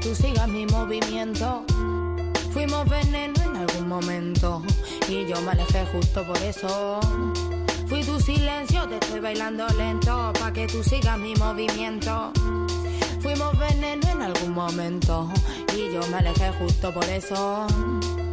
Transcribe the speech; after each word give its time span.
tú 0.00 0.14
sigas 0.14 0.48
mi 0.48 0.66
movimiento. 0.66 1.64
Fuimos 2.52 2.88
veneno 2.88 3.42
en 3.42 3.56
algún 3.56 3.88
momento 3.88 4.62
y 5.08 5.26
yo 5.26 5.40
me 5.42 5.52
alejé 5.52 5.86
justo 5.86 6.24
por 6.26 6.36
eso. 6.38 7.00
Fui 7.86 8.02
tu 8.02 8.20
silencio, 8.20 8.86
te 8.86 8.96
estoy 8.96 9.20
bailando 9.20 9.66
lento 9.76 10.32
pa' 10.38 10.52
que 10.52 10.66
tú 10.66 10.82
sigas 10.82 11.18
mi 11.18 11.34
movimiento. 11.36 12.32
Fuimos 13.20 13.58
veneno 13.58 14.08
en 14.08 14.22
algún 14.22 14.52
momento 14.52 15.28
y 15.74 15.92
yo 15.92 16.00
me 16.08 16.18
alejé 16.18 16.52
justo 16.52 16.92
por 16.92 17.04
eso. 17.04 17.66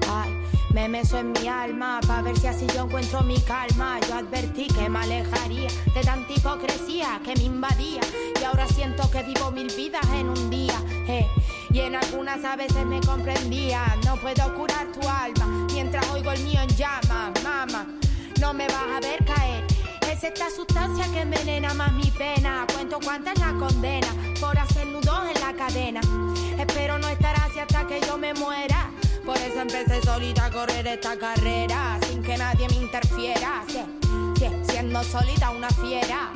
Ay, 0.09 0.33
me 0.73 0.87
meso 0.87 1.17
en 1.17 1.31
mi 1.31 1.47
alma 1.47 1.99
pa' 2.05 2.21
ver 2.21 2.37
si 2.37 2.47
así 2.47 2.67
yo 2.75 2.83
encuentro 2.83 3.21
mi 3.21 3.39
calma. 3.41 3.99
Yo 4.07 4.15
advertí 4.15 4.67
que 4.67 4.89
me 4.89 4.99
alejaría 4.99 5.69
de 5.93 6.01
tanta 6.03 6.33
hipocresía 6.33 7.19
que 7.23 7.35
me 7.35 7.43
invadía 7.43 8.01
y 8.39 8.43
ahora 8.43 8.67
siento 8.67 9.09
que 9.09 9.23
vivo 9.23 9.51
mil 9.51 9.71
vidas 9.75 10.05
en 10.13 10.29
un 10.29 10.49
día. 10.49 10.79
Eh. 11.07 11.27
Y 11.75 11.81
en 11.81 11.93
algunas 11.93 12.41
a 12.45 12.55
veces 12.55 12.85
me 12.85 13.01
comprendía. 13.01 13.97
No 14.05 14.15
puedo 14.15 14.55
curar 14.55 14.87
tu 14.93 15.05
alma 15.09 15.67
mientras 15.73 16.09
oigo 16.09 16.31
el 16.31 16.41
mío 16.41 16.61
en 16.61 16.69
llama, 16.69 17.33
mama. 17.43 17.85
No 18.39 18.53
me 18.53 18.65
vas 18.67 18.95
a 18.95 19.01
ver 19.01 19.25
caer. 19.25 19.65
Es 20.09 20.23
esta 20.23 20.49
sustancia 20.49 21.05
que 21.11 21.19
envenena 21.19 21.73
más 21.73 21.91
mi 21.91 22.09
pena. 22.11 22.65
Cuento 22.73 22.97
cuánta 23.03 23.33
es 23.33 23.39
la 23.39 23.51
condena 23.59 24.07
por 24.39 24.57
hacer 24.57 24.87
nudos 24.87 25.19
en 25.35 25.41
la 25.41 25.51
cadena. 25.51 25.99
Espero 26.57 26.97
no 26.97 27.09
estar 27.09 27.35
así 27.41 27.59
hasta 27.59 27.85
que 27.85 27.99
yo 28.07 28.17
me 28.17 28.33
muera. 28.33 28.89
Por 29.25 29.35
eso 29.35 29.59
empecé 29.59 30.01
solita 30.01 30.45
a 30.45 30.51
correr 30.51 30.87
esta 30.87 31.17
carrera 31.17 31.99
sin 32.07 32.23
que 32.23 32.37
nadie 32.37 32.69
me 32.69 32.75
interfiera. 32.77 33.65
siendo 34.63 35.03
solita 35.03 35.49
una 35.49 35.69
fiera. 35.71 36.31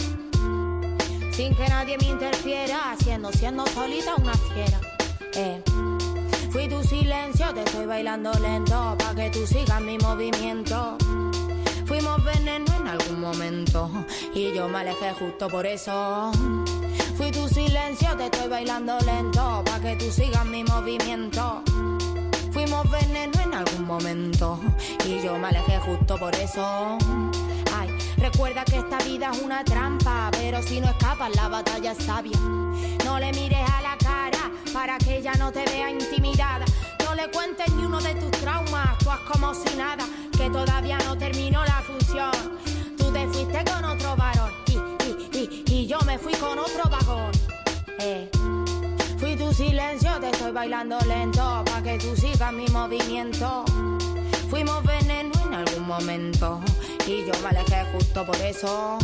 Sin 1.32 1.56
que 1.56 1.70
nadie 1.70 1.98
me 1.98 2.08
interfiera, 2.08 2.94
siendo, 3.02 3.32
siendo 3.32 3.66
solita 3.68 4.16
una 4.16 4.34
fiera. 4.34 4.89
Eh. 5.36 5.62
Fui 6.52 6.68
tu 6.68 6.82
silencio, 6.84 7.54
te 7.54 7.64
estoy 7.64 7.86
bailando 7.86 8.32
lento 8.42 8.96
pa' 8.98 9.14
que 9.14 9.30
tú 9.30 9.46
sigas 9.46 9.80
mi 9.82 9.98
movimiento. 10.00 10.98
Fuimos 11.86 12.24
veneno 12.24 12.66
en 12.80 12.88
algún 12.88 13.20
momento 13.20 13.90
y 14.34 14.52
yo 14.54 14.68
me 14.68 14.80
alejé 14.80 15.14
justo 15.14 15.48
por 15.48 15.66
eso. 15.66 16.32
Fui 17.16 17.32
tu 17.32 17.48
silencio, 17.48 18.16
te 18.18 18.26
estoy 18.26 18.48
bailando 18.48 18.98
lento 19.06 19.64
pa' 19.66 19.80
que 19.80 19.96
tú 19.98 20.10
sigas 20.12 20.46
mi 20.46 20.64
movimiento. 20.64 21.62
Fuimos 22.52 22.90
veneno 22.90 23.40
en 23.44 23.54
algún 23.54 23.86
momento 23.86 24.60
y 25.06 25.22
yo 25.22 25.38
me 25.38 25.50
alejé 25.50 25.78
justo 25.80 26.18
por 26.18 26.34
eso. 26.36 26.98
Ay, 27.78 27.90
recuerda 28.18 28.66
que 28.66 28.80
esta 28.80 28.98
vida 29.00 29.30
es 29.32 29.42
una 29.42 29.64
trampa, 29.64 30.32
pero 30.32 30.64
si 30.64 30.82
no 30.82 30.90
escapas 30.90 31.36
la 31.36 31.48
batalla 31.48 31.92
es 31.92 32.04
sabia. 32.04 32.40
No 33.06 33.20
le 33.20 33.32
mires 33.34 33.70
a 33.70 33.82
la 33.82 33.98
cara 33.98 34.09
para 34.80 34.98
que 34.98 35.18
ella 35.18 35.34
no 35.34 35.52
te 35.52 35.66
vea 35.66 35.92
intimidada. 35.92 36.64
No 37.04 37.14
le 37.14 37.30
cuentes 37.32 37.68
ni 37.74 37.84
uno 37.84 38.00
de 38.00 38.16
tus 38.16 38.32
traumas, 38.32 38.98
tú 39.00 39.12
haz 39.12 39.20
como 39.30 39.54
si 39.54 39.76
nada, 39.76 40.06
que 40.38 40.50
todavía 40.50 40.98
no 41.00 41.18
terminó 41.18 41.66
la 41.66 41.82
función. 41.82 42.32
Tú 42.98 43.12
te 43.12 43.28
fuiste 43.28 43.62
con 43.70 43.84
otro 43.84 44.16
varón 44.16 44.52
y, 44.68 45.38
y, 45.38 45.64
y, 45.68 45.86
yo 45.86 46.00
me 46.06 46.18
fui 46.18 46.32
con 46.36 46.58
otro 46.58 46.90
vagón. 46.90 47.32
Eh. 48.00 48.30
Fui 49.18 49.36
tu 49.36 49.54
silencio, 49.54 50.18
te 50.22 50.30
estoy 50.30 50.54
bailando 50.54 50.98
lento, 51.06 51.62
pa' 51.66 51.82
que 51.84 51.98
tú 51.98 52.16
sigas 52.16 52.54
mi 52.54 52.68
movimiento. 52.68 53.66
Fuimos 54.50 54.82
veneno 54.86 55.34
en 55.46 55.56
algún 55.56 55.88
momento 55.88 56.62
y 57.06 57.26
yo 57.26 57.34
me 57.44 57.50
alejé 57.50 57.84
justo 57.92 58.26
por 58.26 58.38
eso. 58.38 58.98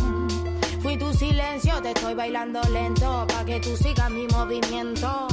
Fui 0.85 0.97
tu 0.97 1.11
silencio, 1.11 1.81
te 1.81 1.93
estoy 1.93 2.13
bailando 2.13 2.61
lento, 2.71 3.25
pa' 3.27 3.43
que 3.43 3.59
tú 3.59 3.75
sigas 3.75 4.07
mi 4.11 4.27
movimiento. 4.27 5.27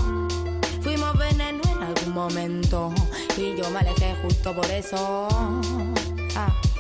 Fuimos 0.81 1.13
veneno 1.19 1.61
en 1.77 1.83
algún 1.83 2.15
momento 2.15 2.91
y 3.37 3.55
yo 3.55 3.69
me 3.69 3.81
alejé 3.81 4.17
justo 4.23 4.55
por 4.55 4.65
eso. 4.71 5.29
Ah. 6.35 6.72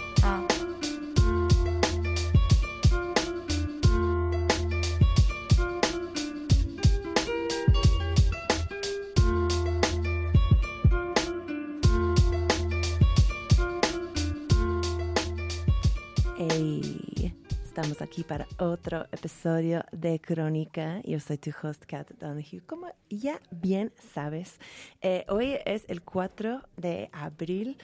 Estamos 17.82 18.00
aquí 18.00 18.22
para 18.22 18.46
otro 18.60 19.06
episodio 19.10 19.84
de 19.90 20.20
Crónica. 20.20 21.00
Yo 21.02 21.18
soy 21.18 21.36
tu 21.36 21.50
host, 21.50 21.84
Kat 21.84 22.08
Donahue. 22.12 22.60
Como 22.64 22.86
ya 23.10 23.40
bien 23.50 23.92
sabes, 24.14 24.60
eh, 25.00 25.24
hoy 25.28 25.56
es 25.66 25.84
el 25.88 26.00
4 26.02 26.62
de 26.76 27.10
abril. 27.12 27.76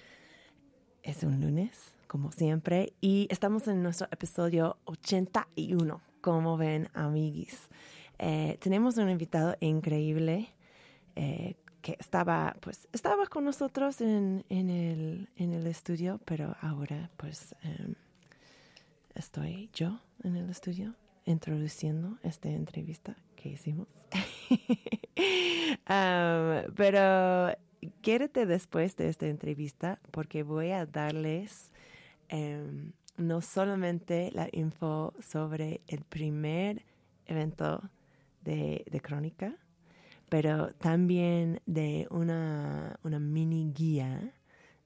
Es 1.03 1.25
un 1.25 1.41
lunes, 1.41 1.97
como 2.07 2.31
siempre, 2.31 2.93
y 3.01 3.27
estamos 3.29 3.67
en 3.67 3.83
nuestro 3.83 4.07
episodio 4.13 4.77
81. 4.85 6.01
Como 6.21 6.57
ven, 6.57 6.89
amiguis. 6.95 7.69
Eh, 8.21 8.57
tenemos 8.61 8.99
un 8.99 9.11
invitado 9.11 9.57
increíble 9.59 10.55
eh, 11.17 11.57
que 11.83 11.97
estaba, 11.99 12.55
pues, 12.61 12.87
estaba 12.93 13.27
con 13.27 13.45
nosotros 13.45 14.01
en, 14.01 14.45
en, 14.49 14.71
el, 14.71 15.29
en 15.35 15.55
el 15.55 15.67
estudio, 15.67 16.21
pero 16.25 16.55
ahora, 16.61 17.11
pues... 17.17 17.57
Em, 17.65 17.97
estoy 19.19 19.69
yo 19.75 20.01
en 20.23 20.37
el 20.37 20.49
estudio 20.49 20.95
introduciendo 21.25 22.19
esta 22.23 22.49
entrevista 22.49 23.17
que 23.37 23.51
hicimos. 23.51 23.89
pero 26.77 27.53
quédate 28.01 28.47
después 28.47 28.97
de 28.97 29.09
esta 29.09 29.27
entrevista 29.27 29.99
porque 30.13 30.43
voy 30.43 30.71
a 30.71 30.87
darles 30.87 31.73
um, 32.33 32.93
no 33.17 33.41
solamente 33.41 34.31
la 34.33 34.49
info 34.53 35.13
sobre 35.21 35.81
el 35.89 36.05
primer 36.05 36.85
evento 37.27 37.91
de, 38.43 38.85
de 38.89 39.01
Crónica, 39.01 39.57
pero 40.29 40.73
también 40.75 41.61
de 41.67 42.07
una, 42.11 42.99
una 43.03 43.19
mini 43.19 43.73
guía 43.73 44.33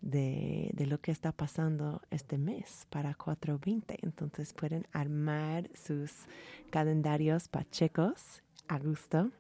de, 0.03 0.71
de, 0.75 0.87
lo 0.87 1.01
que 1.01 1.11
está 1.11 1.33
pasando 1.33 2.03
este 2.11 2.37
mes 2.37 2.87
para 2.91 3.15
420. 3.15 3.99
Entonces 4.03 4.53
pueden 4.53 4.87
armar 4.93 5.71
sus 5.75 6.13
calendarios 6.71 7.49
pachecos 7.49 8.43
a 8.69 8.79
gusto. 8.79 9.31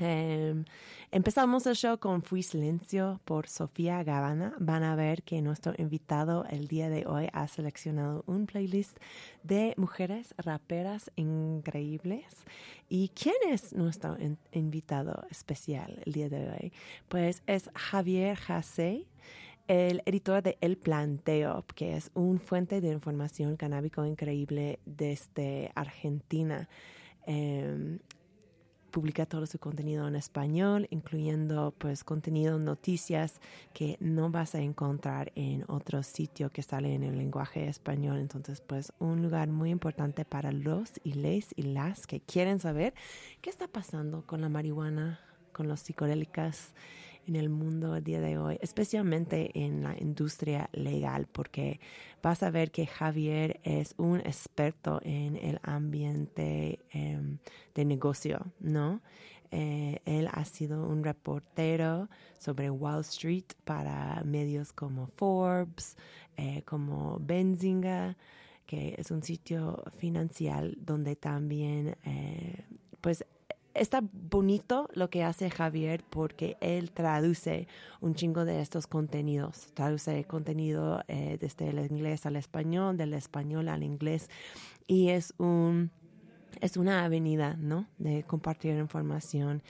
Em, 0.00 0.64
empezamos 1.10 1.66
el 1.66 1.74
show 1.74 1.98
con 1.98 2.22
Fui 2.22 2.44
Silencio 2.44 3.20
por 3.24 3.48
Sofía 3.48 4.04
Gavana. 4.04 4.54
Van 4.60 4.84
a 4.84 4.94
ver 4.94 5.24
que 5.24 5.42
nuestro 5.42 5.74
invitado 5.76 6.44
el 6.48 6.68
día 6.68 6.88
de 6.88 7.04
hoy 7.04 7.28
ha 7.32 7.48
seleccionado 7.48 8.22
un 8.26 8.46
playlist 8.46 8.96
de 9.42 9.74
mujeres 9.76 10.34
raperas 10.38 11.10
increíbles. 11.16 12.26
¿Y 12.88 13.08
quién 13.08 13.34
es 13.48 13.72
nuestro 13.72 14.16
invitado 14.52 15.26
especial 15.30 16.00
el 16.06 16.12
día 16.12 16.28
de 16.28 16.48
hoy? 16.48 16.72
Pues 17.08 17.42
es 17.46 17.68
Javier 17.74 18.36
Jase 18.36 19.04
el 19.68 20.02
editor 20.06 20.42
de 20.42 20.56
El 20.62 20.78
Planteo, 20.78 21.64
que 21.74 21.96
es 21.96 22.10
un 22.14 22.40
fuente 22.40 22.80
de 22.80 22.88
información 22.88 23.56
canábico 23.56 24.04
increíble 24.04 24.80
desde 24.86 25.70
Argentina. 25.74 26.68
Em, 27.26 27.98
publica 28.90 29.26
todo 29.26 29.44
su 29.44 29.58
contenido 29.58 30.08
en 30.08 30.16
español, 30.16 30.88
incluyendo 30.90 31.74
pues 31.76 32.02
contenido, 32.02 32.58
noticias 32.58 33.40
que 33.74 33.98
no 34.00 34.30
vas 34.30 34.54
a 34.54 34.60
encontrar 34.60 35.32
en 35.34 35.64
otro 35.68 36.02
sitio 36.02 36.50
que 36.50 36.62
sale 36.62 36.94
en 36.94 37.02
el 37.02 37.18
lenguaje 37.18 37.68
español. 37.68 38.18
Entonces, 38.18 38.62
pues 38.62 38.92
un 38.98 39.20
lugar 39.20 39.48
muy 39.48 39.70
importante 39.70 40.24
para 40.24 40.50
los 40.50 40.92
y 41.04 41.12
les 41.12 41.52
y 41.54 41.62
las 41.62 42.06
que 42.06 42.20
quieren 42.20 42.58
saber 42.58 42.94
qué 43.42 43.50
está 43.50 43.68
pasando 43.68 44.24
con 44.26 44.40
la 44.40 44.48
marihuana, 44.48 45.20
con 45.52 45.68
los 45.68 45.80
psicodélicas 45.80 46.72
en 47.28 47.36
el 47.36 47.50
mundo 47.50 47.92
a 47.92 48.00
día 48.00 48.20
de 48.20 48.38
hoy, 48.38 48.58
especialmente 48.60 49.50
en 49.54 49.82
la 49.82 49.94
industria 50.00 50.70
legal, 50.72 51.28
porque 51.30 51.78
vas 52.22 52.42
a 52.42 52.50
ver 52.50 52.70
que 52.70 52.86
Javier 52.86 53.60
es 53.62 53.94
un 53.98 54.20
experto 54.20 55.00
en 55.02 55.36
el 55.36 55.60
ambiente 55.62 56.80
em, 56.90 57.38
de 57.74 57.84
negocio, 57.84 58.52
¿no? 58.58 59.02
Eh, 59.50 60.00
él 60.04 60.28
ha 60.32 60.44
sido 60.44 60.86
un 60.86 61.04
reportero 61.04 62.08
sobre 62.38 62.70
Wall 62.70 63.00
Street 63.00 63.46
para 63.64 64.22
medios 64.24 64.72
como 64.72 65.06
Forbes, 65.06 65.96
eh, 66.36 66.62
como 66.64 67.18
Benzinga, 67.20 68.16
que 68.66 68.94
es 68.98 69.10
un 69.10 69.22
sitio 69.22 69.82
financiero 69.96 70.70
donde 70.76 71.16
también, 71.16 71.96
eh, 72.04 72.64
pues, 73.00 73.24
está 73.74 74.02
bonito 74.02 74.88
lo 74.94 75.10
que 75.10 75.22
hace 75.22 75.50
Javier 75.50 76.02
porque 76.08 76.56
él 76.60 76.90
traduce 76.90 77.68
un 78.00 78.14
chingo 78.14 78.44
de 78.44 78.60
estos 78.60 78.86
contenidos. 78.86 79.72
Traduce 79.74 80.24
contenido 80.24 81.02
desde 81.06 81.68
el 81.68 81.78
inglés 81.90 82.26
al 82.26 82.36
español, 82.36 82.96
del 82.96 83.14
español 83.14 83.68
al 83.68 83.82
inglés. 83.82 84.30
Y 84.86 85.10
es 85.10 85.34
un 85.38 85.90
es 86.60 86.76
una 86.76 87.04
avenida, 87.04 87.56
¿no? 87.58 87.86
De 87.98 88.22
compartir 88.24 88.76
información 88.76 89.62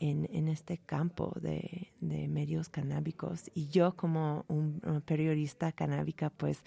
en, 0.00 0.28
en 0.32 0.48
este 0.48 0.78
campo 0.78 1.32
de, 1.40 1.92
de, 2.00 2.28
medios 2.28 2.68
canábicos. 2.68 3.50
Y 3.54 3.68
yo 3.68 3.94
como 3.94 4.44
un, 4.48 4.80
periodista 5.04 5.72
canábica, 5.72 6.30
pues 6.30 6.62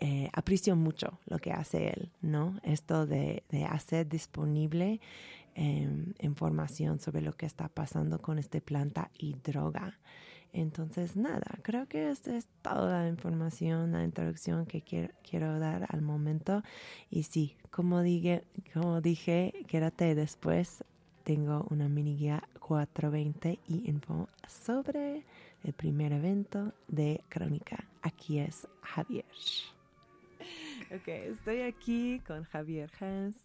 eh, 0.00 0.30
aprecio 0.32 0.76
mucho 0.76 1.18
lo 1.26 1.38
que 1.38 1.52
hace 1.52 1.88
él, 1.88 2.10
¿no? 2.20 2.58
Esto 2.62 3.06
de, 3.06 3.44
de 3.50 3.64
hacer 3.64 4.08
disponible 4.08 5.00
em, 5.60 6.14
información 6.20 7.00
sobre 7.00 7.20
lo 7.20 7.32
que 7.32 7.44
está 7.44 7.68
pasando 7.68 8.20
con 8.20 8.38
esta 8.38 8.60
planta 8.60 9.10
y 9.18 9.34
droga. 9.42 9.98
Entonces, 10.52 11.16
nada, 11.16 11.58
creo 11.62 11.88
que 11.88 12.10
esta 12.10 12.36
es 12.36 12.46
toda 12.62 13.02
la 13.02 13.08
información, 13.08 13.90
la 13.90 14.04
introducción 14.04 14.66
que 14.66 14.82
quiero, 14.82 15.12
quiero 15.28 15.58
dar 15.58 15.86
al 15.90 16.00
momento. 16.00 16.62
Y 17.10 17.24
sí, 17.24 17.56
como 17.70 18.02
dije, 18.02 18.44
como 18.72 19.00
dije, 19.00 19.52
quédate 19.66 20.14
después. 20.14 20.84
Tengo 21.24 21.66
una 21.70 21.88
mini 21.88 22.16
guía 22.16 22.48
420 22.60 23.58
y 23.66 23.90
info 23.90 24.28
sobre 24.46 25.24
el 25.64 25.72
primer 25.72 26.12
evento 26.12 26.72
de 26.86 27.20
Crónica. 27.28 27.84
Aquí 28.00 28.38
es 28.38 28.68
Javier. 28.80 29.26
Ok, 30.90 31.06
estoy 31.08 31.60
aquí 31.60 32.22
con 32.26 32.44
Javier 32.44 32.90
Hans. 32.98 33.36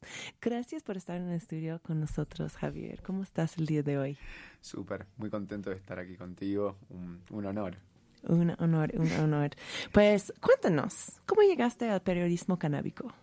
Gracias 0.42 0.81
por 0.81 0.95
estar 0.95 1.18
en 1.18 1.28
el 1.28 1.36
estudio 1.36 1.81
con 1.86 2.00
nosotros, 2.00 2.56
Javier. 2.56 3.01
¿Cómo 3.01 3.22
estás 3.22 3.57
el 3.57 3.66
día 3.66 3.84
de 3.84 3.98
hoy? 3.98 4.18
Súper, 4.62 5.07
muy 5.18 5.30
contento 5.30 5.69
de 5.69 5.75
estar 5.75 6.00
aquí 6.00 6.16
contigo. 6.16 6.78
Un, 6.90 7.45
honor. 7.45 7.75
Un 8.24 8.56
honor, 8.60 8.94
un 8.95 9.12
honor. 9.19 9.50
Pues 9.92 10.31
cuéntanos, 10.40 11.19
¿cómo 11.25 11.42
llegaste 11.42 11.90
al 11.90 12.01
periodismo 12.01 12.57
canábico? 12.57 13.13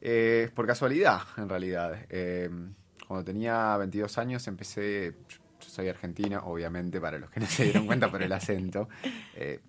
Eh, 0.00 0.50
por 0.52 0.66
casualidad, 0.66 1.20
en 1.36 1.48
realidad. 1.48 2.04
Eh, 2.08 2.50
cuando 3.06 3.24
tenía 3.24 3.76
22 3.76 4.18
años 4.18 4.48
empecé, 4.48 5.14
yo 5.28 5.68
soy 5.68 5.88
argentino, 5.88 6.40
obviamente, 6.46 7.00
para 7.00 7.20
los 7.20 7.30
que 7.30 7.38
no 7.38 7.46
se 7.46 7.62
dieron 7.62 7.86
cuenta 7.86 8.10
por 8.10 8.22
el 8.22 8.32
acento. 8.32 8.88
Eh, 9.36 9.60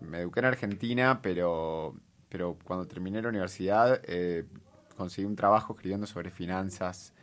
me 0.00 0.20
eduqué 0.20 0.40
en 0.40 0.46
Argentina, 0.46 1.20
pero 1.22 1.94
pero 2.34 2.58
cuando 2.64 2.84
terminé 2.84 3.22
la 3.22 3.28
universidad 3.28 4.00
eh, 4.08 4.44
conseguí 4.96 5.24
un 5.24 5.36
trabajo 5.36 5.74
escribiendo 5.74 6.04
sobre 6.04 6.32
finanzas 6.32 7.14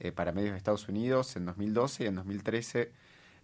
eh, 0.00 0.10
para 0.10 0.32
medios 0.32 0.50
de 0.50 0.56
Estados 0.56 0.88
Unidos 0.88 1.36
en 1.36 1.46
2012 1.46 2.02
y 2.02 2.06
en 2.08 2.16
2013 2.16 2.90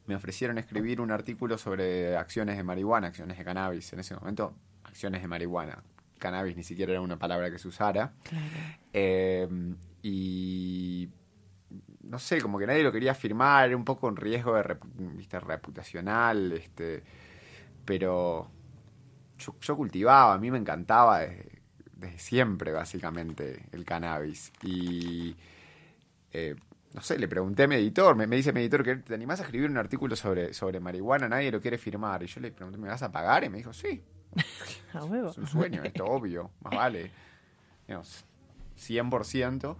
me 0.07 0.17
ofrecieron 0.17 0.59
escribir 0.59 1.01
un 1.01 1.13
artículo 1.13 1.59
sobre 1.59 2.17
acciones 2.17 2.57
de 2.57 2.65
marihuana, 2.65 3.07
acciones 3.07 3.39
de 3.39 3.45
cannabis. 3.45 3.93
En 3.93 4.01
ese 4.01 4.17
momento, 4.17 4.57
acciones 4.83 5.23
de 5.23 5.29
marihuana. 5.29 5.85
Cannabis 6.19 6.57
ni 6.57 6.65
siquiera 6.65 6.91
era 6.91 7.01
una 7.01 7.21
palabra 7.21 7.53
que 7.53 7.59
se 7.61 7.69
usara. 7.69 8.15
Eh, 8.93 9.47
y 10.03 11.09
no 12.01 12.19
sé, 12.19 12.41
como 12.41 12.59
que 12.59 12.67
nadie 12.67 12.83
lo 12.83 12.91
quería 12.91 13.15
firmar, 13.15 13.69
era 13.69 13.77
un 13.77 13.85
poco 13.85 14.09
un 14.09 14.17
riesgo 14.17 14.55
de 14.57 15.41
reputacional, 15.41 16.51
este, 16.51 17.05
pero 17.85 18.51
yo, 19.61 19.77
cultivaba, 19.77 20.35
a 20.35 20.39
mí 20.39 20.51
me 20.51 20.59
encantaba 20.59 21.21
desde, 21.21 22.19
siempre, 22.19 22.73
básicamente, 22.73 23.67
el 23.73 23.85
cannabis. 23.85 24.53
Y, 24.63 25.37
eh, 26.33 26.55
no 26.95 27.01
sé, 27.01 27.19
le 27.19 27.29
pregunté 27.29 27.65
a 27.65 27.69
mi 27.69 27.77
editor, 27.77 28.15
me, 28.17 28.27
dice 28.27 28.53
mi 28.53 28.61
editor 28.61 28.83
que 28.83 28.97
te 28.97 29.15
animás 29.15 29.41
a 29.41 29.45
escribir 29.45 29.71
un 29.71 29.79
artículo 29.79 30.17
sobre, 30.17 30.53
sobre 30.53 30.81
marihuana, 30.81 31.29
nadie 31.29 31.51
lo 31.51 31.61
quiere 31.61 31.79
firmar. 31.79 32.23
Y 32.23 32.27
yo 32.27 32.41
le 32.41 32.51
pregunté, 32.51 32.79
¿me 32.79 32.89
vas 32.89 33.03
a 33.03 33.11
pagar? 33.11 33.45
Y 33.45 33.49
me 33.49 33.59
dijo, 33.59 33.73
sí. 33.73 34.03
Es 34.95 35.39
un 35.39 35.47
sueño, 35.47 35.83
esto 35.85 36.05
obvio, 36.05 36.51
más 36.61 36.75
vale. 36.75 37.11
Digamos, 37.87 38.25
100%. 38.79 39.77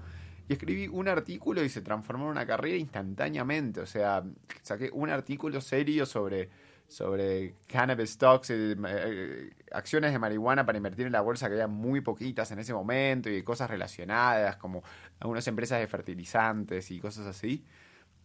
Y 0.49 0.53
escribí 0.55 0.89
un 0.89 1.09
artículo 1.09 1.63
y 1.63 1.69
se 1.69 1.83
transformó 1.83 2.25
en 2.25 2.31
una 2.31 2.47
carrera 2.47 2.77
instantáneamente. 2.77 3.81
O 3.81 3.87
sea, 3.87 4.25
saqué 4.63 4.91
un 4.93 5.11
artículo 5.11 5.61
serio 5.61 6.07
sobre 6.07 6.49
sobre 6.93 7.57
cannabis 7.67 8.11
stocks, 8.11 8.51
eh, 8.51 8.77
eh, 8.87 9.51
acciones 9.73 10.13
de 10.13 10.19
marihuana 10.19 10.67
para 10.67 10.77
invertir 10.77 11.07
en 11.07 11.13
la 11.13 11.23
bolsa 11.23 11.49
que 11.49 11.55
había 11.55 11.67
muy 11.67 12.03
poquitas 12.03 12.51
en 12.53 12.59
ese 12.59 12.75
momento 12.75 13.31
y 13.31 13.43
cosas 13.43 13.71
relacionadas 13.71 14.57
como 14.57 14.83
algunas 15.19 15.47
empresas 15.49 15.81
de 15.81 15.87
fertilizantes 15.87 16.91
y 16.91 17.01
cosas 17.01 17.27
así. 17.27 17.65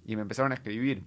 Y 0.06 0.18
me 0.18 0.22
empezaron 0.22 0.52
a 0.52 0.56
escribir 0.56 1.06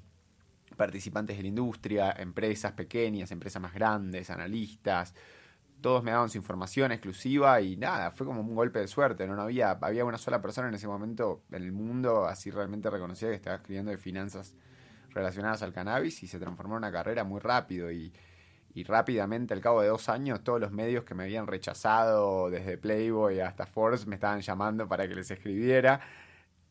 participantes 0.77 1.37
de 1.37 1.43
la 1.43 1.49
industria, 1.49 2.12
empresas 2.12 2.73
pequeñas, 2.73 3.31
empresas 3.31 3.61
más 3.61 3.75
grandes, 3.75 4.31
analistas. 4.31 5.15
Todos 5.83 6.03
me 6.03 6.12
daban 6.12 6.31
su 6.31 6.39
información 6.39 6.93
exclusiva 6.93 7.61
y 7.61 7.77
nada, 7.77 8.11
fue 8.11 8.27
como 8.27 8.41
un 8.41 8.55
golpe 8.55 8.79
de 8.79 8.89
suerte. 8.89 9.27
No, 9.27 9.37
no 9.37 9.43
había, 9.43 9.73
había 9.73 10.07
una 10.07 10.19
sola 10.19 10.41
persona 10.41 10.69
en 10.69 10.75
ese 10.75 10.89
momento 10.89 11.43
en 11.51 11.62
el 11.62 11.73
mundo 11.73 12.25
así 12.27 12.51
realmente 12.51 12.89
reconocida 12.89 13.29
que 13.29 13.37
estaba 13.37 13.57
escribiendo 13.57 13.91
de 13.91 13.99
finanzas 13.99 14.55
relacionadas 15.12 15.62
al 15.62 15.73
cannabis 15.73 16.23
y 16.23 16.27
se 16.27 16.39
transformó 16.39 16.75
en 16.75 16.79
una 16.79 16.93
carrera 16.93 17.25
muy 17.25 17.41
rápido 17.41 17.91
y, 17.91 18.12
rápidamente 18.87 19.53
al 19.53 19.61
cabo 19.61 19.83
de 19.83 19.89
dos 19.89 20.09
años 20.09 20.43
todos 20.43 20.59
los 20.59 20.73
medios 20.73 21.05
que 21.05 21.15
me 21.15 21.25
habían 21.25 21.47
rechazado 21.47 22.49
desde 22.49 22.79
Playboy 22.79 23.41
hasta 23.41 23.67
Forbes 23.67 24.07
me 24.07 24.15
estaban 24.15 24.41
llamando 24.41 24.89
para 24.89 25.07
que 25.07 25.15
les 25.15 25.31
escribiera 25.31 26.01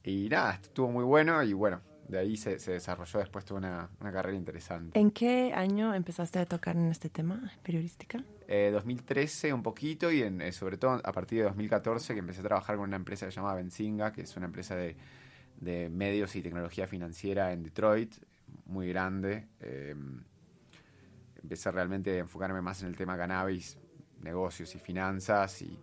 y 0.04 0.28
nada, 0.30 0.60
estuvo 0.64 0.90
muy 0.90 1.04
bueno 1.04 1.44
y 1.44 1.54
bueno, 1.54 1.82
de 2.08 2.18
ahí 2.18 2.36
se, 2.38 2.58
desarrolló 2.58 3.20
después 3.20 3.46
toda 3.46 3.60
una, 3.60 3.90
una, 4.02 4.12
carrera 4.12 4.36
interesante. 4.36 5.00
¿En 5.00 5.12
qué 5.12 5.54
año 5.54 5.94
empezaste 5.94 6.40
a 6.40 6.46
tocar 6.46 6.76
en 6.76 6.88
este 6.88 7.10
tema 7.10 7.52
periodística? 7.62 8.24
Eh, 8.48 8.72
2013 8.74 9.54
un 9.54 9.62
poquito 9.62 10.12
y 10.12 10.24
en, 10.24 10.42
eh, 10.42 10.52
sobre 10.52 10.78
todo 10.78 11.00
a 11.04 11.12
partir 11.12 11.38
de 11.40 11.44
2014 11.46 12.14
que 12.14 12.20
empecé 12.20 12.40
a 12.40 12.44
trabajar 12.44 12.78
con 12.78 12.86
una 12.86 12.96
empresa 12.96 13.28
que 13.28 13.32
se 13.32 13.36
llama 13.36 13.54
Benzinga, 13.54 14.12
que 14.12 14.22
es 14.22 14.36
una 14.36 14.48
empresa 14.48 14.76
de, 14.76 14.96
de 15.60 15.90
medios 15.90 16.36
y 16.36 16.42
tecnología 16.42 16.88
financiera 16.88 17.54
en 17.54 17.64
Detroit, 17.64 18.16
muy 18.66 18.88
grande. 18.90 19.48
Eh, 19.60 19.96
empecé 21.42 21.72
realmente 21.72 22.18
a 22.18 22.20
enfocarme 22.20 22.62
más 22.62 22.82
en 22.82 22.90
el 22.90 22.96
tema 22.96 23.18
cannabis, 23.18 23.78
negocios 24.22 24.74
y 24.76 24.80
finanzas 24.80 25.62
y 25.62 25.80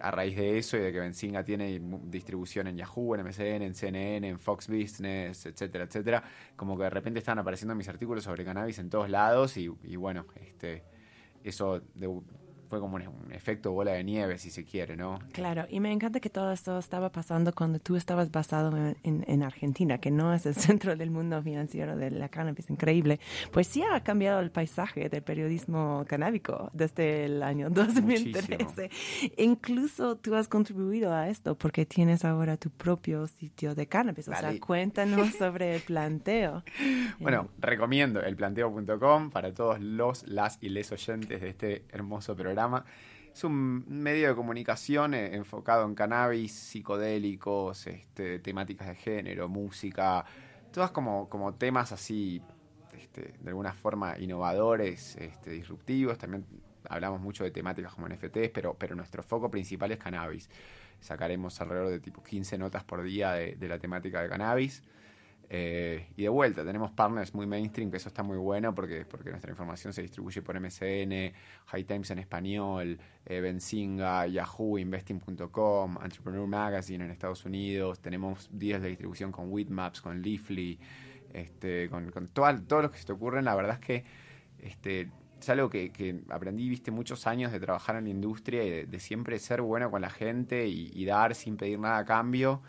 a 0.00 0.10
raíz 0.10 0.36
de 0.36 0.58
eso 0.58 0.76
y 0.76 0.80
de 0.80 0.92
que 0.92 0.98
Benzinga 0.98 1.44
tiene 1.44 1.80
distribución 2.06 2.66
en 2.66 2.76
Yahoo, 2.76 3.14
en 3.14 3.24
MSN, 3.24 3.62
en 3.62 3.74
CNN, 3.74 4.28
en 4.28 4.38
Fox 4.38 4.66
Business, 4.68 5.46
etcétera, 5.46 5.84
etcétera, 5.84 6.24
como 6.56 6.76
que 6.76 6.84
de 6.84 6.90
repente 6.90 7.20
estaban 7.20 7.38
apareciendo 7.38 7.74
mis 7.76 7.88
artículos 7.88 8.24
sobre 8.24 8.44
cannabis 8.44 8.80
en 8.80 8.90
todos 8.90 9.08
lados 9.08 9.56
y, 9.56 9.70
y 9.84 9.96
bueno, 9.96 10.26
este 10.34 10.82
eso 11.44 11.82
de, 11.94 12.20
fue 12.72 12.80
como 12.80 12.96
un, 12.96 13.32
efecto 13.32 13.70
bola 13.72 13.92
de 13.92 14.02
nieve, 14.02 14.38
si 14.38 14.48
se 14.48 14.64
quiere, 14.64 14.96
¿no? 14.96 15.18
Claro, 15.32 15.66
y 15.68 15.78
me 15.78 15.92
encanta 15.92 16.20
que 16.20 16.30
todo 16.30 16.50
esto 16.52 16.78
estaba 16.78 17.12
pasando 17.12 17.52
cuando 17.52 17.78
tú 17.78 17.96
estabas 17.96 18.30
basado 18.30 18.74
en, 18.74 18.96
en, 19.02 19.42
Argentina, 19.42 19.98
que 19.98 20.10
no 20.10 20.32
es 20.32 20.46
el 20.46 20.54
centro 20.68 20.96
del 20.96 21.10
mundo 21.10 21.42
financiero 21.42 21.96
de 21.96 22.10
la 22.10 22.30
cannabis, 22.30 22.70
increíble. 22.70 23.20
Pues 23.50 23.66
sí 23.66 23.82
ha 23.82 24.02
cambiado 24.02 24.40
el 24.40 24.50
paisaje 24.50 25.10
del 25.10 25.22
periodismo 25.22 26.06
canábico 26.08 26.70
desde 26.72 27.26
el 27.26 27.42
año 27.42 27.68
2013. 27.68 28.88
Incluso 29.36 30.16
tú 30.16 30.34
has 30.34 30.48
contribuido 30.48 31.12
a 31.12 31.28
esto 31.28 31.58
porque 31.58 31.84
tienes 31.84 32.24
ahora 32.24 32.56
tu 32.56 32.70
propio 32.70 33.26
sitio 33.26 33.74
de 33.74 33.86
cannabis. 33.86 34.28
O 34.28 34.34
sea, 34.34 34.58
cuéntanos 34.58 35.28
sobre 35.38 35.74
el 35.74 35.82
planteo. 35.82 36.64
Bueno, 37.18 37.50
recomiendo 37.58 38.22
elplanteo.com 38.22 39.30
para 39.30 39.52
todos 39.52 39.78
los, 39.78 40.26
las 40.26 40.56
y 40.62 40.70
les 40.70 40.90
oyentes 40.90 41.42
de 41.42 41.48
este 41.50 41.84
hermoso 41.90 42.34
programa 42.34 42.61
es 43.34 43.44
un 43.44 43.84
medio 43.88 44.28
de 44.28 44.34
comunicación 44.34 45.14
eh, 45.14 45.34
enfocado 45.34 45.86
en 45.86 45.94
cannabis, 45.94 46.52
psicodélicos, 46.52 47.86
este, 47.86 48.38
temáticas 48.40 48.88
de 48.88 48.94
género, 48.94 49.48
música, 49.48 50.24
todas 50.70 50.90
como, 50.90 51.28
como 51.28 51.54
temas 51.54 51.92
así, 51.92 52.42
este, 52.94 53.34
de 53.40 53.48
alguna 53.48 53.72
forma 53.72 54.18
innovadores, 54.18 55.16
este, 55.16 55.50
disruptivos. 55.50 56.18
También 56.18 56.44
hablamos 56.88 57.20
mucho 57.20 57.44
de 57.44 57.50
temáticas 57.50 57.94
como 57.94 58.08
NFTs, 58.08 58.50
pero, 58.52 58.74
pero 58.74 58.94
nuestro 58.94 59.22
foco 59.22 59.50
principal 59.50 59.92
es 59.92 59.98
cannabis. 59.98 60.50
Sacaremos 61.00 61.60
alrededor 61.60 61.88
de 61.90 62.00
tipo 62.00 62.22
15 62.22 62.58
notas 62.58 62.84
por 62.84 63.02
día 63.02 63.32
de, 63.32 63.56
de 63.56 63.68
la 63.68 63.78
temática 63.78 64.22
de 64.22 64.28
cannabis. 64.28 64.82
Eh, 65.54 66.06
y 66.16 66.22
de 66.22 66.30
vuelta, 66.30 66.64
tenemos 66.64 66.92
partners 66.92 67.34
muy 67.34 67.46
mainstream, 67.46 67.90
que 67.90 67.98
eso 67.98 68.08
está 68.08 68.22
muy 68.22 68.38
bueno 68.38 68.74
porque, 68.74 69.04
porque 69.04 69.28
nuestra 69.28 69.50
información 69.50 69.92
se 69.92 70.00
distribuye 70.00 70.40
por 70.40 70.58
MSN, 70.58 71.34
High 71.66 71.84
Times 71.84 72.10
en 72.10 72.20
español, 72.20 72.98
eh, 73.26 73.40
Benzinga, 73.42 74.26
Yahoo, 74.26 74.78
Investing.com, 74.78 75.98
Entrepreneur 76.02 76.46
Magazine 76.46 77.04
en 77.04 77.10
Estados 77.10 77.44
Unidos. 77.44 78.00
Tenemos 78.00 78.48
días 78.50 78.80
de 78.80 78.88
distribución 78.88 79.30
con 79.30 79.52
Witmaps, 79.52 80.00
con 80.00 80.22
Leafly, 80.22 80.80
este, 81.34 81.90
con, 81.90 82.10
con 82.10 82.28
todo, 82.28 82.80
lo 82.80 82.90
que 82.90 82.96
se 82.96 83.04
te 83.04 83.12
ocurre. 83.12 83.42
La 83.42 83.54
verdad 83.54 83.74
es 83.74 83.86
que 83.86 84.04
este, 84.58 85.10
es 85.38 85.48
algo 85.50 85.68
que, 85.68 86.22
aprendí, 86.30 86.66
viste, 86.66 86.90
muchos 86.90 87.26
años 87.26 87.52
de 87.52 87.60
trabajar 87.60 87.96
en 87.96 88.04
la 88.04 88.10
industria 88.10 88.64
y 88.64 88.86
de, 88.86 89.00
siempre 89.00 89.38
ser 89.38 89.60
bueno 89.60 89.90
con 89.90 90.00
la 90.00 90.08
gente 90.08 90.66
y, 90.66 90.90
y 90.94 91.04
dar 91.04 91.34
sin 91.34 91.58
pedir 91.58 91.78
nada 91.78 91.98
a 91.98 92.04
cambio. 92.06 92.62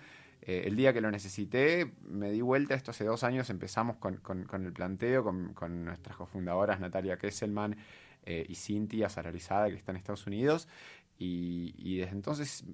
Eh, 0.45 0.63
el 0.67 0.75
día 0.75 0.91
que 0.91 0.99
lo 0.99 1.09
necesité, 1.09 1.93
me 2.05 2.29
di 2.29 2.41
vuelta, 2.41 2.75
esto 2.75 2.91
hace 2.91 3.05
dos 3.05 3.23
años 3.23 3.49
empezamos 3.49 3.95
con, 3.95 4.19
el 4.65 4.73
planteo, 4.73 5.23
con, 5.23 5.85
nuestras 5.85 6.17
cofundadoras 6.17 6.81
Natalia 6.81 7.17
Kesselman 7.17 7.77
eh, 8.25 8.45
y 8.49 8.55
Cintia 8.55 9.07
Salarizada, 9.07 9.69
que 9.69 9.75
está 9.75 9.93
en 9.93 9.97
Estados 9.97 10.27
Unidos, 10.27 10.67
y, 11.17 11.97
desde 11.97 12.11
entonces 12.11 12.65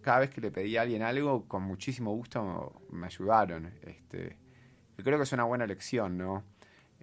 cada 0.00 0.18
vez 0.20 0.30
que 0.30 0.40
le 0.40 0.50
pedí 0.50 0.76
a 0.76 0.82
alguien 0.82 1.02
algo, 1.02 1.46
con 1.46 1.62
muchísimo 1.62 2.12
gusto 2.12 2.82
me 2.90 3.06
ayudaron. 3.06 3.72
Este, 3.82 4.36
creo 4.96 5.16
que 5.16 5.22
es 5.22 5.32
una 5.32 5.44
buena 5.44 5.68
lección, 5.68 6.18
¿no? 6.18 6.42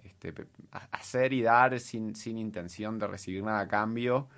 Este, 0.04 0.34
hacer 0.90 1.32
y 1.32 1.40
dar 1.40 1.80
sin, 1.80 2.14
sin 2.14 2.36
intención 2.36 2.98
de 2.98 3.06
recibir 3.06 3.42
nada 3.42 3.60
a 3.60 3.68
cambio. 3.68 4.28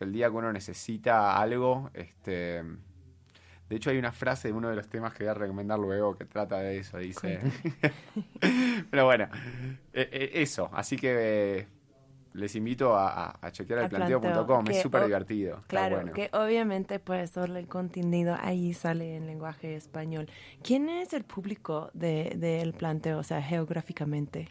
El 0.00 0.12
día 0.12 0.28
que 0.28 0.36
uno 0.36 0.52
necesita 0.52 1.40
algo, 1.40 1.90
este, 1.94 2.62
de 3.72 3.76
hecho 3.76 3.88
hay 3.88 3.96
una 3.96 4.12
frase 4.12 4.48
de 4.48 4.54
uno 4.54 4.68
de 4.68 4.76
los 4.76 4.86
temas 4.86 5.14
que 5.14 5.24
voy 5.24 5.30
a 5.30 5.34
recomendar 5.34 5.78
luego 5.78 6.14
que 6.14 6.26
trata 6.26 6.58
de 6.58 6.76
eso, 6.76 6.98
dice. 6.98 7.40
Pero 8.90 9.06
bueno, 9.06 9.28
e, 9.94 10.02
e, 10.12 10.42
eso, 10.42 10.68
así 10.74 10.96
que 10.96 11.66
les 12.34 12.54
invito 12.54 12.94
a, 12.94 13.34
chequear 13.50 13.84
el 13.84 13.88
planteo.com, 13.88 14.66
es 14.68 14.82
súper 14.82 15.06
divertido. 15.06 15.62
Claro, 15.68 16.12
que 16.12 16.28
obviamente 16.34 16.98
pues 16.98 17.32
todo 17.32 17.46
el 17.46 17.66
contenido 17.66 18.36
ahí 18.38 18.74
sale 18.74 19.16
en 19.16 19.26
lenguaje 19.26 19.74
español. 19.74 20.28
¿Quién 20.62 20.90
es 20.90 21.14
el 21.14 21.24
público 21.24 21.88
del 21.94 22.38
de, 22.38 22.74
planteo, 22.76 23.20
o 23.20 23.22
sea, 23.22 23.40
geográficamente? 23.40 24.50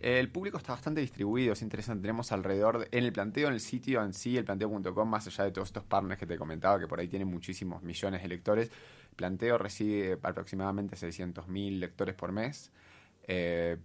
El 0.00 0.30
público 0.30 0.56
está 0.56 0.72
bastante 0.72 1.02
distribuido, 1.02 1.52
es 1.52 1.60
interesante. 1.60 2.00
Tenemos 2.00 2.32
alrededor, 2.32 2.88
en 2.90 3.04
el 3.04 3.12
planteo, 3.12 3.48
en 3.48 3.54
el 3.54 3.60
sitio 3.60 4.02
en 4.02 4.14
sí, 4.14 4.36
el 4.38 4.44
planteo.com, 4.46 5.08
más 5.08 5.26
allá 5.26 5.44
de 5.44 5.50
todos 5.50 5.68
estos 5.68 5.84
partners 5.84 6.18
que 6.18 6.26
te 6.26 6.38
comentaba, 6.38 6.78
que 6.80 6.86
por 6.86 7.00
ahí 7.00 7.08
tienen 7.08 7.28
muchísimos 7.28 7.82
millones 7.82 8.22
de 8.22 8.28
lectores, 8.28 8.70
planteo 9.14 9.58
recibe 9.58 10.18
aproximadamente 10.22 10.96
600.000 10.96 11.78
lectores 11.78 12.14
por 12.14 12.32
mes. 12.32 12.72
Eh, 13.28 13.76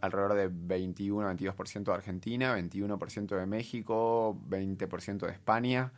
alrededor 0.00 0.34
de 0.34 0.50
21-22% 0.50 1.84
de 1.84 1.92
Argentina, 1.92 2.56
21% 2.58 3.36
de 3.36 3.46
México, 3.46 4.36
20% 4.48 5.26
de 5.26 5.32
España. 5.32 5.92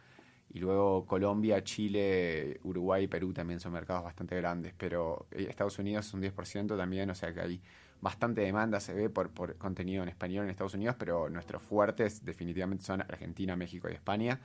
Y 0.50 0.58
luego 0.58 1.06
Colombia, 1.06 1.64
Chile, 1.64 2.60
Uruguay 2.62 3.04
y 3.04 3.06
Perú 3.06 3.32
también 3.32 3.58
son 3.58 3.72
mercados 3.72 4.04
bastante 4.04 4.36
grandes. 4.36 4.74
Pero 4.76 5.26
eh, 5.30 5.46
Estados 5.48 5.78
Unidos 5.78 6.06
es 6.06 6.12
un 6.12 6.20
10% 6.20 6.76
también, 6.76 7.08
o 7.08 7.14
sea 7.14 7.32
que 7.32 7.40
hay 7.40 7.62
bastante 8.02 8.42
demanda, 8.42 8.80
se 8.80 8.92
ve 8.92 9.08
por, 9.08 9.30
por 9.30 9.56
contenido 9.56 10.02
en 10.02 10.10
español 10.10 10.44
en 10.44 10.50
Estados 10.50 10.74
Unidos, 10.74 10.96
pero 10.98 11.30
nuestros 11.30 11.62
fuertes 11.62 12.24
definitivamente 12.24 12.84
son 12.84 13.00
Argentina, 13.00 13.56
México 13.56 13.88
y 13.88 13.94
España. 13.94 14.40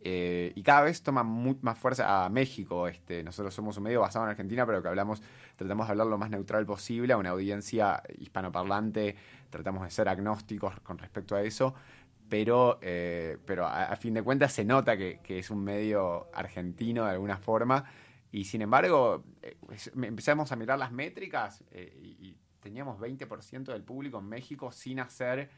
Eh, 0.00 0.52
y 0.54 0.62
cada 0.62 0.82
vez 0.82 1.02
toma 1.02 1.22
más 1.24 1.78
fuerza 1.78 2.24
a 2.24 2.28
México. 2.28 2.88
Este, 2.88 3.22
nosotros 3.22 3.54
somos 3.54 3.76
un 3.76 3.84
medio 3.84 4.00
basado 4.00 4.24
en 4.24 4.30
Argentina, 4.30 4.66
pero 4.66 4.82
que 4.82 4.88
hablamos, 4.88 5.22
tratamos 5.56 5.86
de 5.86 5.92
hablar 5.92 6.08
lo 6.08 6.18
más 6.18 6.30
neutral 6.30 6.66
posible 6.66 7.12
a 7.12 7.16
una 7.16 7.30
audiencia 7.30 8.02
hispanoparlante, 8.18 9.16
tratamos 9.50 9.84
de 9.84 9.90
ser 9.90 10.08
agnósticos 10.08 10.78
con 10.80 10.98
respecto 10.98 11.36
a 11.36 11.42
eso, 11.42 11.74
pero, 12.28 12.78
eh, 12.82 13.38
pero 13.46 13.66
a, 13.66 13.94
fin 13.96 14.14
de 14.14 14.22
cuentas 14.22 14.52
se 14.52 14.64
nota 14.64 14.96
que, 14.96 15.20
es 15.26 15.50
un 15.50 15.64
medio 15.64 16.28
argentino 16.34 17.04
de 17.04 17.12
alguna 17.12 17.38
forma. 17.38 17.84
Y 18.30 18.44
sin 18.44 18.62
embargo, 18.62 19.24
eh, 19.42 19.56
empezamos 20.02 20.52
a 20.52 20.56
mirar 20.56 20.78
las 20.78 20.92
métricas 20.92 21.64
y, 21.72 22.28
y 22.28 22.36
teníamos 22.60 22.98
20% 22.98 23.72
del 23.72 23.82
público 23.82 24.18
en 24.18 24.28
México 24.28 24.72
sin 24.72 25.00
hacer 25.00 25.50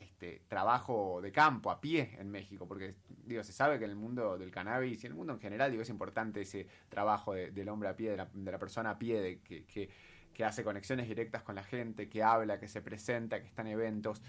este, 0.00 0.42
trabajo 0.48 1.20
de 1.20 1.32
campo, 1.32 1.70
a 1.70 1.80
pie 1.80 2.16
en 2.18 2.30
México, 2.30 2.66
porque 2.66 2.94
digo, 3.24 3.42
se 3.42 3.52
sabe 3.52 3.78
que 3.78 3.84
en 3.84 3.90
el 3.90 3.96
mundo 3.96 4.38
del 4.38 4.50
cannabis 4.50 5.02
y 5.02 5.06
en 5.06 5.12
el 5.12 5.16
mundo 5.16 5.32
en 5.32 5.40
general 5.40 5.70
digo, 5.70 5.82
es 5.82 5.90
importante 5.90 6.40
ese 6.40 6.66
trabajo 6.88 7.34
del 7.34 7.68
hombre 7.68 7.88
a 7.88 7.96
pie, 7.96 8.10
de 8.10 8.16
la, 8.16 8.58
persona 8.58 8.90
a 8.90 8.98
pie, 8.98 9.20
de, 9.20 9.40
que, 9.40 9.64
que, 9.64 10.44
hace 10.44 10.62
conexiones 10.62 11.08
directas 11.08 11.42
con 11.42 11.56
la 11.56 11.64
gente, 11.64 12.08
que 12.08 12.22
habla, 12.22 12.60
que 12.60 12.68
se 12.68 12.80
presenta, 12.80 13.40
que 13.40 13.48
está 13.48 13.62
en 13.62 13.68
eventos. 13.68 14.22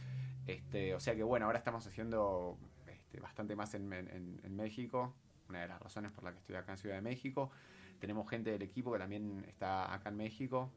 Este, 0.47 0.95
o 0.95 0.99
sea 0.99 1.15
que 1.15 1.21
bueno, 1.21 1.45
ahora 1.45 1.59
estamos 1.59 1.85
haciendo 1.85 2.57
este, 2.87 3.19
bastante 3.19 3.55
más 3.55 3.75
en, 3.75 3.93
en 3.93 4.55
México, 4.55 5.13
una 5.49 5.61
de 5.61 5.67
las 5.67 5.79
razones 5.79 6.11
por 6.11 6.23
la 6.23 6.31
que 6.31 6.39
estoy 6.39 6.55
acá 6.55 6.71
en 6.71 6.77
Ciudad 6.79 6.95
de 6.95 7.01
México. 7.01 7.51
Tenemos 7.99 8.27
gente 8.27 8.49
del 8.49 8.63
equipo 8.63 8.91
que 8.91 8.97
también 8.97 9.45
está 9.47 9.93
acá 9.93 10.09
en 10.09 10.17
México, 10.17 10.71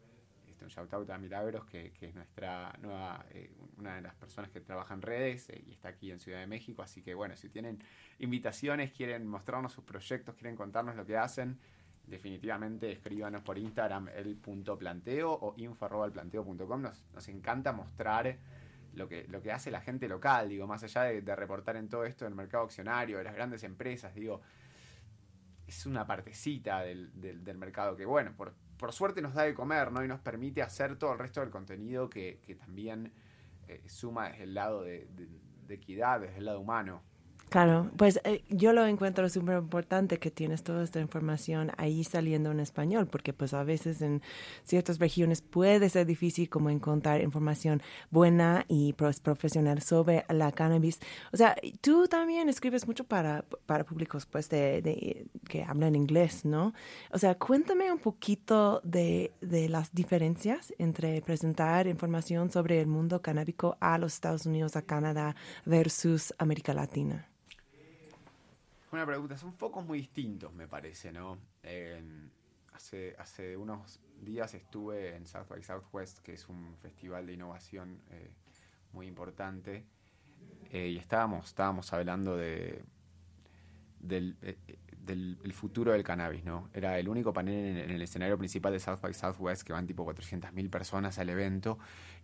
un 0.62 0.68
shout 0.68 0.92
out 0.94 1.10
a 1.10 1.18
Milagros, 1.18 1.64
que, 1.66 1.92
es 2.00 2.14
nuestra 2.14 2.72
nueva, 2.80 3.24
eh, 3.30 3.50
una 3.78 3.96
de 3.96 4.02
las 4.02 4.14
personas 4.14 4.50
que 4.50 4.60
trabaja 4.60 4.94
en 4.94 5.02
redes 5.02 5.48
eh, 5.50 5.62
y 5.66 5.72
está 5.72 5.88
aquí 5.88 6.10
en 6.10 6.18
Ciudad 6.18 6.40
de 6.40 6.46
México. 6.46 6.82
Así 6.82 7.02
que 7.02 7.14
bueno, 7.14 7.36
si 7.36 7.48
tienen 7.48 7.78
invitaciones, 8.18 8.92
quieren 8.92 9.26
mostrarnos 9.26 9.72
sus 9.72 9.84
proyectos, 9.84 10.34
quieren 10.34 10.56
contarnos 10.56 10.96
lo 10.96 11.04
que 11.04 11.16
hacen, 11.16 11.58
definitivamente 12.06 12.90
escríbanos 12.92 13.42
por 13.42 13.58
Instagram 13.58 14.08
el 14.08 14.36
punto 14.36 14.76
planteo 14.76 15.32
o 15.32 15.54
info 15.56 15.88
Nos, 16.78 17.04
nos 17.12 17.28
encanta 17.28 17.72
mostrar 17.72 18.36
lo 18.94 19.08
que, 19.08 19.26
lo 19.28 19.40
que 19.40 19.52
hace 19.52 19.70
la 19.70 19.80
gente 19.80 20.08
local, 20.08 20.48
digo, 20.48 20.66
más 20.66 20.82
allá 20.82 21.02
de, 21.02 21.36
reportar 21.36 21.76
en 21.76 21.88
todo 21.88 22.04
esto 22.04 22.24
del 22.24 22.34
mercado 22.34 22.64
accionario, 22.64 23.18
de 23.18 23.24
las 23.24 23.34
grandes 23.34 23.62
empresas, 23.64 24.14
digo, 24.14 24.42
es 25.66 25.86
una 25.86 26.06
partecita 26.06 26.82
del, 26.82 27.10
del 27.14 27.56
mercado 27.56 27.96
que, 27.96 28.04
bueno, 28.04 28.34
por, 28.36 28.52
por 28.82 28.92
suerte 28.92 29.22
nos 29.22 29.34
da 29.34 29.44
de 29.44 29.54
comer, 29.54 29.92
¿no? 29.92 30.04
Y 30.04 30.08
nos 30.08 30.18
permite 30.18 30.60
hacer 30.60 30.96
todo 30.96 31.12
el 31.12 31.20
resto 31.20 31.40
del 31.40 31.50
contenido 31.50 32.10
que, 32.10 32.40
también 32.58 33.12
eh, 33.68 33.80
suma 33.86 34.30
desde 34.30 34.42
el 34.42 34.54
lado 34.54 34.82
de, 34.82 35.06
de 35.68 35.74
equidad, 35.74 36.18
desde 36.18 36.38
el 36.38 36.46
lado 36.46 36.58
humano. 36.58 37.00
Claro, 37.52 37.90
pues 37.98 38.18
eh, 38.24 38.42
yo 38.48 38.72
lo 38.72 38.86
encuentro 38.86 39.28
súper 39.28 39.58
importante 39.58 40.18
que 40.18 40.30
tienes 40.30 40.62
toda 40.62 40.82
esta 40.82 41.00
información 41.00 41.70
ahí 41.76 42.02
saliendo 42.02 42.50
en 42.50 42.60
español, 42.60 43.08
porque 43.08 43.34
pues 43.34 43.52
a 43.52 43.62
veces 43.62 44.00
en 44.00 44.22
ciertas 44.64 44.98
regiones 44.98 45.42
puede 45.42 45.90
ser 45.90 46.06
difícil 46.06 46.48
como 46.48 46.70
encontrar 46.70 47.20
información 47.20 47.82
buena 48.10 48.64
y 48.68 48.94
pues, 48.94 49.20
profesional 49.20 49.82
sobre 49.82 50.24
la 50.30 50.50
cannabis. 50.52 50.98
O 51.30 51.36
sea, 51.36 51.54
tú 51.82 52.08
también 52.08 52.48
escribes 52.48 52.86
mucho 52.86 53.04
para, 53.04 53.44
para 53.66 53.84
públicos 53.84 54.24
pues 54.24 54.48
de, 54.48 55.26
que 55.46 55.62
hablan 55.62 55.94
inglés, 55.94 56.46
¿no? 56.46 56.72
O 57.10 57.18
sea, 57.18 57.34
cuéntame 57.34 57.92
un 57.92 57.98
poquito 57.98 58.80
de, 58.82 59.30
de 59.42 59.68
las 59.68 59.92
diferencias 59.92 60.72
entre 60.78 61.20
presentar 61.20 61.86
información 61.86 62.50
sobre 62.50 62.80
el 62.80 62.86
mundo 62.86 63.20
canábico 63.20 63.76
a 63.78 63.98
los 63.98 64.14
Estados 64.14 64.46
Unidos, 64.46 64.74
a 64.76 64.80
Canadá 64.80 65.36
versus 65.66 66.32
América 66.38 66.72
Latina. 66.72 67.28
Una 68.92 69.06
pregunta, 69.06 69.38
son 69.38 69.54
focos 69.54 69.86
muy 69.86 70.00
distintos, 70.00 70.52
me 70.52 70.68
parece, 70.68 71.12
¿no? 71.12 71.38
hace, 72.74 73.16
hace 73.18 73.56
unos 73.56 74.00
días 74.20 74.52
estuve 74.52 75.16
en 75.16 75.26
South 75.26 75.48
by 75.48 75.62
Southwest, 75.62 76.18
que 76.18 76.34
es 76.34 76.46
un 76.46 76.76
festival 76.76 77.26
de 77.26 77.32
innovación 77.32 78.02
eh, 78.10 78.34
muy 78.92 79.06
importante, 79.06 79.86
eh, 80.70 80.88
y 80.88 80.98
estábamos, 80.98 81.46
estábamos 81.46 81.90
hablando 81.94 82.36
de, 82.36 82.84
del, 84.00 84.36
del 85.04 85.52
futuro 85.52 85.92
del 85.92 86.02
cannabis, 86.02 86.44
¿no? 86.44 86.68
Era 86.72 86.98
el 86.98 87.08
único 87.08 87.32
panel 87.32 87.76
en, 87.76 87.90
el 87.90 88.02
escenario 88.02 88.38
principal 88.38 88.72
de 88.72 88.80
South 88.80 89.00
by 89.00 89.12
Southwest 89.12 89.62
que 89.62 89.72
van 89.72 89.86
tipo 89.86 90.06
400.000 90.06 90.70
personas 90.70 91.18
al 91.18 91.28
evento 91.28 91.78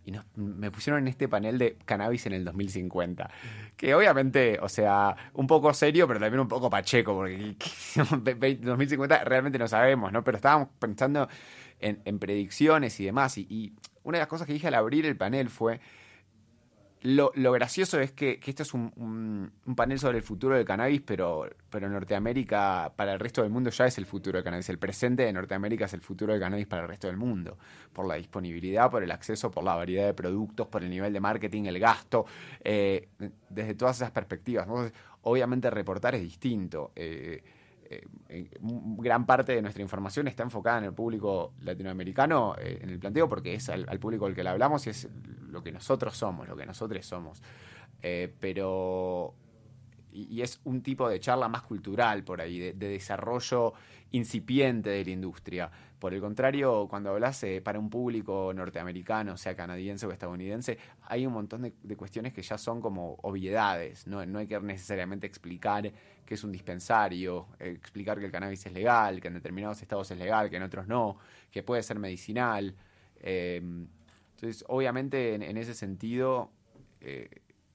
y 0.05 0.13
me 0.35 0.71
pusieron 0.71 1.01
en 1.01 1.09
este 1.09 1.27
panel 1.27 1.57
de 1.57 1.77
cannabis 1.85 2.25
en 2.25 2.33
el 2.33 2.45
2050. 2.45 3.29
Que 3.75 3.93
obviamente, 3.93 4.57
o 4.61 4.69
sea, 4.69 5.15
un 5.33 5.45
poco 5.45 5.73
serio, 5.73 6.07
pero 6.07 6.19
también 6.19 6.39
un 6.39 6.47
poco 6.47 6.69
pacheco, 6.69 7.13
porque 7.13 7.55
2050 8.61 9.23
realmente 9.25 9.59
no 9.59 9.67
sabemos, 9.67 10.11
¿no? 10.11 10.23
Pero 10.23 10.37
estábamos 10.37 10.69
pensando 10.79 11.27
en, 11.79 12.19
predicciones 12.19 12.99
y 12.99 13.05
demás. 13.05 13.37
y 13.37 13.73
una 14.03 14.17
de 14.17 14.21
las 14.21 14.27
cosas 14.27 14.47
que 14.47 14.53
dije 14.53 14.67
al 14.67 14.73
abrir 14.73 15.05
el 15.05 15.15
panel 15.15 15.49
fue 15.49 15.79
lo, 17.01 17.31
lo, 17.35 17.51
gracioso 17.53 17.99
es 17.99 18.11
que, 18.11 18.39
que 18.39 18.51
esto 18.51 18.63
es 18.63 18.73
un, 18.73 18.91
un, 19.65 19.75
panel 19.75 19.99
sobre 19.99 20.17
el 20.17 20.23
futuro 20.23 20.55
del 20.55 20.65
cannabis, 20.65 21.01
pero, 21.01 21.49
pero 21.69 21.87
Norteamérica, 21.87 22.91
para 22.95 23.13
el 23.13 23.19
resto 23.19 23.41
del 23.41 23.51
mundo, 23.51 23.69
ya 23.69 23.85
es 23.85 23.97
el 23.97 24.05
futuro 24.05 24.37
del 24.37 24.43
cannabis. 24.43 24.67
El 24.69 24.79
presente 24.79 25.23
de 25.23 25.31
Norteamérica 25.31 25.85
es 25.85 25.93
el 25.93 26.01
futuro 26.01 26.33
del 26.33 26.41
cannabis 26.41 26.67
para 26.67 26.81
el 26.81 26.89
resto 26.89 27.07
del 27.07 27.15
mundo. 27.15 27.57
Por 27.93 28.05
la 28.05 28.15
disponibilidad, 28.15 28.91
por 28.91 29.01
el 29.01 29.11
acceso, 29.11 29.49
por 29.49 29.63
la 29.63 29.75
variedad 29.75 30.07
de 30.07 30.13
productos, 30.13 30.67
por 30.67 30.83
el 30.83 30.89
nivel 30.89 31.13
de 31.13 31.21
marketing, 31.21 31.63
el 31.65 31.79
gasto, 31.79 32.25
eh, 32.61 33.07
desde 33.49 33.75
todas 33.75 33.95
esas 33.95 34.11
perspectivas. 34.11 34.67
obviamente, 35.21 35.69
reportar 35.69 36.15
es 36.15 36.21
distinto. 36.21 36.91
Eh, 36.95 37.41
eh, 37.91 38.05
gran 38.61 39.25
parte 39.25 39.53
de 39.53 39.63
nuestra 39.63 39.81
información 39.81 40.27
está 40.27 40.43
enfocada 40.43 40.77
en 40.77 40.83
el 40.83 40.93
público 40.93 41.53
latinoamericano, 41.61 42.55
eh, 42.59 42.77
en 42.83 42.89
el 42.91 42.99
planteo, 42.99 43.27
porque 43.27 43.55
es 43.55 43.67
al, 43.67 43.99
público 43.99 44.27
al 44.27 44.35
que 44.35 44.43
le 44.43 44.49
hablamos 44.51 44.85
y 44.85 44.91
es 44.91 45.09
lo 45.47 45.63
que 45.63 45.71
nosotros 45.71 46.15
somos, 46.15 46.47
lo 46.47 46.55
que 46.55 46.67
nosotros 46.67 47.03
somos. 47.03 47.41
Eh, 48.03 48.31
pero. 48.39 49.33
Y, 50.11 50.41
es 50.41 50.61
un 50.65 50.83
tipo 50.83 51.09
de 51.09 51.19
charla 51.19 51.47
más 51.47 51.63
cultural 51.63 52.23
por 52.23 52.41
ahí, 52.41 52.59
de, 52.59 52.73
desarrollo 52.73 53.73
incipiente 54.11 54.91
de 54.91 55.05
la 55.05 55.11
industria. 55.11 55.71
Por 55.99 56.13
el 56.13 56.21
contrario, 56.21 56.87
cuando 56.89 57.09
hablas 57.09 57.45
para 57.61 57.77
un 57.77 57.89
público 57.89 58.53
norteamericano, 58.55 59.35
sea 59.35 59.53
canadiense 59.53 60.07
o 60.07 60.11
estadounidense, 60.13 60.77
hay 61.01 61.25
un 61.25 61.33
montón 61.33 61.61
de, 61.61 61.97
cuestiones 61.97 62.33
que 62.33 62.41
ya 62.41 62.57
son 62.57 62.79
como 62.79 63.17
obviedades. 63.21 64.07
No, 64.07 64.19
hay 64.19 64.47
que 64.47 64.59
necesariamente 64.61 65.27
explicar 65.27 65.91
que 66.25 66.35
es 66.35 66.43
un 66.45 66.53
dispensario, 66.53 67.47
explicar 67.59 68.17
que 68.17 68.25
el 68.27 68.31
cannabis 68.31 68.65
es 68.65 68.71
legal, 68.71 69.19
que 69.19 69.27
en 69.27 69.33
determinados 69.33 69.81
estados 69.81 70.09
es 70.11 70.17
legal, 70.17 70.49
que 70.49 70.55
en 70.55 70.63
otros 70.63 70.87
no, 70.87 71.17
que 71.51 71.63
puede 71.63 71.83
ser 71.83 71.99
medicinal. 71.99 72.73
Eh, 73.19 73.57
entonces, 74.35 74.63
obviamente, 74.69 75.35
en, 75.35 75.57
ese 75.57 75.73
sentido, 75.73 76.49
eh, 77.01 77.29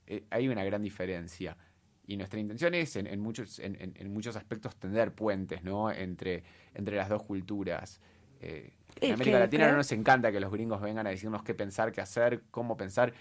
eh, 0.07 0.25
hay 0.31 0.49
una 0.49 0.65
gran 0.65 0.83
diferencia. 0.83 1.59
y 2.07 2.17
nuestra 2.17 2.41
intención 2.41 2.75
es 2.75 2.97
en, 2.97 3.21
muchos, 3.21 3.59
en, 3.59 4.13
muchos 4.13 4.37
aspectos 4.37 4.77
tender 4.77 5.13
puentes 5.13 5.61
entre 5.95 6.43
las 6.97 7.11
dos 7.11 7.23
culturas. 7.23 8.01
Eh, 8.45 8.73
en 9.01 9.15
América 9.15 9.39
Latina 9.39 9.71
no 9.71 9.79
nos 9.79 9.91
encanta 9.93 10.31
que 10.31 10.39
los 10.39 10.53
gringos 10.53 10.81
vengan 10.81 11.07
a 11.07 11.11
decirnos 11.11 11.43
qué 11.43 11.55
pensar, 11.55 11.93
qué 11.93 12.01
hacer, 12.01 12.43
cómo 12.51 12.77
pensar, 12.77 13.13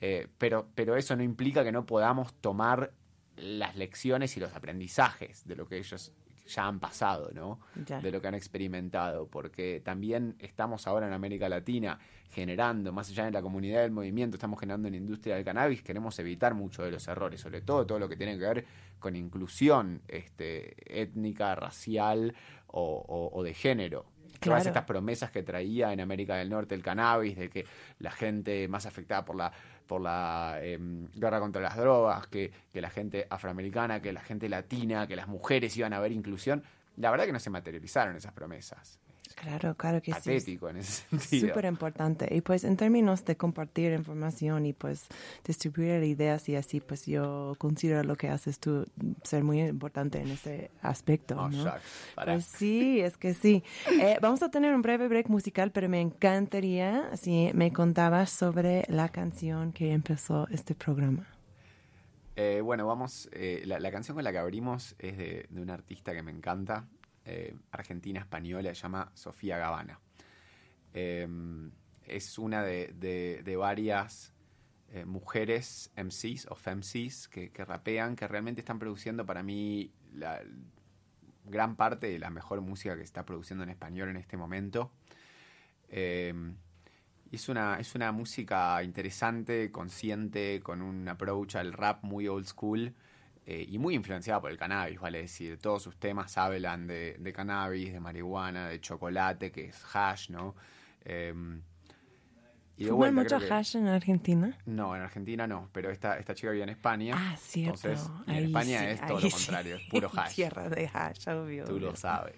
eh, 0.00 0.28
pero, 0.38 0.68
pero 0.74 0.96
eso 0.96 1.14
no 1.14 1.22
implica 1.22 1.62
que 1.62 1.72
no 1.72 1.86
podamos 1.86 2.34
tomar 2.34 2.92
las 3.36 3.76
lecciones 3.76 4.36
y 4.36 4.40
los 4.40 4.54
aprendizajes 4.54 5.46
de 5.46 5.56
lo 5.56 5.68
que 5.68 5.78
ellos 5.78 6.12
ya 6.46 6.66
han 6.66 6.80
pasado, 6.80 7.30
¿no? 7.32 7.60
De 7.74 8.10
lo 8.10 8.20
que 8.20 8.28
han 8.28 8.34
experimentado, 8.34 9.28
porque 9.28 9.80
también 9.84 10.36
estamos 10.38 10.86
ahora 10.86 11.06
en 11.06 11.12
América 11.12 11.48
Latina 11.48 11.98
generando, 12.30 12.92
más 12.92 13.10
allá 13.10 13.26
de 13.26 13.30
la 13.30 13.42
comunidad 13.42 13.82
del 13.82 13.90
movimiento, 13.90 14.36
estamos 14.36 14.58
generando 14.58 14.88
en 14.88 14.94
la 14.94 14.98
industria 14.98 15.36
del 15.36 15.44
cannabis, 15.44 15.82
queremos 15.82 16.18
evitar 16.18 16.54
mucho 16.54 16.82
de 16.82 16.90
los 16.90 17.06
errores, 17.06 17.40
sobre 17.40 17.60
todo 17.60 17.86
todo 17.86 17.98
lo 17.98 18.08
que 18.08 18.16
tiene 18.16 18.38
que 18.38 18.44
ver 18.44 18.64
con 18.98 19.16
inclusión 19.16 20.02
este, 20.08 20.74
étnica, 21.00 21.54
racial 21.54 22.34
o, 22.68 23.42
de 23.44 23.54
género. 23.54 24.06
Todas 24.50 24.66
estas 24.66 24.84
promesas 24.84 25.30
que 25.30 25.42
traía 25.42 25.92
en 25.92 26.00
América 26.00 26.36
del 26.36 26.50
Norte 26.50 26.74
el 26.74 26.82
cannabis, 26.82 27.36
de 27.36 27.48
que 27.48 27.66
la 27.98 28.10
gente 28.10 28.68
más 28.68 28.86
afectada 28.86 29.24
por 29.24 29.36
la 29.36 29.52
por 29.86 30.00
la 30.00 30.58
em, 30.62 31.06
guerra 31.12 31.38
contra 31.38 31.60
las 31.60 31.76
drogas, 31.76 32.26
que, 32.28 32.50
que 32.72 32.80
la 32.80 32.88
gente 32.88 33.26
afroamericana, 33.28 34.00
que 34.00 34.12
la 34.12 34.22
gente 34.22 34.48
latina, 34.48 35.06
que 35.06 35.16
las 35.16 35.28
mujeres 35.28 35.76
iban 35.76 35.92
a 35.92 36.00
ver 36.00 36.12
inclusión, 36.12 36.62
la 36.96 37.10
verdad 37.10 37.26
que 37.26 37.32
no 37.32 37.40
se 37.40 37.50
materializaron 37.50 38.16
esas 38.16 38.32
promesas. 38.32 38.98
Claro, 39.34 39.74
claro 39.76 40.00
que 40.00 40.12
sí. 40.14 40.58
en 40.60 40.76
ese 40.76 41.02
sentido. 41.10 41.48
Súper 41.48 41.64
importante. 41.66 42.28
Y 42.34 42.40
pues 42.40 42.64
en 42.64 42.76
términos 42.76 43.24
de 43.24 43.36
compartir 43.36 43.92
información 43.92 44.66
y 44.66 44.72
pues 44.72 45.06
distribuir 45.44 46.02
ideas 46.04 46.48
y 46.48 46.56
así, 46.56 46.80
pues 46.80 47.06
yo 47.06 47.54
considero 47.58 48.02
lo 48.04 48.16
que 48.16 48.28
haces 48.28 48.58
tú 48.58 48.86
ser 49.22 49.44
muy 49.44 49.60
importante 49.60 50.20
en 50.20 50.30
ese 50.30 50.70
aspecto. 50.82 51.36
Oh, 51.38 51.48
¿no? 51.48 51.72
Pues 52.24 52.44
sí, 52.44 53.00
es 53.00 53.16
que 53.16 53.34
sí. 53.34 53.62
Eh, 54.00 54.18
vamos 54.20 54.42
a 54.42 54.50
tener 54.50 54.74
un 54.74 54.82
breve 54.82 55.08
break 55.08 55.28
musical, 55.28 55.70
pero 55.72 55.88
me 55.88 56.00
encantaría 56.00 57.10
si 57.16 57.50
me 57.54 57.72
contabas 57.72 58.30
sobre 58.30 58.84
la 58.88 59.08
canción 59.08 59.72
que 59.72 59.92
empezó 59.92 60.48
este 60.48 60.74
programa. 60.74 61.26
Eh, 62.36 62.60
bueno, 62.62 62.86
vamos, 62.86 63.28
eh, 63.32 63.62
la, 63.66 63.90
canción 63.90 64.14
con 64.14 64.24
la 64.24 64.32
que 64.32 64.38
abrimos 64.38 64.94
es 64.98 65.18
de, 65.18 65.46
de 65.50 65.60
un 65.60 65.68
artista 65.68 66.14
que 66.14 66.22
me 66.22 66.30
encanta, 66.30 66.88
eh, 67.24 67.54
argentina 67.70 68.20
española, 68.20 68.74
se 68.74 68.82
llama 68.82 69.10
Sofía 69.14 69.58
Gavana. 69.58 70.00
Em, 70.92 71.70
es 72.06 72.38
una 72.38 72.62
de, 72.62 73.54
varias 73.58 74.34
eh, 74.90 75.04
mujeres 75.04 75.92
MCs 75.96 76.46
o 76.50 76.54
FemCs 76.54 77.28
que, 77.28 77.50
que, 77.50 77.64
rapean, 77.64 78.16
que 78.16 78.28
realmente 78.28 78.60
están 78.60 78.78
produciendo 78.78 79.24
para 79.24 79.42
mí 79.42 79.92
la 80.12 80.42
gran 81.44 81.76
parte 81.76 82.08
de 82.08 82.18
la 82.18 82.30
mejor 82.30 82.60
música 82.60 82.94
que 82.94 83.00
se 83.00 83.06
está 83.06 83.24
produciendo 83.24 83.64
en 83.64 83.70
español 83.70 84.08
en 84.08 84.16
este 84.16 84.36
momento. 84.36 84.92
Em, 85.88 86.56
es 87.30 87.48
una, 87.48 87.78
es 87.78 87.94
una 87.94 88.12
música 88.12 88.82
interesante, 88.82 89.70
consciente, 89.70 90.60
con 90.60 90.82
un 90.82 91.08
approach 91.08 91.56
al 91.56 91.72
rap 91.72 92.02
muy 92.02 92.28
old 92.28 92.46
school. 92.46 92.94
Eh, 93.44 93.66
y 93.68 93.78
muy 93.78 93.94
influenciada 93.94 94.40
por 94.40 94.50
el 94.50 94.56
cannabis, 94.56 95.00
vale 95.00 95.22
decir. 95.22 95.58
Todos 95.58 95.82
sus 95.82 95.96
temas 95.96 96.38
hablan 96.38 96.86
de, 96.86 97.32
cannabis, 97.34 97.92
de 97.92 98.00
marihuana, 98.00 98.68
de 98.68 98.80
chocolate, 98.80 99.50
que 99.50 99.66
es 99.66 99.82
hash, 99.94 100.30
¿no? 100.30 100.54
Eh, 101.04 101.34
y 102.76 102.90
mucho 102.90 103.38
hash 103.50 103.76
en 103.76 103.86
Argentina? 103.86 104.56
No, 104.66 104.96
en 104.96 105.02
Argentina 105.02 105.46
no, 105.46 105.68
pero 105.72 105.90
esta, 105.90 106.18
esta 106.18 106.34
chica 106.34 106.50
vive 106.50 106.64
en 106.64 106.70
España. 106.70 107.14
Ah, 107.16 107.36
cierto. 107.38 107.88
Entonces, 107.88 108.10
en 108.26 108.44
España 108.46 108.90
es 108.90 109.00
todo 109.06 109.20
lo 109.20 109.30
contrario, 109.30 109.76
es 109.76 109.82
puro 109.88 110.10
hash. 110.16 110.34
Tierra 110.34 110.68
de 110.68 110.90
hash, 110.92 111.28
obvio. 111.28 111.64
Tú 111.64 111.78
lo 111.78 111.94
sabes. 111.94 112.34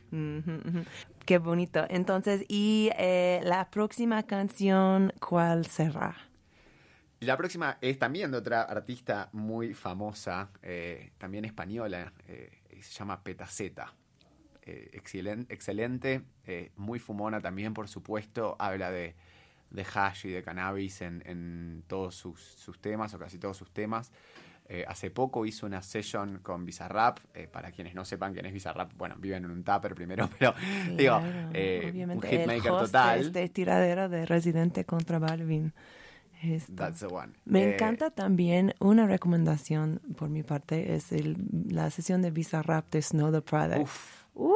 Qué 1.24 1.38
bonito. 1.38 1.86
Entonces, 1.88 2.44
¿y 2.48 2.90
eh, 2.98 3.40
la 3.44 3.70
próxima 3.70 4.24
canción 4.24 5.12
cuál 5.20 5.66
será? 5.66 6.16
La 7.24 7.36
próxima 7.36 7.78
es 7.80 7.98
también 7.98 8.30
de 8.30 8.38
otra 8.38 8.62
artista 8.62 9.28
muy 9.32 9.74
famosa, 9.74 10.50
eh, 10.62 11.10
también 11.18 11.44
española, 11.44 12.12
eh, 12.28 12.50
se 12.80 12.92
llama 12.92 13.22
Petaceta. 13.22 13.92
Eh, 14.66 14.90
excelente, 14.92 16.22
muy 16.76 16.98
fumona 16.98 17.40
también, 17.40 17.74
por 17.74 17.86
supuesto, 17.88 18.56
habla 18.58 18.90
de, 18.90 19.14
hash 19.94 20.26
y 20.26 20.30
de 20.30 20.42
cannabis 20.42 21.02
en, 21.02 21.84
todos 21.86 22.14
sus, 22.14 22.80
temas, 22.80 23.12
o 23.12 23.18
casi 23.18 23.38
todos 23.38 23.56
sus 23.56 23.70
temas. 23.72 24.10
hace 24.88 25.10
poco 25.10 25.44
hizo 25.44 25.66
una 25.66 25.82
session 25.82 26.38
con 26.38 26.64
Bizarrap. 26.64 27.18
para 27.52 27.72
quienes 27.72 27.94
no 27.94 28.06
sepan 28.06 28.32
quién 28.32 28.46
es 28.46 28.54
Bizarrap, 28.54 28.94
bueno, 28.96 29.16
viven 29.18 29.44
en 29.44 29.50
un 29.50 29.62
tupper 29.64 29.94
primero, 29.94 30.30
pero 30.38 30.54
digo, 30.96 31.18
un 31.18 32.22
hitmaker 32.22 32.72
total. 32.72 33.20
Este 33.20 33.48
tiradero 33.50 34.08
de 34.08 34.24
Residente 34.24 34.86
contra 34.86 35.18
Balvin. 35.18 35.74
Me 37.44 37.62
eh, 37.62 37.74
encanta 37.74 38.10
también 38.10 38.74
una 38.78 39.06
recomendación 39.06 40.00
por 40.16 40.28
mi 40.28 40.42
parte, 40.42 40.94
es 40.94 41.12
el, 41.12 41.36
la 41.68 41.90
sesión 41.90 42.22
de 42.22 42.30
Visa 42.30 42.62
Rap 42.62 42.90
de 42.90 43.02
Snow 43.02 43.32
the 43.32 43.40
Product. 43.40 43.88
Uy, 44.34 44.52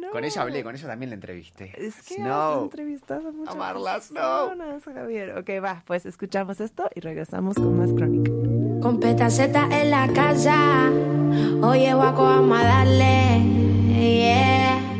no. 0.00 0.10
Con 0.10 0.24
ella 0.24 0.42
hablé, 0.42 0.64
con 0.64 0.74
ella 0.74 0.88
también 0.88 1.10
la 1.10 1.14
entrevisté. 1.14 1.72
Es 1.76 2.02
que 2.02 2.16
Snow. 2.16 2.56
has 2.58 2.62
entrevistado 2.64 3.28
a 3.28 3.32
muchas 3.32 3.54
Amarla, 3.54 3.94
personas, 3.94 4.82
Javier. 4.84 5.38
Ok, 5.38 5.50
va, 5.62 5.82
pues 5.86 6.06
escuchamos 6.06 6.60
esto 6.60 6.90
y 6.94 7.00
regresamos 7.00 7.54
con 7.54 7.78
más 7.78 7.92
crónica. 7.92 8.30
Con 8.80 8.98
petaceta 8.98 9.68
en 9.80 9.90
la 9.90 10.08
casa, 10.08 10.90
oye, 11.62 11.94
guaco, 11.94 12.24
vamos 12.24 12.60
a 12.60 12.64
darle, 12.64 13.38
yeah. 13.94 14.92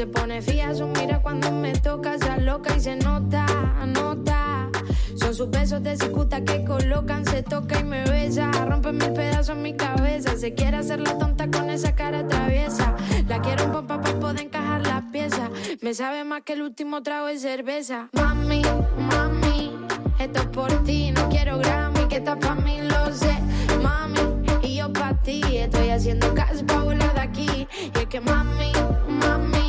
se 0.00 0.06
pone 0.06 0.40
fía, 0.40 0.74
su 0.74 0.90
cuando 1.30 1.52
me 1.52 1.72
toca, 1.74 2.18
se 2.18 2.40
loca 2.40 2.76
y 2.76 2.80
se 2.80 2.96
nota, 2.96 3.46
nota. 3.86 4.68
Son 5.14 5.32
sus 5.32 5.48
besos 5.48 5.80
de 5.80 5.96
cicuta 5.96 6.42
que 6.42 6.64
colocan, 6.64 7.24
se 7.24 7.44
toca 7.44 7.78
y 7.78 7.84
me 7.84 8.02
besa. 8.02 8.50
Rompe 8.50 8.90
mil 8.90 9.12
pedazos 9.12 9.50
en 9.50 9.62
mi 9.62 9.76
cabeza. 9.76 10.36
Se 10.36 10.54
quiere 10.54 10.78
hacer 10.78 10.98
la 10.98 11.16
tonta 11.18 11.48
con 11.48 11.70
esa 11.70 11.94
cara 11.94 12.26
traviesa. 12.26 12.96
La 13.28 13.40
quiero 13.40 13.66
un 13.66 13.70
papá 13.70 14.00
para 14.00 14.18
poder 14.18 14.40
encajar 14.40 14.84
las 14.84 15.02
piezas. 15.12 15.50
Me 15.80 15.94
sabe 15.94 16.24
más 16.24 16.42
que 16.42 16.54
el 16.54 16.62
último 16.62 17.00
trago 17.04 17.26
de 17.26 17.38
cerveza. 17.38 18.08
Mami, 18.12 18.62
mami, 18.98 19.70
esto 20.18 20.40
es 20.40 20.46
por 20.46 20.82
ti. 20.82 21.12
No 21.12 21.28
quiero 21.28 21.58
Grammy, 21.58 22.08
que 22.08 22.16
está 22.16 22.36
para 22.36 22.56
mí, 22.56 22.80
lo 22.82 23.14
sé. 23.14 23.38
Mami, 23.80 24.18
y 24.62 24.78
yo 24.78 24.92
para 24.92 25.14
ti. 25.22 25.42
Estoy 25.58 25.90
haciendo 25.90 26.34
caso 26.34 26.64
volar 26.64 27.14
de 27.14 27.20
aquí. 27.20 27.68
Y 27.94 27.98
es 27.98 28.06
que 28.06 28.20
mami, 28.20 28.72
mami 29.06 29.59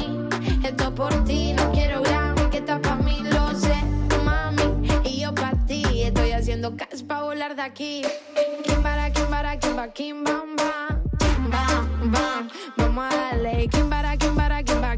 por 0.96 1.24
ti, 1.26 1.54
no 1.54 1.72
quiero 1.72 2.02
Grammy, 2.02 2.50
que 2.50 2.58
está 2.58 2.80
pa' 2.82 2.96
mí, 2.96 3.24
lo 3.24 3.58
sé, 3.60 3.76
mami. 4.24 4.88
Y 5.04 5.22
yo 5.22 5.34
pa' 5.34 5.54
ti, 5.68 6.04
estoy 6.04 6.32
haciendo 6.32 6.76
cash 6.76 7.04
pa' 7.04 7.24
volar 7.24 7.56
de 7.56 7.62
aquí. 7.62 8.02
Kimbara, 8.64 9.12
kimbara, 9.12 9.58
kimba, 9.58 9.88
kim, 9.90 10.24
bam, 10.24 10.56
bam. 10.56 11.02
Bam, 11.50 12.12
bam, 12.12 12.50
vamos 12.78 13.14
a 13.14 13.16
darle. 13.16 13.68
Kimbara, 13.68 14.18
kimbara, 14.18 14.64
kimba, 14.64 14.98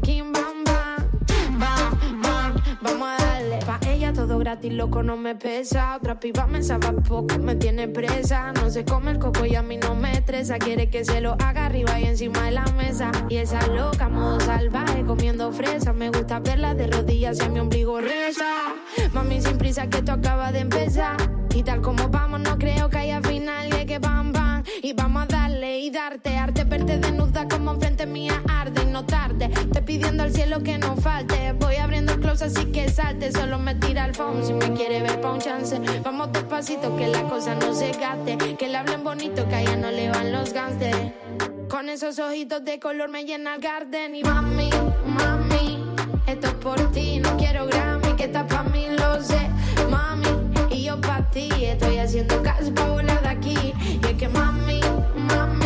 todo 4.26 4.38
gratis, 4.38 4.72
loco, 4.72 5.02
no 5.02 5.16
me 5.16 5.34
pesa. 5.34 5.96
Otra 5.96 6.18
piba 6.18 6.46
me 6.46 6.62
sabe 6.62 6.92
poco, 7.02 7.38
me 7.38 7.56
tiene 7.56 7.88
presa. 7.88 8.52
No 8.52 8.70
se 8.70 8.84
come 8.84 9.10
el 9.10 9.18
coco 9.18 9.44
y 9.44 9.54
a 9.54 9.62
mí 9.62 9.76
no 9.76 9.94
me 9.94 10.12
estresa. 10.12 10.58
Quiere 10.58 10.88
que 10.88 11.04
se 11.04 11.20
lo 11.20 11.32
haga 11.32 11.66
arriba 11.66 12.00
y 12.00 12.04
encima 12.04 12.44
de 12.44 12.52
la 12.52 12.64
mesa. 12.76 13.10
Y 13.28 13.36
esa 13.36 13.66
loca, 13.66 14.08
modo 14.08 14.40
salvaje, 14.40 15.04
comiendo 15.04 15.52
fresa. 15.52 15.92
Me 15.92 16.08
gusta 16.10 16.40
verla 16.40 16.74
de 16.74 16.86
rodillas 16.86 17.38
y 17.44 17.48
mi 17.50 17.60
ombligo 17.60 18.00
reza. 18.00 18.74
Mami, 19.12 19.40
sin 19.42 19.58
prisa 19.58 19.88
que 19.88 19.98
esto 19.98 20.12
acaba 20.12 20.52
de 20.52 20.60
empezar. 20.60 21.16
Y 21.54 21.62
tal 21.62 21.82
como 21.82 22.08
vamos, 22.08 22.40
no 22.40 22.58
creo 22.58 22.88
que 22.88 22.98
haya 22.98 23.20
final. 23.20 23.68
Y 23.80 23.84
que 23.84 23.98
bam, 23.98 24.32
bam. 24.32 24.62
Y 24.82 24.94
vamos 24.94 25.24
a 25.24 25.26
darle 25.26 25.80
y 25.80 25.90
darte. 25.90 26.36
Arte 26.36 26.64
verte 26.64 26.98
desnuda 26.98 27.46
como 27.48 27.72
enfrente 27.72 28.06
mía 28.06 28.42
arde 28.48 28.83
pidiendo 29.84 30.22
al 30.22 30.32
cielo 30.32 30.62
que 30.62 30.78
no 30.78 30.96
falte. 30.96 31.52
Voy 31.52 31.76
abriendo 31.76 32.12
el 32.12 32.20
close 32.20 32.46
así 32.46 32.64
que 32.66 32.88
salte. 32.88 33.32
Solo 33.32 33.58
me 33.58 33.74
tira 33.74 34.04
el 34.06 34.14
phone 34.14 34.44
si 34.44 34.52
me 34.52 34.72
quiere 34.72 35.00
ver 35.02 35.20
pa' 35.20 35.32
un 35.32 35.40
chance. 35.40 35.80
Vamos 36.02 36.32
despacito 36.32 36.96
que 36.96 37.08
la 37.08 37.22
cosa 37.22 37.54
no 37.54 37.74
se 37.74 37.92
gaste. 37.92 38.36
Que 38.56 38.68
le 38.68 38.76
hablen 38.76 39.04
bonito 39.04 39.46
que 39.48 39.54
allá 39.54 39.76
no 39.76 39.90
le 39.90 40.08
van 40.08 40.32
los 40.32 40.52
gangsters. 40.52 41.12
Con 41.68 41.88
esos 41.88 42.18
ojitos 42.18 42.64
de 42.64 42.78
color 42.78 43.08
me 43.10 43.24
llena 43.24 43.56
el 43.56 43.60
garden. 43.60 44.14
Y 44.14 44.22
mami, 44.22 44.70
mami, 45.06 45.84
esto 46.26 46.46
es 46.48 46.54
por 46.54 46.92
ti. 46.92 47.18
No 47.18 47.36
quiero 47.36 47.66
Grammy, 47.66 48.14
que 48.16 48.24
está 48.24 48.46
pa' 48.46 48.62
mí, 48.64 48.86
lo 48.90 49.22
sé. 49.22 49.48
Mami, 49.90 50.28
y 50.70 50.84
yo 50.84 51.00
pa' 51.00 51.22
ti. 51.30 51.48
Estoy 51.60 51.98
haciendo 51.98 52.42
caso 52.42 52.72
pa' 52.74 52.88
volar 52.88 53.22
de 53.22 53.28
aquí. 53.28 53.74
Y 54.02 54.06
es 54.06 54.14
que 54.14 54.28
mami, 54.28 54.80
mami, 55.16 55.63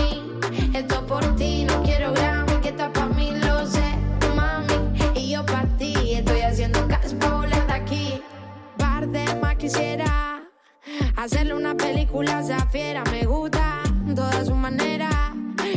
Más 9.69 9.75
quisiera 9.75 11.75
película 11.77 12.43
se 12.43 12.57
fiera, 12.71 13.05
me 13.11 13.27
gusta 13.27 13.83
toda 14.17 14.43
su 14.43 14.55
manera. 14.55 15.11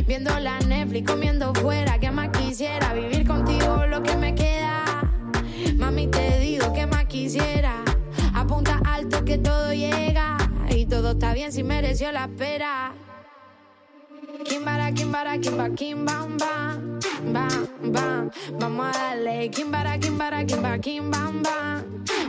Viendo 0.08 0.32
la 0.40 0.60
Netflix, 0.60 1.12
comiendo 1.12 1.54
fuera, 1.56 2.00
que 2.00 2.10
más 2.10 2.30
quisiera 2.30 2.94
vivir 2.94 3.28
contigo 3.28 3.86
lo 3.88 4.02
que 4.02 4.16
me 4.16 4.34
queda. 4.34 4.86
Mami, 5.76 6.08
te 6.08 6.40
digo 6.40 6.72
que 6.72 6.86
más 6.86 7.04
quisiera. 7.08 7.84
Apunta 8.34 8.80
alto 8.86 9.26
que 9.26 9.38
todo 9.38 9.74
llega 9.74 10.38
y 10.70 10.86
todo 10.86 11.12
está 11.12 11.34
bien 11.34 11.52
si 11.52 11.62
mereció 11.62 12.14
la 12.14 12.26
espera. 12.26 12.94
Kimbara, 14.40 14.92
kimbara, 14.96 15.38
kimba, 15.44 15.68
kimbam, 15.76 16.38
bam, 16.38 17.00
bam, 17.34 17.68
bam. 17.92 18.32
Vamos 18.60 18.96
a 18.96 19.16
darle. 19.16 19.50
Kimbara, 19.52 19.98
kimbara, 20.00 20.46
kimba, 20.48 20.78
kimbam, 20.80 21.44
bam, 21.44 21.84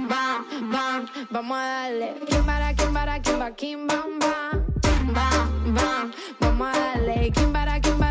bam, 0.08 0.70
bam. 0.72 1.06
Vamos 1.30 1.56
a 1.56 1.62
darle. 1.62 2.08
Kimbara, 2.26 2.74
kimbara, 2.74 3.20
kimba, 3.22 3.50
kimbam, 3.56 4.18
bam, 4.18 4.66
bam, 5.14 5.74
bam. 5.74 6.12
Vamos 6.40 6.66
a 6.76 6.80
darle. 6.98 7.30
Kimbara, 7.30 7.80
kimbara, 7.80 8.01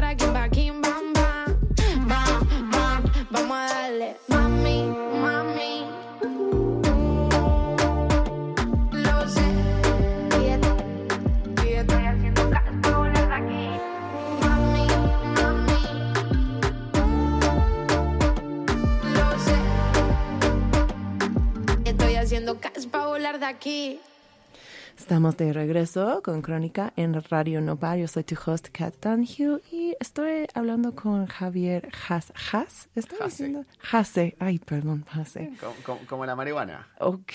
aquí. 23.51 23.99
Estamos 24.97 25.35
de 25.35 25.51
regreso 25.51 26.21
con 26.23 26.43
Crónica 26.43 26.93
en 26.95 27.19
Radio 27.23 27.59
Nova. 27.59 27.97
Yo 27.97 28.07
soy 28.07 28.23
tu 28.23 28.35
host, 28.45 28.67
Kat 28.71 28.93
Dunhue, 29.03 29.59
y 29.71 29.95
estoy 29.99 30.45
hablando 30.53 30.93
con 30.93 31.25
Javier 31.25 31.89
Has. 32.07 32.31
¿Has? 32.51 32.87
¿Estoy 32.93 33.17
Hase. 33.19 33.25
diciendo? 33.45 33.65
Hase. 33.91 34.35
Ay, 34.37 34.59
perdón, 34.59 35.03
Hase. 35.11 35.53
Como, 35.59 35.73
como- 35.83 35.99
como 36.07 36.25
la 36.27 36.35
marihuana. 36.35 36.87
Ok, 36.99 37.31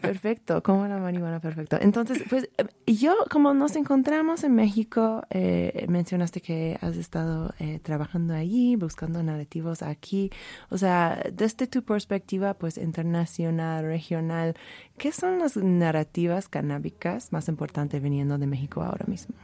perfecto, 0.00 0.62
como 0.62 0.86
la 0.86 0.96
marihuana, 0.96 1.40
perfecto. 1.40 1.76
Entonces, 1.78 2.22
pues 2.30 2.48
eh, 2.56 2.64
yo, 2.90 3.14
como 3.30 3.52
nos 3.52 3.76
encontramos 3.76 4.42
en 4.42 4.54
México, 4.54 5.24
eh, 5.28 5.84
mencionaste 5.88 6.40
que 6.40 6.78
has 6.80 6.96
estado 6.96 7.52
eh, 7.58 7.80
trabajando 7.82 8.32
allí, 8.32 8.76
buscando 8.76 9.22
narrativos 9.22 9.82
aquí. 9.82 10.30
O 10.70 10.78
sea, 10.78 11.22
desde 11.30 11.66
tu 11.66 11.82
perspectiva, 11.82 12.54
pues 12.54 12.78
internacional, 12.78 13.84
regional, 13.84 14.54
¿qué 14.98 15.12
son 15.12 15.38
las 15.38 15.56
narrativas 15.56 16.48
canábicas 16.48 17.32
más 17.32 17.48
importantes 17.48 18.02
viniendo 18.02 18.38
de 18.38 18.46
México 18.46 18.82
ahora 18.82 19.04
mismo? 19.06 19.34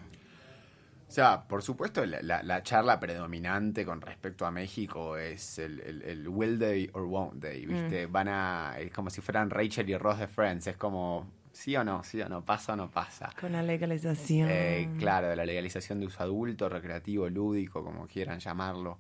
O 1.09 1.13
sea, 1.13 1.43
por 1.49 1.63
supuesto, 1.63 2.07
la, 2.07 2.23
la- 2.23 2.43
la 2.45 2.63
charla 2.63 3.01
predominante 3.01 3.85
con 3.85 4.01
respecto 4.01 4.47
a 4.47 4.53
México 4.53 5.17
es 5.17 5.59
el, 5.59 5.81
el- 5.81 6.03
el 6.03 6.29
will 6.29 6.57
they 6.59 6.89
or 6.93 7.03
won't 7.03 7.41
they, 7.43 7.67
¿viste? 7.67 8.07
Van 8.07 8.29
a. 8.29 8.75
Es 8.79 8.93
como 8.93 9.11
si 9.11 9.21
fueran 9.21 9.51
Rachel 9.51 9.91
y 9.91 9.97
Ross 9.97 10.21
de 10.21 10.29
Friends. 10.29 10.69
Es 10.69 10.77
como, 10.77 11.27
sí 11.53 11.75
o 11.75 11.83
no, 11.83 12.05
sí 12.05 12.23
o 12.23 12.29
no, 12.29 12.45
pasa 12.45 12.75
o 12.75 12.77
no 12.77 12.93
pasa. 12.93 13.31
Con 13.41 13.51
la 13.51 13.63
legalización. 13.65 14.49
Eh, 14.53 14.89
claro, 15.01 15.29
de 15.29 15.35
la 15.35 15.45
legalización 15.45 15.99
de 15.99 16.07
uso 16.07 16.23
adulto, 16.23 16.69
recreativo, 16.69 17.29
lúdico, 17.29 17.83
como 17.83 18.07
quieran 18.07 18.39
llamarlo. 18.39 18.99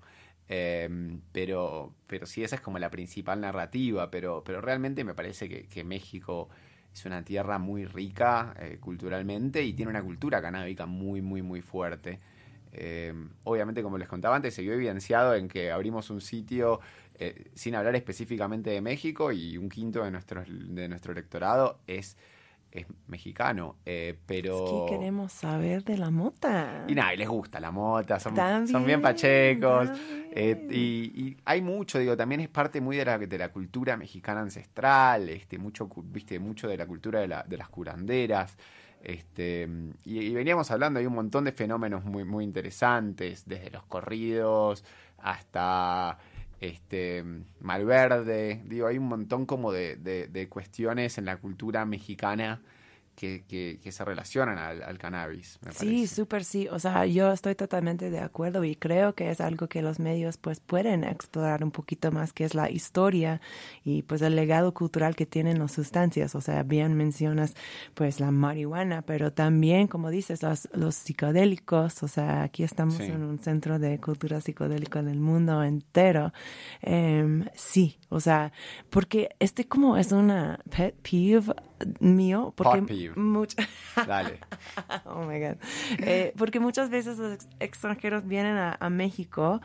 Eh, 0.53 0.89
pero, 1.31 1.95
pero 2.09 2.27
sí, 2.27 2.43
esa 2.43 2.57
es 2.57 2.61
como 2.61 2.79
la 2.81 2.91
principal 2.91 3.41
narrativa. 3.41 4.11
Pero, 4.11 4.43
pero 4.45 4.61
realmente 4.61 5.05
me 5.05 5.15
parece 5.15 5.49
que, 5.49 5.85
México 5.85 6.49
es 6.93 7.07
una 7.07 7.25
tierra 7.25 7.59
muy 7.59 7.85
rica 7.85 8.53
eh, 8.59 8.79
culturalmente 8.81 9.63
y 9.63 9.73
tiene 9.73 9.91
una 9.91 10.03
cultura 10.03 10.43
canábica 10.43 10.87
muy, 10.87 11.23
muy, 11.23 11.41
muy 11.41 11.63
fuerte. 11.63 12.19
Eh, 12.73 13.15
obviamente, 13.45 13.83
como 13.83 13.97
les 13.97 14.09
contaba 14.09 14.37
antes, 14.37 14.55
se 14.55 14.63
vio 14.63 14.73
evidenciado 14.75 15.35
en 15.35 15.49
que 15.49 15.71
abrimos 15.71 16.11
un 16.11 16.21
sitio 16.21 16.81
eh, 17.15 17.51
sin 17.55 17.75
hablar 17.75 17.95
específicamente 17.97 18.71
de 18.71 18.81
México 18.81 19.33
y 19.33 19.57
un 19.57 19.69
quinto 19.69 20.05
de 20.05 20.11
nuestro, 20.11 20.43
de 20.47 20.89
nuestro 20.89 21.13
electorado 21.13 21.81
es, 21.87 22.17
es 22.73 22.87
mexicano. 23.09 23.77
eh, 23.85 24.17
pero... 24.27 24.55
Es 24.65 24.71
que 24.89 24.97
queremos 24.97 25.33
saber 25.33 25.83
de 25.85 25.99
la 25.99 26.11
mota. 26.11 26.85
Y 26.89 26.95
nada, 26.95 27.13
y 27.15 27.17
les 27.17 27.29
gusta 27.29 27.59
la 27.61 27.71
mota, 27.71 28.19
son, 28.21 28.35
También, 28.35 28.69
son 28.69 28.85
bien 28.87 29.01
pachecos. 29.03 29.91
eh, 30.33 30.67
y, 30.71 30.77
y 31.21 31.37
hay 31.45 31.63
mucho, 31.63 31.99
digo, 31.99 32.17
también 32.17 32.41
es 32.41 32.49
parte 32.49 32.81
muy 32.81 32.97
de 32.97 33.05
la, 33.05 33.19
de 33.19 33.39
la 33.39 33.49
cultura 33.51 33.97
mexicana 33.97 34.41
ancestral, 34.41 35.29
este, 35.29 35.59
mucho, 35.59 35.89
viste, 36.05 36.39
mucho 36.39 36.69
de 36.69 36.77
la 36.77 36.87
cultura 36.87 37.21
de, 37.21 37.29
la- 37.29 37.43
de 37.43 37.57
las 37.57 37.69
curanderas. 37.69 38.57
Este, 39.03 39.67
y, 40.05 40.19
y 40.21 40.35
veníamos 40.35 40.71
hablando, 40.71 41.01
hay 41.01 41.07
un 41.07 41.15
montón 41.15 41.45
de 41.45 41.53
fenómenos 41.53 42.05
muy, 42.05 42.23
muy 42.25 42.45
interesantes, 42.45 43.45
desde 43.47 43.71
los 43.71 43.85
corridos 43.87 44.85
hasta 45.19 46.19
este 46.61 47.25
Malverde, 47.61 48.63
digo, 48.67 48.87
hay 48.87 48.99
un 48.99 49.09
montón 49.09 49.47
como 49.47 49.73
de, 49.73 49.97
de- 49.97 50.29
de 50.29 50.49
cuestiones 50.49 51.19
en 51.19 51.25
la 51.27 51.37
cultura 51.39 51.85
mexicana 51.87 52.61
que, 53.17 53.45
que- 53.47 53.79
que 53.83 53.93
se 53.93 54.03
relacionan 54.05 54.57
al, 54.57 54.83
al 54.83 54.97
cannabis, 54.97 55.59
me 55.63 55.73
Sí, 55.73 56.07
súper 56.07 56.43
sí. 56.43 56.69
O 56.69 56.79
sea, 56.79 57.05
yo 57.05 57.33
estoy 57.33 57.55
totalmente 57.55 58.09
de 58.09 58.19
acuerdo 58.21 58.65
y 58.65 58.77
creo 58.77 59.15
que 59.15 59.31
es 59.31 59.41
algo 59.43 59.69
que 59.69 59.83
los 59.83 59.99
medios 59.99 60.39
pues 60.39 60.61
pueden 60.61 61.05
explorar 61.05 61.63
un 61.63 61.71
poquito 61.71 62.11
más, 62.13 62.33
que 62.33 62.45
es 62.45 62.55
la 62.55 62.71
historia 62.71 63.43
y 63.85 64.03
pues 64.03 64.23
el 64.23 64.37
legado 64.37 64.73
cultural 64.73 65.17
que 65.17 65.27
tienen 65.27 65.59
las 65.59 65.73
sustancias. 65.73 66.35
O 66.35 66.41
sea, 66.41 66.63
bien 66.63 66.95
mencionas 66.95 67.55
pues 67.95 68.21
la 68.21 68.31
marihuana, 68.31 69.03
pero 69.03 69.33
también, 69.35 69.87
como 69.87 70.09
dices, 70.09 70.43
los, 70.43 70.69
los 70.73 70.95
psicodélicos. 70.95 72.03
O 72.03 72.09
sea, 72.09 72.43
aquí 72.43 72.63
estamos 72.63 72.95
Sí. 72.95 73.05
en 73.05 73.23
un 73.23 73.39
centro 73.39 73.79
de 73.79 74.01
cultura 74.01 74.41
psicodélica 74.41 75.03
del 75.03 75.21
mundo 75.21 75.63
entero. 75.63 76.33
Em, 76.81 77.45
sí, 77.55 77.99
o 78.09 78.21
sea, 78.21 78.53
porque 78.89 79.31
este 79.41 79.67
como 79.69 79.97
es 79.99 80.13
una 80.13 80.59
pet 80.75 80.95
peeve 81.03 81.53
mío, 82.01 82.53
porque 82.57 82.81
Hot 82.81 82.87
peeve. 82.89 83.15
much- 83.17 83.57
Dale. 84.07 84.39
Oh 85.05 85.25
my 85.25 85.39
God. 85.41 85.57
Eh, 85.99 86.33
porque 86.37 86.61
muchas 86.61 86.91
veces 86.91 87.19
los 87.19 87.33
ex- 87.35 87.49
extranjeros 87.61 88.27
vienen 88.27 88.57
a, 88.57 88.77
a 88.79 88.91
México, 88.91 89.61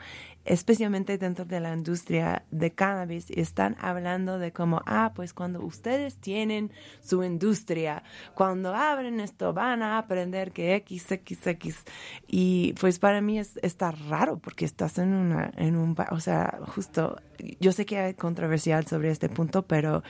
especialmente 0.46 1.18
dentro 1.18 1.46
de 1.46 1.60
la 1.60 1.74
industria 1.74 2.44
de 2.52 2.72
cannabis, 2.72 3.30
y 3.30 3.40
están 3.40 3.76
hablando 3.80 4.38
de 4.40 4.52
como, 4.52 4.82
ah, 4.86 5.12
pues 5.16 5.34
cuando 5.34 5.62
ustedes 5.64 6.18
tienen 6.18 6.72
su 7.02 7.24
industria, 7.24 8.04
cuando 8.36 8.74
abren 8.76 9.20
esto, 9.20 9.54
van 9.54 9.82
a 9.84 9.98
aprender 9.98 10.52
que 10.52 10.84
XXX. 10.88 11.84
Y 12.28 12.74
pues 12.80 13.00
para 13.00 13.22
mí 13.22 13.40
es, 13.40 13.58
está 13.64 13.92
raro 13.92 14.38
porque 14.38 14.66
estás 14.66 14.98
en 15.00 15.14
una, 15.14 15.52
en 15.58 15.76
un, 15.76 15.96
o 16.12 16.20
sea, 16.20 16.60
justo, 16.68 17.18
yo 17.60 17.72
sé 17.72 17.86
que 17.86 17.98
hay 17.98 18.14
controversial 18.14 18.86
sobre 18.86 19.10
este 19.12 19.30
punto, 19.30 19.64
pero 19.64 20.04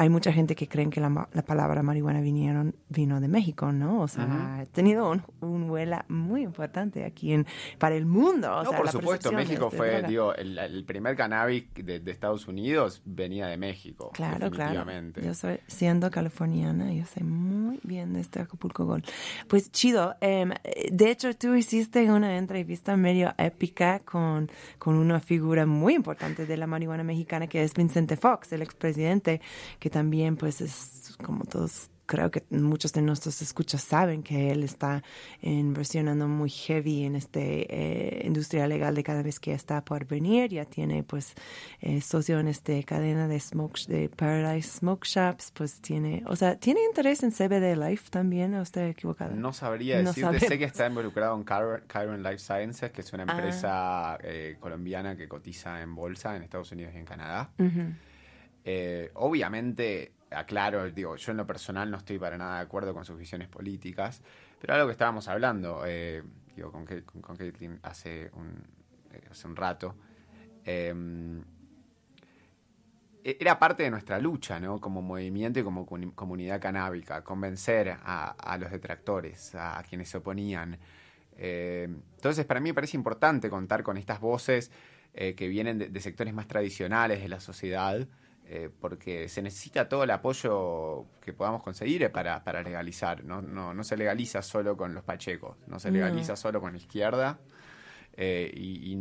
hay 0.00 0.08
mucha 0.08 0.32
gente 0.32 0.54
que 0.54 0.68
creen 0.68 0.90
que 0.90 1.00
la, 1.00 1.28
la 1.32 1.42
palabra 1.42 1.82
marihuana 1.82 2.20
vinieron, 2.20 2.74
vino 2.88 3.20
de 3.20 3.26
México, 3.28 3.72
¿no? 3.72 4.00
O 4.02 4.08
sea, 4.08 4.60
ha 4.60 4.66
tenido 4.66 5.10
un, 5.10 5.22
un 5.40 5.68
huela 5.68 6.04
muy 6.08 6.42
importante 6.42 7.04
aquí 7.04 7.32
en, 7.32 7.46
para 7.78 7.96
el 7.96 8.06
mundo. 8.06 8.48
O 8.58 8.62
No, 8.62 8.70
sea, 8.70 8.76
por 8.78 8.86
la 8.86 8.92
supuesto, 8.92 9.32
México 9.32 9.70
fue, 9.70 9.90
droga. 9.90 10.08
digo, 10.08 10.34
el, 10.36 10.56
el 10.56 10.84
primer 10.84 11.16
cannabis 11.16 11.64
de, 11.74 11.98
de 11.98 12.10
Estados 12.12 12.46
Unidos 12.46 13.02
venía 13.04 13.48
de 13.48 13.56
México. 13.56 14.10
Claro, 14.14 14.50
claro. 14.50 14.84
Yo 15.20 15.34
soy, 15.34 15.58
siendo 15.66 16.10
californiana, 16.10 16.92
yo 16.92 17.04
sé 17.04 17.24
muy 17.24 17.80
bien 17.82 18.12
de 18.12 18.20
este 18.20 18.40
Acapulco 18.40 18.84
Gold. 18.84 19.04
Pues 19.48 19.72
chido. 19.72 20.14
em, 20.20 20.52
de 20.92 21.10
hecho, 21.10 21.34
tú 21.34 21.54
hiciste 21.56 22.10
una 22.10 22.36
entrevista 22.38 22.96
medio 22.96 23.34
épica 23.36 23.98
con, 24.00 24.48
con 24.78 24.94
una 24.94 25.18
figura 25.18 25.66
muy 25.66 25.94
importante 25.94 26.46
de 26.46 26.56
la 26.56 26.68
marihuana 26.68 27.02
mexicana, 27.02 27.48
que 27.48 27.64
es 27.64 27.74
Vicente 27.74 28.16
Fox, 28.16 28.52
el 28.52 28.62
expresidente, 28.62 29.40
que 29.80 29.87
también, 29.90 30.36
pues, 30.36 30.60
es 30.60 31.16
como 31.24 31.44
todos 31.44 31.90
creo 32.06 32.30
que 32.30 32.42
muchos 32.48 32.94
de 32.94 33.02
nuestros 33.02 33.42
escuchas 33.42 33.82
saben 33.82 34.22
que 34.22 34.50
él 34.50 34.62
está 34.64 35.02
inversionando 35.42 36.26
muy 36.26 36.48
heavy 36.48 37.04
en 37.04 37.14
este 37.16 37.66
eh, 37.68 38.26
industria 38.26 38.66
legal 38.66 38.94
de 38.94 39.02
cada 39.02 39.22
vez 39.22 39.38
que 39.38 39.52
está 39.52 39.84
por 39.84 40.06
venir. 40.06 40.50
Ya 40.50 40.64
tiene 40.64 41.02
pues 41.02 41.34
eh, 41.80 42.00
socio 42.00 42.40
en 42.40 42.48
este 42.48 42.82
cadena 42.84 43.28
de 43.28 43.38
smoke 43.38 43.78
de 43.88 44.08
Paradise 44.08 44.78
Smoke 44.78 45.04
Shops, 45.06 45.50
pues 45.52 45.80
tiene, 45.82 46.22
o 46.26 46.34
sea, 46.34 46.56
tiene 46.56 46.80
interés 46.84 47.22
en 47.22 47.30
CBD 47.30 47.76
Life 47.76 48.08
también, 48.10 48.54
¿o 48.54 48.62
estoy 48.62 48.84
equivocada? 48.84 49.34
No 49.34 49.52
sabría 49.52 50.00
No 50.02 50.14
decirte, 50.14 50.40
sé 50.40 50.58
que 50.58 50.64
está 50.64 50.86
involucrado 50.86 51.36
en 51.36 51.44
Chiron, 51.44 52.22
Life 52.22 52.38
Sciences, 52.38 52.90
que 52.90 53.02
es 53.02 53.12
una 53.12 53.24
Ah. 53.28 53.32
empresa 53.36 54.18
eh, 54.22 54.56
colombiana 54.60 55.14
que 55.14 55.28
cotiza 55.28 55.82
en 55.82 55.94
bolsa 55.94 56.34
en 56.36 56.42
Estados 56.42 56.72
Unidos 56.72 56.92
y 56.94 56.98
en 56.98 57.04
Canadá. 57.04 57.50
Ujú. 57.58 57.92
Eh, 58.70 59.10
obviamente, 59.14 60.12
aclaro, 60.30 60.90
digo, 60.90 61.16
yo 61.16 61.30
en 61.30 61.38
lo 61.38 61.46
personal 61.46 61.90
no 61.90 61.96
estoy 61.96 62.18
para 62.18 62.36
nada 62.36 62.56
de 62.56 62.64
acuerdo 62.64 62.92
con 62.92 63.02
sus 63.02 63.16
visiones 63.16 63.48
políticas, 63.48 64.20
pero 64.60 64.74
algo 64.74 64.88
que 64.88 64.92
estábamos 64.92 65.26
hablando, 65.26 65.84
eh, 65.86 66.22
digo, 66.54 66.70
con, 66.70 66.84
con, 66.84 67.34
Caitlin 67.34 67.78
hace 67.82 68.30
un, 68.34 68.62
eh, 69.10 69.22
hace 69.30 69.46
un 69.48 69.56
rato, 69.56 69.94
eh, 70.66 70.94
era 73.24 73.58
parte 73.58 73.84
de 73.84 73.90
nuestra 73.90 74.18
lucha. 74.18 74.60
Como 74.80 75.00
movimiento 75.00 75.60
y 75.60 75.62
como 75.62 75.86
comunidad 75.86 76.60
canábica, 76.60 77.24
convencer 77.24 77.96
a, 78.02 78.58
los 78.60 78.70
detractores, 78.70 79.54
a, 79.54 79.82
quienes 79.88 80.10
se 80.10 80.18
oponían. 80.18 80.78
Eh, 81.38 81.88
entonces, 82.16 82.44
para 82.44 82.60
mí 82.60 82.68
me 82.68 82.74
parece 82.74 82.98
importante 82.98 83.48
contar 83.48 83.82
con 83.82 83.96
estas 83.96 84.20
voces 84.20 84.70
que 85.14 85.48
vienen 85.48 85.78
de, 85.78 86.00
sectores 86.00 86.34
más 86.34 86.46
tradicionales 86.46 87.22
de 87.22 87.28
la 87.28 87.40
sociedad, 87.40 88.06
eh, 88.48 88.70
porque 88.80 89.28
se 89.28 89.42
necesita 89.42 89.88
todo 89.88 90.04
el 90.04 90.10
apoyo 90.10 91.06
que 91.20 91.32
podamos 91.32 91.62
conseguir 91.62 92.10
para, 92.10 92.62
legalizar. 92.62 93.22
¿no? 93.22 93.42
No, 93.42 93.84
se 93.84 93.96
legaliza 93.96 94.42
solo 94.42 94.76
con 94.76 94.94
los 94.94 95.04
pachecos, 95.04 95.56
no 95.66 95.78
se 95.78 95.90
legaliza 95.90 96.34
solo 96.34 96.60
con 96.60 96.72
la 96.72 96.78
izquierda. 96.78 97.38
y, 98.16 98.96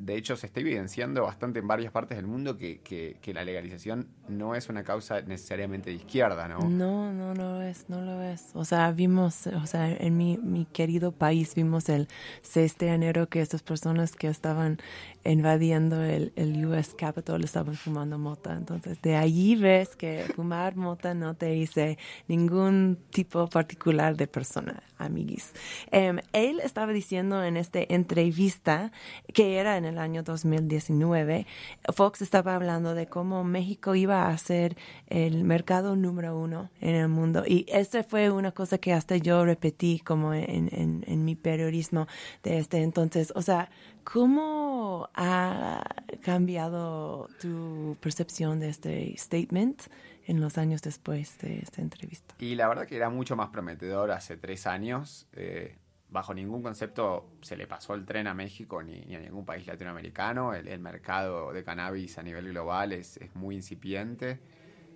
de 0.00 0.16
hecho 0.16 0.34
se 0.34 0.46
está 0.46 0.60
evidenciando 0.60 1.22
bastante 1.24 1.58
en 1.58 1.68
varias 1.68 1.92
partes 1.92 2.16
del 2.16 2.26
mundo 2.26 2.56
que, 2.56 2.80
que, 2.80 3.34
la 3.34 3.44
legalización 3.44 4.08
no 4.28 4.56
es 4.56 4.68
una 4.68 4.82
causa 4.82 5.20
necesariamente 5.20 5.90
de 5.90 5.96
izquierda, 5.96 6.48
¿no? 6.48 6.58
No, 6.68 7.12
no, 7.12 7.34
lo 7.34 7.62
es, 7.62 7.84
no 7.88 8.00
lo 8.00 8.20
es. 8.22 8.50
O 8.54 8.64
sea, 8.64 8.90
vimos, 8.90 9.46
o 9.46 9.66
sea, 9.66 9.92
en 9.92 10.16
mi, 10.16 10.38
mi 10.38 10.64
querido 10.64 11.12
país 11.12 11.54
vimos 11.54 11.88
el 11.90 12.08
6 12.42 12.78
de 12.78 12.88
enero 12.88 13.28
que 13.28 13.40
estas 13.42 13.62
personas 13.62 14.16
que 14.16 14.26
estaban 14.26 14.78
invadiendo 15.24 16.02
el, 16.02 16.32
el 16.36 16.64
US 16.64 16.94
Capitol 16.94 17.44
estaban 17.44 17.74
fumando 17.74 18.18
mota. 18.18 18.54
Entonces, 18.54 19.00
de 19.02 19.16
allí 19.16 19.54
ves 19.54 19.96
que 19.96 20.24
fumar 20.34 20.76
mota 20.76 21.14
no 21.14 21.34
te 21.34 21.46
dice 21.46 21.98
ningún 22.26 22.98
tipo 23.10 23.46
particular 23.48 24.16
de 24.16 24.26
persona, 24.26 24.82
amiguis. 24.98 25.52
Em, 25.90 26.20
él 26.32 26.60
estaba 26.60 26.92
diciendo 26.92 27.44
en 27.44 27.56
esta 27.56 27.80
entrevista 27.88 28.92
que 29.34 29.58
era 29.58 29.76
en 29.76 29.89
el 29.90 29.98
año 29.98 30.22
2019, 30.22 31.46
Fox 31.94 32.22
estaba 32.22 32.54
hablando 32.54 32.94
de 32.94 33.06
cómo 33.06 33.44
México 33.44 33.94
iba 33.94 34.28
a 34.28 34.38
ser 34.38 34.76
el 35.06 35.44
mercado 35.44 35.96
número 35.96 36.38
uno 36.38 36.70
en 36.80 36.94
el 36.94 37.08
mundo. 37.08 37.44
Y 37.46 37.66
esta 37.68 38.02
fue 38.02 38.30
una 38.30 38.52
cosa 38.52 38.78
que 38.78 38.92
hasta 38.92 39.16
yo 39.16 39.44
repetí 39.44 40.00
como 40.00 40.32
en, 40.32 40.70
en, 40.72 41.04
en 41.06 41.24
mi 41.24 41.36
periodismo 41.36 42.06
de 42.42 42.58
este 42.58 42.82
entonces. 42.82 43.32
O 43.36 43.42
sea, 43.42 43.70
¿cómo 44.04 45.08
ha 45.14 45.84
cambiado 46.22 47.28
tu 47.40 47.96
percepción 48.00 48.60
de 48.60 48.68
este 48.70 49.14
statement? 49.18 49.82
en 50.30 50.40
los 50.40 50.58
años 50.58 50.80
después 50.80 51.38
de 51.38 51.58
esta 51.58 51.82
entrevista. 51.82 52.36
Y 52.38 52.54
la 52.54 52.68
verdad 52.68 52.86
que 52.86 52.94
era 52.94 53.10
mucho 53.10 53.34
más 53.34 53.48
prometedor 53.48 54.12
hace 54.12 54.36
tres 54.36 54.64
años. 54.64 55.26
Eh, 55.32 55.76
bajo 56.10 56.34
ningún 56.34 56.62
concepto 56.62 57.30
se 57.40 57.56
le 57.56 57.66
pasó 57.66 57.94
el 57.94 58.04
tren 58.04 58.26
a 58.26 58.34
México 58.34 58.82
ni, 58.82 59.14
a 59.14 59.20
ningún 59.20 59.44
país 59.44 59.66
latinoamericano. 59.66 60.54
El, 60.54 60.80
mercado 60.80 61.52
de 61.52 61.62
cannabis 61.62 62.18
a 62.18 62.22
nivel 62.22 62.48
global 62.48 62.92
es, 62.92 63.18
muy 63.34 63.54
incipiente, 63.54 64.40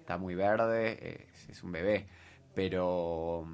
está 0.01 0.19
muy 0.19 0.35
verde, 0.35 1.29
es, 1.49 1.63
un 1.63 1.73
bebé. 1.73 2.07
Pero, 2.55 3.47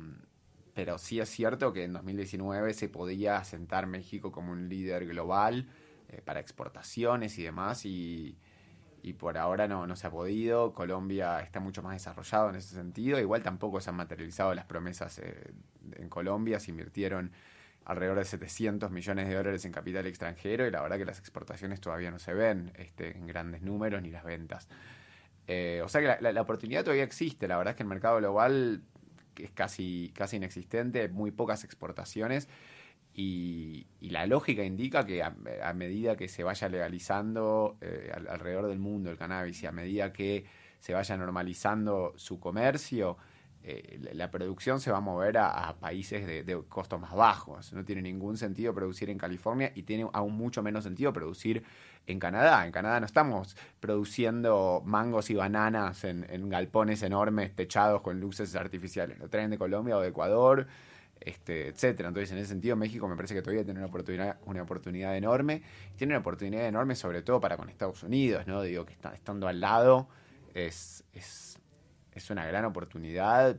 pero 0.75 0.99
sí 0.99 1.21
es 1.21 1.29
cierto 1.29 1.73
que 1.73 1.85
en 1.85 1.93
2019 1.93 2.73
se 2.75 2.89
podía 2.89 3.37
asentar 3.37 3.87
México 3.87 4.33
como 4.33 4.53
un 4.53 4.69
líder 4.69 5.07
global 5.07 5.69
eh, 6.09 6.23
para 6.25 6.41
exportaciones 6.41 7.39
y 7.39 7.43
demás. 7.43 7.85
Y, 7.85 8.39
por 9.19 9.39
ahora 9.39 9.67
no, 9.67 9.87
no 9.87 9.97
se 9.97 10.07
ha 10.07 10.11
podido. 10.11 10.73
Colombia 10.73 11.41
está 11.41 11.59
mucho 11.59 11.83
más 11.83 11.95
desarrollado 11.95 12.51
en 12.51 12.57
ese 12.57 12.75
sentido. 12.75 13.19
Igual 13.19 13.43
tampoco 13.43 13.81
se 13.81 13.91
han 13.91 13.97
materializado 13.97 14.55
las 14.55 14.67
promesas 14.67 15.19
eh, 15.19 15.53
en 15.97 16.09
Colombia, 16.09 16.61
se 16.61 16.71
invirtieron 16.71 17.33
alrededor 17.85 18.19
de 18.19 18.25
700 18.25 18.91
millones 18.91 19.29
de 19.29 19.35
dólares 19.35 19.65
en 19.65 19.73
capital 19.73 20.07
extranjero 20.07 20.67
y 20.67 20.71
la 20.71 20.83
verdad 20.83 20.99
que 20.99 21.05
las 21.05 21.19
exportaciones 21.19 21.81
todavía 21.81 22.11
no 22.11 22.19
se 22.19 22.35
ven 22.35 22.73
este, 22.77 23.17
en 23.17 23.27
grandes 23.27 23.63
números 23.63 24.03
ni 24.03 24.11
las 24.11 24.25
ventas. 24.25 24.69
Eh, 25.47 25.83
o 25.85 25.89
sea 25.89 26.19
que 26.19 26.23
la, 26.33 26.41
oportunidad 26.41 26.85
todavía 26.85 27.03
existe, 27.03 27.49
la 27.49 27.57
verdad 27.57 27.73
es 27.73 27.77
que 27.77 27.83
el 27.83 27.89
mercado 27.89 28.19
global 28.19 28.83
es 29.37 29.51
casi, 29.51 30.13
casi 30.15 30.37
inexistente, 30.37 31.09
muy 31.09 31.31
pocas 31.31 31.65
exportaciones 31.65 32.49
y, 33.15 33.87
la 34.01 34.27
lógica 34.27 34.65
indica 34.65 35.05
que 35.05 35.23
a, 35.23 35.33
medida 35.75 36.17
que 36.17 36.29
se 36.29 36.43
vaya 36.43 36.69
legalizando 36.69 37.77
eh, 37.81 38.11
alrededor 38.29 38.67
del 38.67 38.79
mundo 38.79 39.11
el 39.11 39.17
cannabis 39.19 39.63
y 39.63 39.67
a 39.67 39.73
medida 39.73 40.13
que 40.13 40.47
se 40.81 40.95
vaya 40.95 41.17
normalizando 41.17 42.13
su 42.17 42.41
comercio, 42.41 43.19
eh, 43.63 44.01
la 44.15 44.31
producción 44.31 44.81
se 44.81 44.91
va 44.91 44.99
a 44.99 45.03
mover 45.03 45.37
a, 45.37 45.77
países 45.79 46.27
de, 46.27 46.63
costos 46.69 47.01
más 47.01 47.15
bajos. 47.15 47.73
No 47.73 47.85
tiene 47.85 48.03
ningún 48.03 48.37
sentido 48.39 48.75
producir 48.75 49.11
en 49.11 49.19
California 49.19 49.71
y 49.75 49.83
tiene 49.83 50.09
aún 50.13 50.35
mucho 50.37 50.63
menos 50.63 50.85
sentido 50.85 51.13
producir 51.13 51.63
en 52.07 52.19
Canadá. 52.19 52.65
En 52.65 52.73
Canadá 52.73 53.01
no 53.01 53.07
estamos 53.07 53.57
produciendo 53.79 54.83
mangos 54.85 55.29
y 55.31 55.35
bananas 55.35 56.05
en, 56.05 56.49
galpones 56.49 57.03
enormes 57.03 57.55
techados 57.55 58.01
con 58.01 58.19
luces 58.19 58.57
artificiales. 58.57 59.19
Lo 59.19 59.29
traen 59.29 59.51
de 59.51 59.59
Colombia 59.59 59.99
o 59.99 60.01
de 60.01 60.09
Ecuador, 60.09 60.67
este, 61.21 61.69
etcétera. 61.69 62.09
Entonces, 62.09 62.33
en 62.33 62.39
ese 62.39 62.49
sentido, 62.49 62.77
México 62.77 63.07
me 63.09 63.17
parece 63.17 63.35
que 63.35 63.43
todavía 63.43 63.65
tiene 63.65 63.81
una 63.81 63.89
oportunidad, 63.89 64.39
una 64.47 64.63
oportunidad 64.63 65.15
enorme. 65.15 65.63
Tiene 65.97 66.15
una 66.15 66.21
oportunidad 66.21 66.67
enorme 66.67 66.97
sobre 66.97 67.21
todo 67.21 67.41
para 67.41 67.59
con 67.59 67.69
Estados 67.69 68.03
Unidos, 68.03 68.47
¿no? 68.47 68.63
Digo 68.63 68.87
que 68.87 68.95
está, 68.95 69.15
estando 69.15 69.49
al 69.49 69.61
lado 69.61 70.09
es 70.55 71.05
es 72.21 72.31
una 72.31 72.47
gran 72.47 72.65
oportunidad. 72.65 73.57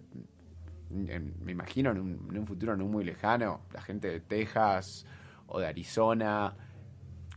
me 0.90 1.52
imagino 1.52 1.92
en 1.92 2.00
un, 2.00 2.48
futuro 2.48 2.76
no 2.76 2.86
muy 2.86 3.04
lejano, 3.04 3.62
la 3.74 3.82
gente 3.82 4.08
de 4.08 4.20
Texas 4.20 5.06
o 5.48 5.60
de 5.60 5.68
Arizona 5.68 6.56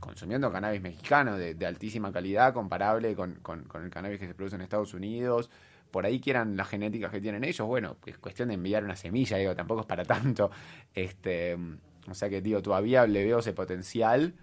consumiendo 0.05 0.53
cannabis 0.53 0.83
mexicano 0.83 1.39
de, 1.39 1.67
altísima 1.67 2.13
calidad, 2.13 2.53
comparable 2.53 3.17
con, 3.17 3.41
el 3.83 3.91
cannabis 3.91 4.21
que 4.21 4.27
se 4.27 4.35
produce 4.35 4.57
en 4.57 4.63
Estados 4.63 4.93
Unidos. 4.93 5.51
Por 5.91 6.05
ahí 6.05 6.21
quieran 6.21 6.59
las 6.59 6.69
genéticas 6.69 7.11
que 7.11 7.23
tienen 7.23 7.43
ellos, 7.43 7.67
bueno, 7.67 7.97
es 8.05 8.19
cuestión 8.19 8.49
de 8.49 8.55
enviar 8.55 8.85
una 8.85 8.97
semilla, 8.97 9.39
digo, 9.39 9.55
tampoco 9.55 9.81
es 9.81 9.87
para 9.87 10.05
tanto. 10.05 10.51
Este, 10.95 11.57
o 12.07 12.13
sea 12.13 12.29
que, 12.29 12.43
digo, 12.43 12.61
todavía 12.61 13.07
le 13.07 13.25
veo 13.25 13.39
ese 13.39 13.55
potencial, 13.55 14.35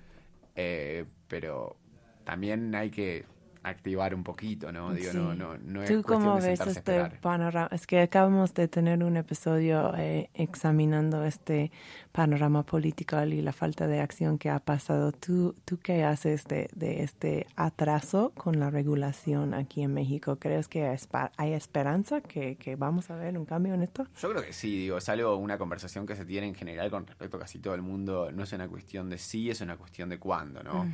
eh, 0.56 1.06
pero 1.28 1.78
también 2.24 2.74
hay 2.74 2.90
que 2.90 3.26
activar 3.64 4.16
un 4.16 4.24
poquito, 4.24 4.72
¿no? 4.72 4.94
Digo, 4.94 5.14
no, 5.14 5.36
no, 5.36 5.58
no 5.58 5.84
es 5.84 5.90
¿Tú 5.90 6.02
cómo 6.02 6.36
ves 6.36 6.60
este 6.62 7.06
panorama? 7.22 7.70
Es 7.72 7.86
que 7.86 8.02
acabamos 8.02 8.54
de 8.54 8.68
tener 8.68 9.04
un 9.04 9.18
episodio 9.18 9.94
eh, 9.98 10.30
examinando 10.34 11.24
este 11.24 11.72
panorama 12.12 12.64
político 12.64 13.22
y 13.24 13.42
la 13.42 13.54
falta 13.54 13.88
de 13.88 14.00
acción 14.00 14.38
que 14.38 14.50
ha 14.50 14.60
pasado. 14.60 15.12
¿Tú, 15.12 15.56
tú 15.64 15.78
qué 15.78 16.04
haces 16.04 16.46
de, 16.46 16.70
de 16.74 17.04
este 17.04 17.46
atraso 17.56 18.32
con 18.36 18.60
la 18.60 18.72
regulación 18.72 19.54
aquí 19.54 19.84
en 19.84 19.94
México? 19.94 20.38
¿Crees 20.38 20.68
que 20.68 20.98
hay 21.38 21.54
esperanza 21.54 22.22
que, 22.22 22.56
que, 22.56 22.76
vamos 22.76 23.12
a 23.12 23.16
ver 23.16 23.38
un 23.38 23.46
cambio 23.46 23.76
en 23.76 23.84
esto? 23.84 24.08
Yo 24.20 24.32
creo 24.32 24.44
que 24.44 24.54
sí, 24.54 24.76
digo, 24.76 24.98
es 24.98 25.08
algo, 25.10 25.36
una 25.36 25.58
conversación 25.58 26.08
que 26.08 26.16
se 26.16 26.26
tiene 26.26 26.48
en 26.48 26.56
general 26.56 26.90
con 26.90 27.06
respecto 27.06 27.38
a 27.38 27.42
casi 27.42 27.60
todo 27.60 27.76
el 27.76 27.84
mundo. 27.84 28.32
No 28.32 28.44
es 28.44 28.54
una 28.54 28.68
cuestión 28.68 29.10
de 29.10 29.20
sí, 29.20 29.52
es 29.52 29.62
una 29.62 29.78
cuestión 29.78 30.10
de 30.10 30.18
cuándo, 30.18 30.64
¿no? 30.64 30.88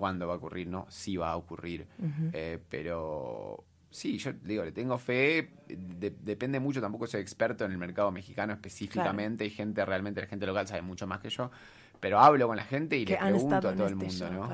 Cuándo 0.00 0.26
va 0.26 0.32
a 0.32 0.36
ocurrir, 0.38 0.66
no, 0.66 0.86
sí 0.88 1.18
va 1.18 1.30
a 1.30 1.36
ocurrir. 1.36 1.86
Eh, 2.32 2.58
pero 2.70 3.64
sí, 3.90 4.16
yo 4.16 4.32
digo, 4.32 4.64
le 4.64 4.72
tengo 4.72 4.96
fe, 4.96 5.50
depende 5.68 6.58
mucho, 6.58 6.80
tampoco 6.80 7.06
soy 7.06 7.20
experto 7.20 7.66
en 7.66 7.72
el 7.72 7.76
mercado 7.76 8.10
mexicano 8.10 8.54
específicamente, 8.54 9.44
hay 9.44 9.50
gente, 9.50 9.84
realmente 9.84 10.22
la 10.22 10.26
gente 10.26 10.46
local 10.46 10.66
sabe 10.66 10.80
mucho 10.80 11.06
más 11.06 11.20
que 11.20 11.28
yo, 11.28 11.50
pero 12.00 12.18
hablo 12.18 12.46
con 12.48 12.56
la 12.56 12.64
gente 12.64 12.96
y 12.96 13.04
le 13.04 13.18
pregunto 13.18 13.56
a 13.56 13.60
todo 13.60 13.86
el 13.86 13.92
este 13.92 14.24
mundo, 14.24 14.30
¿no? 14.30 14.44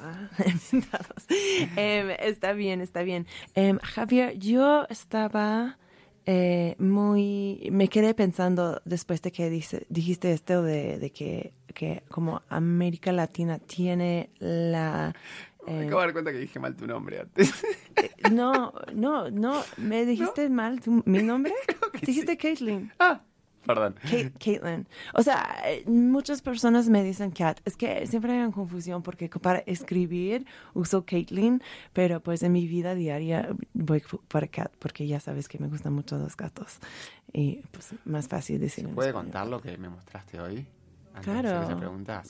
¿ah? 0.00 0.30
Em, 1.76 2.10
está 2.18 2.54
bien, 2.54 2.80
está 2.80 3.02
bien. 3.02 3.26
Em, 3.54 3.78
Javier, 3.80 4.38
yo 4.38 4.86
estaba... 4.88 5.76
Eh, 6.26 6.74
muy 6.78 7.68
me 7.70 7.88
quedé 7.88 8.14
pensando 8.14 8.80
después 8.84 9.20
de 9.20 9.30
que 9.30 9.50
dice, 9.50 9.86
dijiste 9.90 10.32
esto 10.32 10.62
de 10.62 11.10
que 11.14 11.52
que 11.74 12.04
como 12.08 12.42
América 12.48 13.12
Latina 13.12 13.58
tiene 13.58 14.30
la... 14.38 15.12
me 15.66 15.86
acabo 15.86 16.00
de 16.00 16.06
dar 16.06 16.12
cuenta 16.12 16.32
que 16.32 16.38
dije 16.38 16.58
mal 16.58 16.74
tu 16.76 16.86
nombre 16.86 17.20
antes. 17.20 17.52
Eh, 17.96 18.10
no, 18.30 18.72
no, 18.94 19.30
no, 19.30 19.62
me 19.76 20.06
dijiste 20.06 20.48
mal 20.48 20.80
mi 21.04 21.22
nombre. 21.22 21.52
dijiste 22.02 22.36
Caitlin. 22.38 22.90
Ah, 22.98 23.20
perdón. 23.66 23.94
Caitlin. 24.38 24.86
O 25.14 25.22
sea, 25.22 25.62
muchas 25.86 26.42
personas 26.42 26.88
me 26.88 27.02
dicen 27.02 27.30
Cat. 27.30 27.60
Es 27.64 27.76
que 27.76 28.06
siempre 28.06 28.32
hay 28.32 28.38
una 28.38 28.52
confusión 28.52 29.02
porque 29.02 29.28
para 29.28 29.60
escribir 29.60 30.46
uso 30.74 31.04
Caitlin, 31.04 31.62
pero 31.92 32.20
pues 32.20 32.42
en 32.42 32.52
mi 32.52 32.66
vida 32.66 32.94
diaria 32.94 33.48
voy 33.72 34.02
para 34.28 34.46
Cat 34.48 34.72
porque 34.78 35.06
ya 35.06 35.20
sabes 35.20 35.48
que 35.48 35.58
me 35.58 35.68
gustan 35.68 35.92
mucho 35.92 36.18
los 36.18 36.36
gatos. 36.36 36.78
Y 37.32 37.62
pues 37.72 37.94
más 38.04 38.28
fácil 38.28 38.60
decirlo. 38.60 38.94
¿Puede 38.94 39.12
contar 39.12 39.46
lo 39.46 39.60
que 39.60 39.76
me 39.76 39.88
mostraste 39.88 40.40
hoy? 40.40 40.66
claro. 41.22 41.80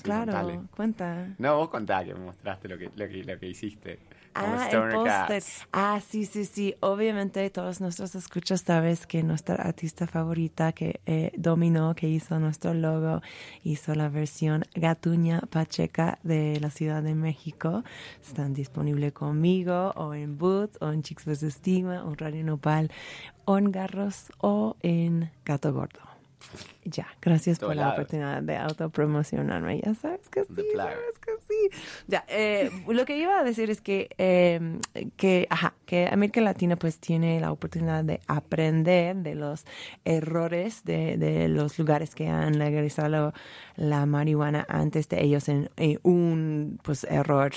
claro, 0.03 0.65
cuenta. 0.77 1.35
No, 1.39 1.57
vos 1.57 1.69
contá 1.69 2.05
que 2.05 2.15
me 2.15 2.21
mostraste 2.21 2.69
lo 2.69 2.79
que, 2.79 2.91
lo 2.95 3.39
que, 3.39 3.49
hiciste. 3.49 3.99
Ah, 4.35 4.69
el 4.71 4.93
póster. 4.93 5.43
Ah, 5.73 6.01
sí, 6.07 6.25
sí, 6.27 6.45
sí. 6.45 6.75
Obviamente 6.81 7.49
todos 7.51 7.81
nuestros 7.81 8.15
escuchas 8.15 8.63
sabes 8.63 9.07
que 9.07 9.23
nuestra 9.23 9.57
artista 9.57 10.07
favorita 10.07 10.73
que 10.73 11.01
eh, 11.07 11.33
dominó, 11.37 11.95
que 11.95 12.09
hizo 12.09 12.39
nuestro 12.41 12.75
logo, 12.75 13.23
hizo 13.63 13.95
la 13.95 14.09
versión 14.09 14.65
Gatuña 14.75 15.41
Pacheca 15.51 16.19
de 16.23 16.59
la 16.61 16.71
Ciudad 16.71 17.03
de 17.03 17.15
México. 17.15 17.85
Están 18.23 18.55
disponibles 18.55 19.13
conmigo 19.13 19.93
o 19.97 20.15
en 20.15 20.37
Boots 20.37 20.79
o 20.81 20.91
en 20.91 21.03
Chicks 21.03 21.25
vs. 21.25 21.43
Estima 21.45 22.05
o 22.05 22.11
en 22.11 22.19
Radio 22.19 22.45
Nopal 22.45 22.91
o 23.45 23.59
en 23.59 23.71
Garros 23.71 24.33
o 24.39 24.77
en 24.83 25.31
Gato 25.45 25.73
Gordo. 25.73 26.14
Ya, 26.85 27.07
gracias 27.23 27.59
por 27.59 27.75
la 27.75 27.91
oportunidad 27.91 28.43
de 28.43 28.57
autopromocionarme. 28.57 29.81
Ya 29.81 29.95
sabes 29.95 30.29
que 30.29 30.45
sí, 30.45 30.63
sabes 30.77 31.19
que 31.25 31.33
sí. 31.49 31.79
Ya, 32.07 32.25
eh, 32.29 32.71
lo 32.87 33.05
que 33.07 33.17
iba 33.17 33.39
a 33.39 33.45
decir 33.45 33.71
es 33.71 33.81
que, 33.81 34.11
eh, 34.19 34.79
que, 35.17 35.47
ajá, 35.49 35.75
que 35.87 36.09
América 36.09 36.41
Latina 36.41 36.77
pues 36.77 36.99
tiene 36.99 37.41
la 37.41 37.53
oportunidad 37.53 38.05
de 38.05 38.21
aprender 38.27 39.17
de 39.17 39.35
los 39.35 39.65
errores 40.05 40.85
de, 40.85 41.17
de 41.17 41.49
los 41.49 41.79
lugares 41.79 42.15
que 42.15 42.29
han 42.29 42.59
legalizado 42.59 43.33
la 43.77 44.07
marihuana 44.07 44.67
antes 44.69 45.09
de 45.09 45.23
ellos 45.23 45.49
en, 45.49 45.71
un 46.03 46.79
pues 46.83 47.05
error 47.05 47.53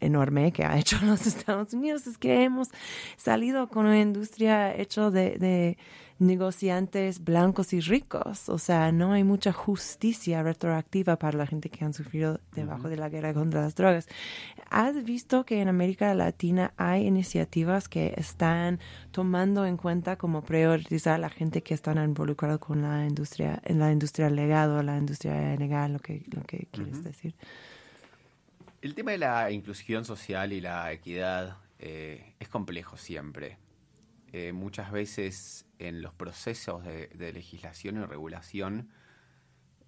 enorme 0.00 0.52
que 0.52 0.64
ha 0.64 0.78
hecho 0.78 0.98
los 1.04 1.26
Estados 1.26 1.72
Unidos 1.74 2.06
es 2.06 2.18
que 2.18 2.44
hemos 2.44 2.68
salido 3.16 3.68
con 3.68 3.86
una 3.86 4.00
industria 4.00 4.74
hecho 4.74 5.10
de, 5.10 5.36
de 5.38 5.78
negociantes 6.18 7.22
blancos 7.24 7.72
y 7.72 7.80
ricos. 7.80 8.48
O 8.48 8.58
sea, 8.58 8.92
no 8.92 9.12
hay 9.12 9.24
mucha 9.24 9.52
justicia 9.52 10.42
retroactiva 10.42 11.16
para 11.16 11.38
la 11.38 11.46
gente 11.46 11.70
que 11.70 11.84
han 11.84 11.92
sufrido 11.92 12.40
debajo 12.54 12.88
de 12.88 12.96
la 12.96 13.08
guerra 13.08 13.34
contra 13.34 13.62
las 13.62 13.74
drogas. 13.74 14.08
¿Has 14.70 15.02
visto 15.04 15.44
que 15.44 15.60
en 15.60 15.68
América 15.68 16.14
Latina 16.14 16.72
hay 16.76 17.06
iniciativas 17.06 17.88
que 17.88 18.14
están 18.16 18.80
tomando 19.10 19.66
en 19.66 19.76
cuenta 19.76 20.16
como 20.16 20.42
priorizar 20.42 21.14
a 21.14 21.18
la 21.18 21.30
gente 21.30 21.62
que 21.62 21.74
están 21.74 22.02
involucrada 22.02 22.58
con 22.58 22.82
la 22.82 23.06
industria, 23.06 23.60
en 23.64 23.78
la 23.78 23.92
industria 23.92 24.30
legal 24.30 24.70
o 24.70 24.82
la 24.82 24.96
industria 24.96 25.56
legal, 25.56 25.92
lo 25.92 25.98
que, 25.98 26.24
lo 26.30 26.42
que 26.42 26.66
quieres 26.70 27.02
decir? 27.02 27.34
El 28.82 28.94
tema 28.94 29.12
de 29.12 29.18
la 29.18 29.50
inclusión 29.50 30.04
social 30.04 30.52
y 30.52 30.60
la 30.60 30.92
equidad 30.92 31.56
eh, 31.78 32.34
es 32.38 32.48
complejo 32.48 32.96
siempre. 32.96 33.56
Eh, 34.36 34.52
muchas 34.52 34.90
veces 34.90 35.64
en 35.78 36.02
los 36.02 36.12
procesos 36.12 36.82
de, 36.82 37.32
legislación 37.32 37.98
y 37.98 38.04
regulación 38.04 38.88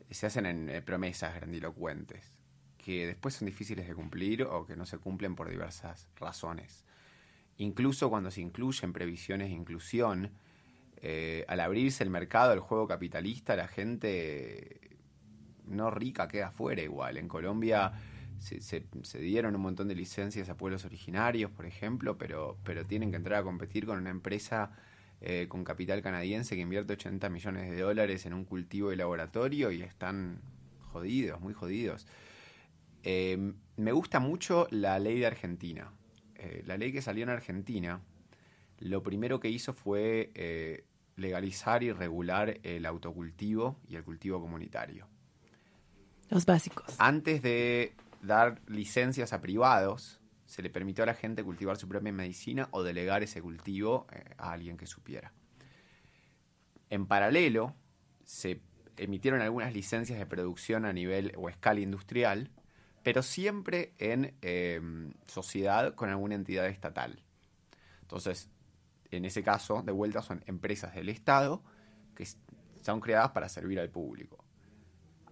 se 0.09 0.27
hacen 0.27 0.47
en 0.47 0.85
promesas 0.85 1.35
grandilocuentes 1.35 2.33
que 2.79 3.09
después 3.09 3.35
son 3.35 3.47
difíciles 3.47 3.89
de 3.89 3.95
cumplir 3.97 4.45
o 4.45 4.65
que 4.65 4.77
no 4.77 4.87
se 4.87 4.99
cumplen 4.99 5.35
por 5.35 5.51
diversas 5.51 6.09
razones. 6.15 6.85
Incluso 7.57 8.09
cuando 8.09 8.31
se 8.31 8.41
incluyen 8.41 8.93
previsiones 8.93 9.49
de 9.49 9.55
inclusión, 9.57 10.31
eh, 10.99 11.45
al 11.49 11.59
abrirse 11.59 12.05
el 12.05 12.11
mercado 12.11 12.51
del 12.51 12.61
juego 12.61 12.87
capitalista, 12.87 13.57
la 13.57 13.67
gente 13.67 14.97
no 15.65 15.91
rica 15.91 16.29
queda 16.29 16.53
fuera 16.53 16.83
igual. 16.83 17.17
En 17.17 17.27
Colombia 17.27 17.95
se, 18.39 18.61
se, 18.61 19.19
dieron 19.19 19.55
un 19.57 19.63
montón 19.63 19.89
de 19.89 19.95
licencias 19.95 20.49
a 20.49 20.57
pueblos 20.57 20.85
originarios, 20.85 21.51
por 21.51 21.67
ejemplo, 21.67 22.19
pero, 22.19 22.57
pero 22.65 22.85
tienen 22.85 23.11
que 23.11 23.17
entrar 23.17 23.41
a 23.41 23.43
competir 23.43 23.87
con 23.87 23.99
una 23.99 24.11
empresa 24.11 24.71
eh, 25.21 25.47
con 25.49 25.65
capital 25.65 26.03
canadiense 26.03 26.55
que 26.55 26.61
invierte 26.61 26.93
80 26.93 27.29
millones 27.31 27.71
de 27.71 27.81
dólares 27.81 28.27
en 28.27 28.35
un 28.35 28.45
cultivo 28.45 28.91
de 28.91 28.97
laboratorio 28.97 29.71
y 29.71 29.83
están 29.83 30.41
jodidos, 30.93 31.41
muy 31.41 31.55
jodidos. 31.55 32.07
Eh, 33.03 33.53
me 33.77 33.93
gusta 33.93 34.19
mucho 34.19 34.67
la 34.71 34.99
ley 34.99 35.19
de 35.21 35.27
Argentina. 35.27 35.93
Eh, 36.35 36.63
la 36.67 36.77
ley 36.77 36.93
que 36.93 37.03
salió 37.03 37.23
en 37.23 37.31
Argentina, 37.31 38.01
lo 38.79 39.03
primero 39.03 39.39
que 39.41 39.49
hizo 39.49 39.73
fue 39.73 40.33
eh, 40.35 40.85
legalizar 41.17 41.83
y 41.83 41.93
regular 41.93 42.59
el 42.63 42.85
autocultivo 42.85 43.77
y 43.89 43.97
el 43.97 44.05
cultivo 44.05 44.41
comunitario. 44.41 45.07
Los 46.31 46.47
básicos. 46.47 46.97
Antes 46.99 47.43
de 47.43 47.93
dar 48.23 48.61
licencias 48.67 49.33
a 49.33 49.41
privados, 49.41 50.21
se 50.47 50.63
le 50.63 50.71
permitió 50.71 51.05
a 51.05 51.07
la 51.07 51.15
gente 51.15 51.43
cultivar 51.43 51.77
su 51.77 51.89
propia 51.89 52.13
medicina 52.13 52.69
o 52.71 52.83
delegar 52.83 53.23
ese 53.23 53.43
cultivo 53.43 54.07
a 54.39 54.53
alguien 54.53 54.77
que 54.77 54.87
supiera. 54.87 55.33
En 56.89 57.07
paralelo, 57.07 57.75
se 58.25 58.61
emitieron 58.97 59.41
algunas 59.41 59.73
licencias 59.73 60.19
de 60.19 60.27
producción 60.27 60.85
a 60.85 60.93
nivel 60.93 61.33
o 61.37 61.49
escala 61.49 61.81
industrial 61.81 62.51
pero 63.07 63.23
siempre 63.23 63.95
en 63.99 64.35
em, 64.43 65.13
sociedad 65.29 65.95
con 65.95 66.11
alguna 66.11 66.35
entidad 66.35 66.67
estatal. 66.67 67.23
Entonces, 68.01 68.51
en 69.13 69.25
ese 69.25 69.45
caso, 69.45 69.83
de 69.83 69.93
vuelta, 69.93 70.23
son 70.23 70.43
empresas 70.49 70.93
del 70.93 71.09
Estado 71.09 71.63
que 72.17 72.27
son 72.83 72.99
creadas 72.99 73.31
para 73.31 73.49
servir 73.49 73.79
al 73.79 73.91
público. 73.91 74.45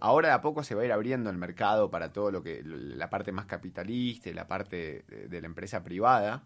Ahora 0.05 0.27
de 0.27 0.35
a 0.35 0.41
poco 0.41 0.61
se 0.61 0.75
va 0.75 0.83
a 0.83 0.85
ir 0.85 0.91
abriendo 0.91 1.31
el 1.31 1.37
mercado 1.37 1.89
para 1.89 2.13
todo 2.13 2.29
lo 2.29 2.43
que 2.43 2.61
la 2.63 3.09
parte 3.09 3.31
más 3.31 3.47
capitalista 3.47 4.29
y 4.29 4.33
la 4.33 4.47
parte 4.47 5.03
de, 5.07 5.41
la 5.41 5.47
empresa 5.47 5.83
privada, 5.83 6.43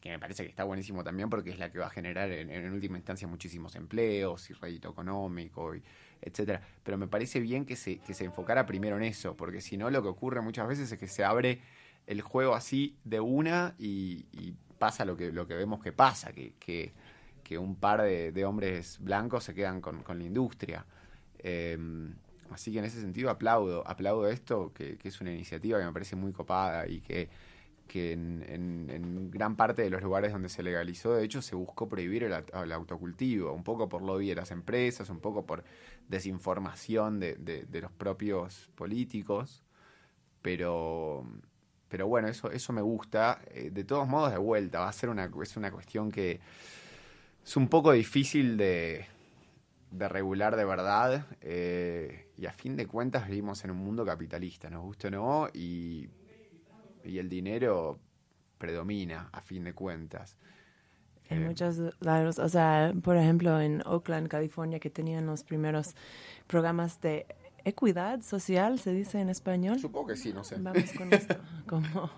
que 0.00 0.10
me 0.10 0.20
parece 0.20 0.44
que 0.44 0.50
está 0.50 0.62
buenísimo 0.62 1.02
también 1.02 1.28
porque 1.28 1.50
es 1.50 1.58
la 1.58 1.72
que 1.72 1.80
va 1.80 1.86
a 1.86 1.90
generar 1.90 2.30
en, 2.30 2.72
última 2.72 2.96
instancia 2.96 3.26
muchísimos 3.26 3.74
empleos 3.74 4.48
y 4.50 4.52
rédito 4.52 4.88
económico 4.90 5.74
y, 5.74 5.82
etcétera. 6.22 6.60
Pero 6.84 6.96
me 6.96 7.08
parece 7.08 7.40
bien 7.40 7.64
que 7.64 7.74
se, 7.74 7.98
que 7.98 8.14
se 8.14 8.24
enfocara 8.24 8.66
primero 8.66 8.96
en 8.98 9.02
eso, 9.02 9.36
porque 9.36 9.60
si 9.60 9.76
no 9.76 9.90
lo 9.90 10.00
que 10.00 10.08
ocurre 10.08 10.40
muchas 10.40 10.68
veces 10.68 10.92
es 10.92 10.96
que 10.96 11.08
se 11.08 11.24
abre 11.24 11.62
el 12.06 12.20
juego 12.20 12.54
así 12.54 12.96
de 13.02 13.18
una 13.18 13.74
y, 13.80 14.54
pasa 14.78 15.04
lo 15.04 15.16
que, 15.16 15.32
lo 15.32 15.48
que 15.48 15.54
vemos 15.54 15.82
que 15.82 15.90
pasa, 15.90 16.30
que, 16.32 16.52
que, 16.60 17.58
un 17.58 17.74
par 17.74 18.02
de, 18.02 18.44
hombres 18.44 19.00
blancos 19.00 19.42
se 19.42 19.54
quedan 19.54 19.80
con, 19.80 20.04
la 20.06 20.24
industria. 20.24 20.86
Em, 21.40 22.14
así 22.50 22.72
que 22.72 22.78
en 22.78 22.84
ese 22.84 23.00
sentido 23.00 23.30
aplaudo, 23.30 23.86
aplaudo 23.86 24.28
esto, 24.28 24.72
que, 24.72 24.98
es 25.02 25.20
una 25.20 25.32
iniciativa 25.32 25.78
que 25.78 25.84
me 25.84 25.92
parece 25.92 26.16
muy 26.16 26.32
copada 26.32 26.86
y 26.88 27.00
que 27.00 27.28
en, 27.94 29.30
gran 29.30 29.56
parte 29.56 29.82
de 29.82 29.90
los 29.90 30.02
lugares 30.02 30.32
donde 30.32 30.48
se 30.48 30.62
legalizó, 30.62 31.14
de 31.14 31.24
hecho, 31.24 31.42
se 31.42 31.54
buscó 31.54 31.88
prohibir 31.88 32.24
el, 32.24 32.72
autocultivo, 32.72 33.52
un 33.52 33.64
poco 33.64 33.88
por 33.88 34.02
lobby 34.02 34.28
de 34.28 34.34
las 34.34 34.50
empresas, 34.50 35.08
un 35.10 35.20
poco 35.20 35.46
por 35.46 35.64
desinformación 36.08 37.20
de, 37.20 37.66
los 37.80 37.92
propios 37.92 38.70
políticos, 38.74 39.62
pero, 40.42 41.24
pero 41.88 42.06
bueno, 42.06 42.28
eso, 42.28 42.50
eso 42.50 42.72
me 42.72 42.82
gusta. 42.82 43.40
Eh, 43.50 43.70
de 43.72 43.84
todos 43.84 44.06
modos, 44.06 44.32
de 44.32 44.38
vuelta, 44.38 44.80
va 44.80 44.88
a 44.88 44.92
ser 44.92 45.08
una, 45.08 45.30
es 45.42 45.56
una 45.56 45.70
cuestión 45.70 46.10
que 46.10 46.40
es 47.44 47.56
un 47.56 47.68
poco 47.68 47.92
difícil 47.92 48.56
de, 48.56 49.06
de 49.90 50.08
regular 50.08 50.56
de 50.56 50.64
verdad, 50.64 51.26
eh, 51.40 52.28
y 52.36 52.46
a 52.46 52.52
fin 52.52 52.76
de 52.76 52.86
cuentas 52.86 53.28
vivimos 53.28 53.64
en 53.64 53.70
un 53.70 53.78
mundo 53.78 54.04
capitalista, 54.04 54.68
nos 54.68 54.82
guste 54.82 55.08
o 55.08 55.10
no, 55.10 55.48
y 55.52 56.08
y 57.06 57.18
el 57.18 57.28
dinero 57.28 57.98
predomina 58.58 59.28
a 59.32 59.40
fin 59.40 59.64
de 59.64 59.72
cuentas. 59.72 60.36
En 61.28 61.42
eh, 61.42 61.46
muchos 61.46 61.80
lados, 62.00 62.38
o 62.38 62.48
sea, 62.48 62.92
por 63.02 63.16
ejemplo, 63.16 63.60
en 63.60 63.82
Oakland, 63.86 64.28
California, 64.28 64.78
que 64.78 64.90
tenían 64.90 65.26
los 65.26 65.44
primeros 65.44 65.94
programas 66.46 67.00
de 67.00 67.26
equidad 67.66 68.22
social, 68.22 68.78
se 68.78 68.92
dice 68.92 69.20
en 69.20 69.28
español. 69.28 69.80
Supongo 69.80 70.08
que 70.08 70.16
sí, 70.16 70.32
no 70.32 70.44
sé. 70.44 70.56
Vamos 70.60 70.92
con 70.92 71.12
esto. 71.12 71.34
Como, 71.66 72.10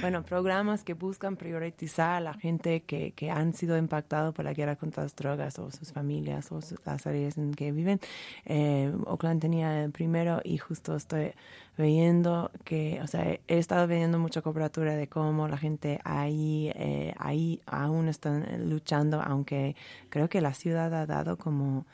bueno, 0.00 0.24
programas 0.24 0.82
que 0.82 0.94
buscan 0.94 1.36
priorizar 1.36 2.16
a 2.16 2.20
la 2.20 2.34
gente 2.34 2.82
que, 2.82 3.12
que 3.12 3.30
han 3.30 3.54
sido 3.54 3.78
impactados 3.78 4.34
por 4.34 4.44
la 4.44 4.52
guerra 4.52 4.74
contra 4.74 5.04
las 5.04 5.14
drogas 5.14 5.60
o 5.60 5.70
sus 5.70 5.92
familias 5.92 6.50
o 6.50 6.58
las 6.84 7.06
áreas 7.06 7.38
en 7.38 7.54
que 7.54 7.70
viven. 7.70 8.00
Eh, 8.44 8.92
Oakland 9.06 9.40
tenía 9.40 9.84
el 9.84 9.92
primero 9.92 10.40
y 10.42 10.58
justo 10.58 10.96
estoy 10.96 11.34
viendo 11.78 12.50
que, 12.64 13.00
o 13.00 13.06
sea, 13.06 13.22
he 13.30 13.58
estado 13.58 13.86
viendo 13.86 14.18
mucha 14.18 14.42
cobertura 14.42 14.96
de 14.96 15.08
cómo 15.08 15.46
la 15.46 15.58
gente 15.58 16.00
ahí, 16.04 16.72
eh, 16.74 17.14
ahí 17.18 17.60
aún 17.66 18.08
están 18.08 18.68
luchando, 18.68 19.22
aunque 19.22 19.76
creo 20.08 20.28
que 20.28 20.40
la 20.40 20.54
ciudad 20.54 20.92
ha 20.94 21.06
dado 21.06 21.36
como 21.36 21.86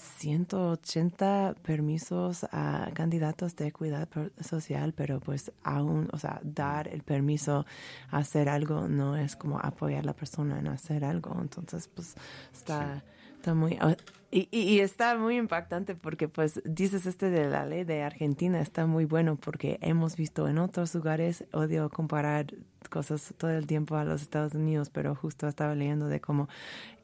180 0.00 1.54
permisos 1.62 2.44
a 2.52 2.90
candidatos 2.94 3.56
de 3.56 3.68
equidad 3.68 4.08
social, 4.40 4.92
pero 4.94 5.20
pues 5.20 5.52
aún, 5.62 6.08
o 6.12 6.18
sea, 6.18 6.40
dar 6.42 6.88
el 6.88 7.02
permiso 7.02 7.66
a 8.10 8.18
hacer 8.18 8.48
algo 8.48 8.88
no 8.88 9.16
es 9.16 9.36
como 9.36 9.58
apoyar 9.58 10.02
a 10.02 10.06
la 10.06 10.12
persona 10.14 10.58
en 10.58 10.68
hacer 10.68 11.04
algo. 11.04 11.36
Entonces, 11.40 11.88
pues 11.88 12.14
está, 12.52 13.02
está 13.36 13.54
muy... 13.54 13.78
Y, 14.30 14.48
y, 14.50 14.80
está 14.80 15.16
muy 15.16 15.36
impactante 15.36 15.94
porque 15.94 16.26
pues 16.26 16.60
dices 16.64 17.06
este 17.06 17.30
de 17.30 17.48
la 17.48 17.66
ley 17.66 17.84
de 17.84 18.02
Argentina 18.02 18.60
está 18.60 18.84
muy 18.84 19.04
bueno 19.04 19.36
porque 19.36 19.78
hemos 19.80 20.16
visto 20.16 20.48
en 20.48 20.58
otros 20.58 20.92
lugares, 20.92 21.44
odio 21.52 21.88
comparar 21.88 22.46
cosas 22.90 23.32
todo 23.38 23.50
el 23.50 23.68
tiempo 23.68 23.94
a 23.94 24.04
los 24.04 24.22
Estados 24.22 24.54
Unidos, 24.54 24.90
pero 24.90 25.14
justo 25.14 25.46
estaba 25.46 25.76
leyendo 25.76 26.08
de 26.08 26.20
cómo 26.20 26.48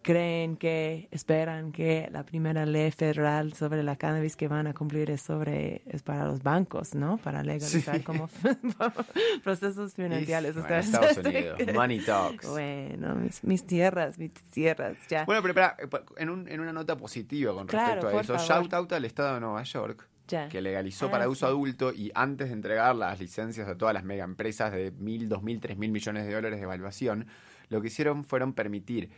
creen 0.03 0.57
que, 0.57 1.09
esperan 1.11 1.73
que 1.73 2.09
la 2.11 2.25
primera 2.25 2.65
ley 2.67 2.91
federal 2.91 3.53
sobre 3.53 3.83
la 3.83 3.97
cannabis 3.97 4.37
que 4.37 4.49
van 4.49 4.67
a 4.67 4.75
cumplir 4.75 5.11
es 5.11 5.21
sobre, 5.21 5.83
es 5.87 6.03
para 6.03 6.25
los 6.25 6.43
bancos, 6.43 6.95
¿no? 6.95 7.19
Para 7.19 7.43
legalizar 7.43 8.03
como 8.03 8.29
procesos 9.45 9.95
financieros. 9.95 10.55
Bueno, 10.55 10.77
Estados 10.79 11.19
Unidos, 11.19 11.59
money 11.75 12.01
talks. 12.01 12.49
Bueno, 12.49 13.15
mis, 13.17 13.45
mis, 13.45 13.67
tierras, 13.67 14.19
mis 14.19 14.33
tierras, 14.33 14.97
ya. 15.09 15.25
Bueno, 15.25 15.43
pero 15.43 15.53
espera, 15.53 15.77
en, 16.17 16.31
un, 16.31 16.49
en 16.49 16.61
una 16.61 16.73
nota 16.73 16.97
positiva 16.97 17.53
con 17.53 17.69
respecto 17.69 18.09
a 18.09 18.21
eso, 18.21 18.39
shout 18.39 18.73
out 18.73 18.93
al 18.93 19.05
Estado 19.05 19.35
de 19.35 19.41
Nueva 19.41 19.63
York, 19.63 20.09
que 20.49 20.61
legalizó 20.61 21.07
Ah, 21.07 21.11
para 21.11 21.29
uso 21.29 21.47
adulto 21.47 21.93
y 21.93 22.13
antes 22.15 22.49
de 22.49 22.55
entregar 22.55 22.95
las 22.95 23.19
licencias 23.19 23.67
a 23.69 23.77
todas 23.77 23.93
las 23.93 24.05
mega 24.05 24.25
empresas 24.25 24.73
de 24.73 24.93
mil, 24.93 25.29
dos 25.29 25.43
mil, 25.43 25.61
tres 25.61 25.77
mil 25.77 25.91
millones 25.91 26.25
de 26.25 26.33
dólares 26.33 26.59
de 26.59 26.65
evaluación, 26.65 27.27
lo 27.69 27.81
que 27.81 27.89
hicieron 27.89 28.25
fueron 28.25 28.53
permitir 28.53 29.11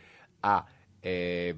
a 0.43 0.65
eh, 1.01 1.55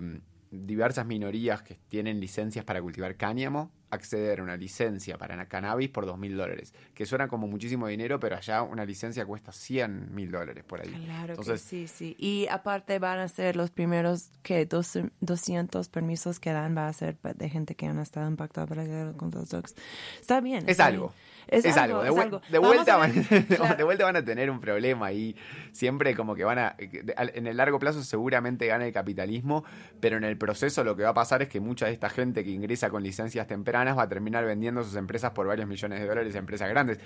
diversas 0.49 1.05
minorías 1.05 1.61
que 1.61 1.75
tienen 1.89 2.19
licencias 2.19 2.63
para 2.63 2.81
cultivar 2.81 3.17
cáñamo 3.17 3.71
acceder 3.95 4.39
a 4.39 4.43
una 4.43 4.55
licencia 4.55 5.17
para 5.17 5.43
cannabis 5.47 5.89
por 5.89 6.05
dos 6.05 6.17
mil 6.17 6.37
dólares, 6.37 6.73
que 6.93 7.05
suena 7.05 7.27
como 7.27 7.47
muchísimo 7.47 7.87
dinero, 7.87 8.19
pero 8.19 8.35
allá 8.35 8.61
una 8.61 8.85
licencia 8.85 9.25
cuesta 9.25 9.51
100 9.51 10.13
mil 10.13 10.31
dólares 10.31 10.63
por 10.63 10.81
ahí. 10.81 10.89
Claro 10.89 11.33
Entonces, 11.33 11.63
que 11.63 11.67
sí, 11.67 11.87
sí. 11.87 12.15
Y 12.19 12.47
aparte 12.47 12.99
van 12.99 13.19
a 13.19 13.27
ser 13.27 13.55
los 13.55 13.71
primeros 13.71 14.29
que 14.43 14.65
dos, 14.65 14.99
200 15.21 15.89
permisos 15.89 16.39
que 16.39 16.51
dan, 16.51 16.77
va 16.77 16.87
a 16.87 16.93
ser 16.93 17.17
de 17.17 17.49
gente 17.49 17.75
que 17.75 17.87
han 17.87 17.99
estado 17.99 18.27
impactada 18.27 18.67
por 18.67 18.77
la 18.77 19.13
con 19.13 19.31
los 19.31 19.49
drugs. 19.49 19.75
Está 20.19 20.41
bien. 20.41 20.63
Es 20.63 20.71
está 20.71 20.87
algo. 20.87 21.07
bien. 21.07 21.34
Es, 21.47 21.65
Es, 21.65 21.77
algo. 21.77 22.01
De, 22.01 22.09
es 22.09 22.15
vuel- 22.15 22.21
algo. 22.23 22.41
de 22.49 22.59
Vamos 22.59 22.75
vuelta 22.75 22.93
a 22.95 22.97
van, 22.97 23.11
claro. 23.47 23.75
de 23.75 23.83
vuelta 23.83 24.03
van 24.05 24.15
a 24.15 24.25
tener 24.25 24.49
un 24.49 24.59
problema 24.59 25.07
ahí. 25.07 25.35
Siempre 25.71 26.15
como 26.15 26.35
que 26.35 26.43
van 26.43 26.59
a... 26.59 26.75
al- 27.17 27.31
En 27.35 27.47
el 27.47 27.57
largo 27.57 27.79
plazo 27.79 28.03
seguramente 28.03 28.67
gana 28.67 28.85
el 28.85 28.93
capitalismo, 28.93 29.63
pero 29.99 30.17
en 30.17 30.23
el 30.23 30.37
proceso 30.37 30.83
lo 30.83 30.95
que 30.95 31.03
va 31.03 31.09
a 31.09 31.13
pasar 31.13 31.41
es 31.41 31.49
que 31.49 31.59
mucha 31.59 31.85
de 31.87 31.91
esta 31.93 32.09
gente 32.09 32.43
que 32.43 32.49
ingresa 32.51 32.89
con 32.89 33.03
licencias 33.03 33.47
tempranas 33.47 33.97
va 33.97 34.03
a 34.03 34.09
terminar 34.09 34.45
vendiendo 34.45 34.83
sus 34.83 34.95
empresas 34.95 35.31
por 35.31 35.47
varios 35.47 35.67
millones 35.67 35.99
de 35.99 36.07
dólares 36.07 36.35
a 36.35 36.39
empresas 36.39 36.69
grandes. 36.69 36.99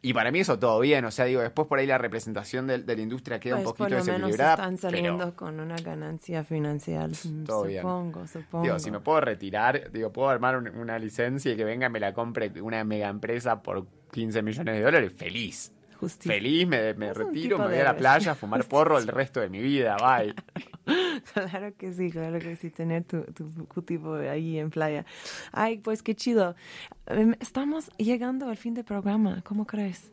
Y 0.00 0.12
para 0.12 0.30
mí 0.30 0.38
eso 0.38 0.58
todo 0.60 0.78
bien. 0.78 1.04
O 1.06 1.10
sea, 1.10 1.24
digo, 1.24 1.40
después 1.40 1.66
por 1.66 1.78
ahí 1.80 1.86
la 1.86 1.98
representación 1.98 2.68
de, 2.68 2.78
de 2.78 2.94
la 2.96 3.02
industria 3.02 3.40
queda 3.40 3.56
Pues 3.56 3.66
un 3.66 3.72
por 3.72 3.76
poquito 3.78 3.96
menos 3.96 4.06
desequilibrada. 4.06 4.52
están 4.54 4.76
pero- 4.76 4.90
saliendo 4.90 5.34
con 5.34 5.58
una 5.58 5.74
ganancia 5.76 6.44
financiera, 6.44 7.08
mm, 7.08 7.44
todo 7.44 7.64
bien. 7.64 7.82
supongo, 7.82 8.26
supongo. 8.28 8.62
Digo, 8.64 8.78
si 8.78 8.90
me 8.92 9.00
puedo 9.00 9.20
retirar, 9.22 9.90
digo, 9.90 10.12
puedo 10.12 10.28
armar 10.28 10.56
un- 10.56 10.68
una 10.68 10.98
licencia 11.00 11.52
y 11.52 11.56
que 11.56 11.64
venga 11.64 11.88
y 11.88 11.90
me 11.90 11.98
la 11.98 12.12
compre 12.14 12.52
una 12.62 12.84
mega 12.84 13.08
empresa 13.08 13.60
por 13.62 13.77
15 14.12 14.42
millones 14.42 14.74
de 14.74 14.82
dólares, 14.82 15.12
feliz. 15.16 15.72
Justicia. 15.98 16.32
Feliz, 16.32 16.66
me, 16.66 16.94
me 16.94 17.12
retiro, 17.12 17.56
tipo 17.56 17.58
me 17.58 17.74
voy 17.74 17.78
a 17.78 17.84
la 17.84 17.96
playa 17.96 18.32
a 18.32 18.34
fumar 18.36 18.64
porro 18.68 18.98
el 18.98 19.08
resto 19.08 19.40
de 19.40 19.48
mi 19.48 19.60
vida, 19.60 19.96
bye. 19.96 20.34
Claro 21.34 21.76
que 21.76 21.92
sí, 21.92 22.10
claro 22.10 22.38
que 22.38 22.56
sí, 22.56 22.70
tener 22.70 23.04
tu, 23.04 23.22
tu 23.24 23.66
cultivo 23.66 24.14
ahí 24.14 24.58
en 24.58 24.70
playa. 24.70 25.04
Ay, 25.52 25.78
pues 25.78 26.02
qué 26.02 26.14
chido. 26.14 26.54
Em, 27.06 27.34
Estamos 27.40 27.90
llegando 27.98 28.48
al 28.48 28.56
fin 28.56 28.74
del 28.74 28.84
programa, 28.84 29.42
¿cómo 29.44 29.66
crees? 29.66 30.12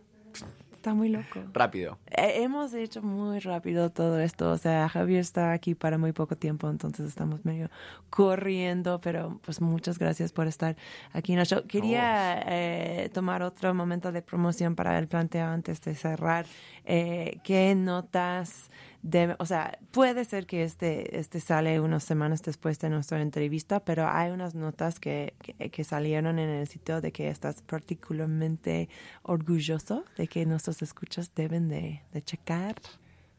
Está 0.85 0.93
muy 0.93 1.09
loco. 1.09 1.41
Rápido. 1.51 1.97
Eh, 2.11 2.43
Hemos 2.43 2.71
hecho 2.75 3.01
muy 3.01 3.39
rápido 3.39 3.89
todo 3.89 4.19
esto, 4.19 4.51
o 4.51 4.57
sea, 4.59 4.87
Javier 4.87 5.19
está 5.19 5.51
aquí 5.51 5.73
para 5.73 5.97
muy 5.97 6.11
poco 6.11 6.35
tiempo, 6.35 6.69
entonces 6.69 7.07
estamos 7.07 7.43
medio 7.43 7.71
corriendo, 8.11 9.01
pero 9.01 9.39
pues 9.43 9.61
muchas 9.61 9.97
gracias 9.97 10.31
por 10.31 10.45
estar 10.45 10.75
aquí 11.11 11.33
en 11.33 11.39
el 11.39 11.47
show. 11.47 11.63
Quería 11.67 12.39
eh, 12.45 13.09
tomar 13.11 13.41
otro 13.41 13.73
momento 13.73 14.11
de 14.11 14.21
promoción 14.21 14.75
para 14.75 14.99
el 14.99 15.07
planteo 15.07 15.47
antes 15.47 15.81
de 15.81 15.95
cerrar. 15.95 16.45
Eh, 16.85 17.39
¿Qué 17.43 17.73
notas 17.73 18.69
de, 19.05 19.35
o 19.37 19.45
sea, 19.45 19.77
puede 19.91 20.25
ser 20.25 20.47
que 20.47 20.63
este, 20.63 21.19
este 21.19 21.39
sale 21.39 21.79
unas 21.79 22.03
semanas 22.03 22.41
después 22.41 22.79
de 22.79 22.89
nuestra 22.89 23.21
entrevista, 23.21 23.79
pero 23.79 24.07
hay 24.09 24.31
unas 24.31 24.55
notas 24.55 24.99
que, 24.99 25.35
que, 25.43 25.69
que 25.69 25.83
salieron 25.83 26.39
en 26.39 26.49
el 26.49 26.67
sitio 26.67 27.01
de 27.01 27.11
que 27.11 27.27
estás 27.27 27.61
particularmente 27.61 28.89
orgulloso 29.21 30.05
de 30.17 30.27
que 30.27 30.47
nuestros 30.47 30.81
escuchas 30.81 31.35
deben 31.35 31.69
de, 31.69 32.01
de 32.13 32.23
checar. 32.23 32.77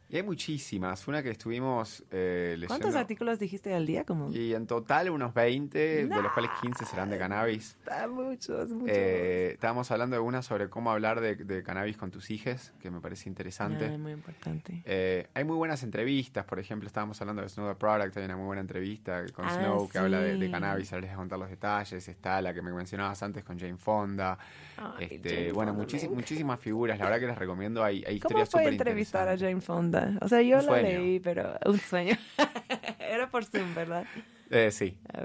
Y 0.09 0.17
hay 0.17 0.23
muchísimas. 0.23 1.09
Una 1.09 1.21
que 1.21 1.31
estuvimos 1.31 2.05
eh, 2.13 2.53
leyendo. 2.55 2.69
¿Cuántos 2.69 2.95
artículos 2.95 3.41
dijiste 3.41 3.75
al 3.75 3.87
día? 3.87 4.05
Como 4.05 4.31
Y 4.33 4.55
en 4.55 4.67
total 4.67 5.11
unos 5.11 5.35
20, 5.35 6.07
de 6.07 6.23
los 6.23 6.33
cuales 6.33 6.53
15 6.63 6.85
serán 6.85 7.11
de 7.11 7.19
cannabis. 7.19 7.77
Ah, 7.91 8.07
muchos, 8.07 8.71
muchos. 8.71 8.89
Eh, 8.97 9.51
estábamos 9.55 9.91
hablando 9.91 10.15
de 10.15 10.21
una 10.21 10.43
sobre 10.43 10.69
cómo 10.71 10.93
hablar 10.93 11.21
de, 11.21 11.35
de 11.35 11.63
cannabis 11.65 11.97
con 11.97 12.13
tus 12.13 12.31
hijas, 12.31 12.73
que 12.81 12.91
me 12.91 13.01
parece 13.01 13.29
interesante. 13.29 13.87
Ah, 13.87 13.99
muy 13.99 14.13
importante. 14.13 14.83
Eh, 14.85 15.27
hay 15.35 15.43
muy 15.43 15.57
buenas 15.57 15.83
entrevistas, 15.83 16.45
por 16.45 16.61
ejemplo, 16.61 16.87
estábamos 16.87 17.21
hablando 17.21 17.43
de 17.43 17.49
Snow 17.49 17.69
the 17.69 17.75
Product, 17.75 18.17
hay 18.17 18.27
una 18.27 18.37
muy 18.37 18.47
buena 18.47 18.61
entrevista 18.61 19.25
con 19.33 19.45
Ah, 19.47 19.55
Snow 19.55 19.89
que 19.89 19.99
habla 19.99 20.21
de, 20.21 20.37
de 20.37 20.51
cannabis, 20.51 20.93
ahora 20.93 21.01
les 21.01 21.11
voy 21.11 21.15
a 21.15 21.19
contar 21.19 21.39
los 21.41 21.51
detalles, 21.51 22.09
está 22.09 22.41
la 22.41 22.55
que 22.55 22.63
me 22.63 22.73
mencionabas 22.73 23.21
antes 23.25 23.43
con 23.43 23.59
Jane 23.59 23.77
Fonda, 23.77 24.39
Ay, 24.77 25.09
este, 25.11 25.29
Jane 25.31 25.53
bueno, 25.53 25.75
Fonda, 25.75 26.09
muchísimas 26.15 26.61
figuras, 26.61 26.97
la 26.97 27.07
verdad 27.07 27.21
que 27.21 27.27
les 27.27 27.39
recomiendo, 27.39 27.83
hay, 27.83 28.05
hay 28.07 28.21
¿Cómo 28.21 28.41
historias 28.43 28.51
fue 28.51 28.69
entrevistar 28.69 29.29
a. 29.29 29.37
Jane 29.37 29.61
Fonda? 29.61 29.96
O 30.21 30.29
sea, 30.29 30.43
yo 30.43 30.57
Un 30.59 30.67
la 30.67 30.69
sueño. 30.73 31.01
leí, 31.01 31.21
pero 31.21 31.59
un 31.67 31.79
sueño. 31.79 32.17
Era 32.99 33.31
por 33.31 33.45
Zoom, 33.45 33.75
¿verdad? 33.75 34.05
Eh, 34.51 34.71
sí. 34.71 34.97
Ah. 35.13 35.25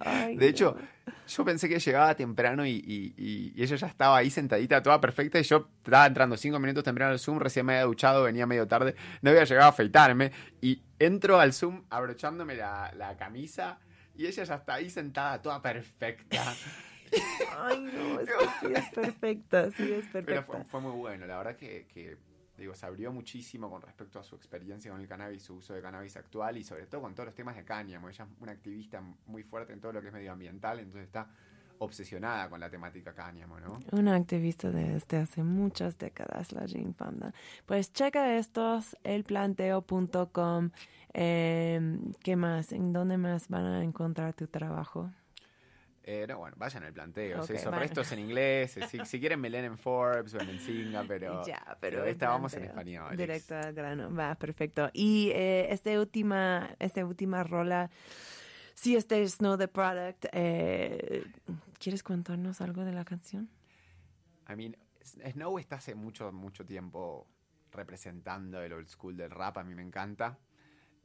Ay, 0.00 0.36
De 0.36 0.48
hecho, 0.48 0.76
yo 1.26 1.44
pensé 1.44 1.68
que 1.70 1.78
llegaba 1.78 2.14
temprano 2.14 2.66
y, 2.66 2.72
y- 2.72 3.14
y- 3.16 3.52
y 3.56 3.62
ella 3.62 3.76
ya 3.76 3.86
estaba 3.86 4.18
ahí 4.18 4.28
sentadita, 4.30 4.82
toda 4.82 5.00
perfecta, 5.00 5.38
y 5.38 5.42
yo 5.42 5.68
estaba 5.82 6.06
entrando 6.06 6.36
cinco 6.36 6.58
minutos 6.58 6.84
temprano 6.84 7.12
al 7.12 7.18
Zoom, 7.18 7.38
recién 7.38 7.64
me 7.64 7.74
había 7.74 7.84
duchado, 7.86 8.24
venía 8.24 8.46
medio 8.46 8.66
tarde, 8.68 8.94
no 9.22 9.30
había 9.30 9.44
llegado 9.44 9.66
a 9.66 9.70
afeitarme, 9.70 10.32
y 10.60 10.82
entro 10.98 11.40
al 11.40 11.54
Zoom 11.54 11.84
abrochándome 11.88 12.56
la, 12.56 12.92
la 12.94 13.16
camisa, 13.16 13.78
y 14.14 14.26
ella 14.26 14.44
ya 14.44 14.54
está 14.56 14.74
ahí 14.74 14.90
sentada, 14.90 15.40
toda 15.40 15.62
perfecta. 15.62 16.42
Ay, 17.58 17.80
no, 17.80 18.20
es 18.20 18.28
que 18.28 18.66
sí 18.66 18.72
es 18.74 18.88
perfecta, 18.90 19.70
sí 19.70 19.92
es 19.92 20.04
Pero 20.12 20.26
perfecta. 20.26 20.42
fue, 20.44 20.64
fue 20.64 20.80
muy 20.82 20.92
bueno, 20.92 21.26
la 21.26 21.38
verdad 21.38 21.56
que, 21.56 21.86
que, 21.92 22.18
digo, 22.60 22.74
se 22.74 22.86
abrió 22.86 23.12
muchísimo 23.12 23.70
con 23.70 23.82
respecto 23.82 24.18
a 24.18 24.22
su 24.22 24.36
experiencia 24.36 24.90
con 24.90 25.00
el 25.00 25.08
cannabis, 25.08 25.42
su 25.42 25.56
uso 25.56 25.74
de 25.74 25.82
cannabis 25.82 26.16
actual 26.16 26.58
y 26.58 26.64
sobre 26.64 26.86
todo 26.86 27.00
con 27.02 27.14
todos 27.14 27.26
los 27.26 27.34
temas 27.34 27.56
de 27.56 27.64
cáñamo. 27.64 28.08
Ella 28.08 28.24
es 28.24 28.30
una 28.40 28.52
activista 28.52 29.02
muy 29.26 29.42
fuerte 29.42 29.72
en 29.72 29.80
todo 29.80 29.92
lo 29.92 30.00
que 30.00 30.08
es 30.08 30.12
medioambiental, 30.12 30.78
entonces 30.78 31.06
está 31.06 31.28
obsesionada 31.78 32.50
con 32.50 32.60
la 32.60 32.68
temática 32.68 33.14
cáñamo, 33.14 33.58
¿no? 33.58 33.80
Una 33.92 34.14
activista 34.14 34.70
desde 34.70 35.16
hace 35.16 35.42
muchas 35.42 35.98
décadas, 35.98 36.52
la 36.52 36.68
Jane 36.68 36.92
Fonda. 36.92 37.32
Pues 37.64 37.92
checa 37.92 38.36
estos, 38.36 38.96
elplanteo.com. 39.02 40.70
Eh, 41.14 41.98
¿Qué 42.22 42.36
más? 42.36 42.72
¿En 42.72 42.92
dónde 42.92 43.16
más 43.16 43.48
van 43.48 43.64
a 43.64 43.82
encontrar 43.82 44.34
tu 44.34 44.46
trabajo? 44.46 45.10
Eh, 46.02 46.24
no, 46.26 46.38
bueno, 46.38 46.56
vayan 46.58 46.82
al 46.84 46.92
planteo. 46.92 47.42
Ok, 47.42 47.50
eso, 47.50 47.70
bueno. 47.70 47.78
resto 47.80 48.00
es 48.00 48.12
en 48.12 48.20
inglés. 48.20 48.78
Si, 48.88 49.04
si 49.04 49.20
quieren 49.20 49.40
me 49.40 49.50
leen 49.50 49.66
en 49.66 49.78
Forbes 49.78 50.32
o 50.34 50.40
en 50.40 50.46
Menzinga, 50.46 51.04
pero, 51.06 51.44
ya, 51.46 51.76
pero 51.80 51.98
pero, 51.98 52.04
esta 52.04 52.28
vamos 52.28 52.54
en 52.54 52.64
español. 52.64 53.16
Directo 53.16 53.54
al 53.54 53.74
grano, 53.74 54.14
va, 54.14 54.34
perfecto. 54.34 54.90
Y 54.92 55.30
eh, 55.34 55.66
este 55.70 55.98
última, 55.98 56.74
esta 56.78 57.04
última 57.04 57.44
rola, 57.44 57.90
si 58.74 58.96
este 58.96 59.22
es 59.22 59.42
No 59.42 59.58
The 59.58 59.68
Product, 59.68 60.26
eh, 60.32 61.24
¿quieres 61.78 62.02
contarnos 62.02 62.60
algo 62.62 62.84
de 62.84 62.92
la 62.92 63.04
canción? 63.04 63.50
I 64.48 64.56
mean, 64.56 64.76
Snow 65.02 65.58
está 65.58 65.76
hace 65.76 65.94
mucho, 65.94 66.32
mucho 66.32 66.64
tiempo 66.64 67.26
representando 67.72 68.62
el 68.62 68.72
old 68.72 68.88
school 68.88 69.16
del 69.16 69.30
rap, 69.30 69.58
a 69.58 69.64
mí 69.64 69.74
me 69.74 69.82
encanta. 69.82 70.38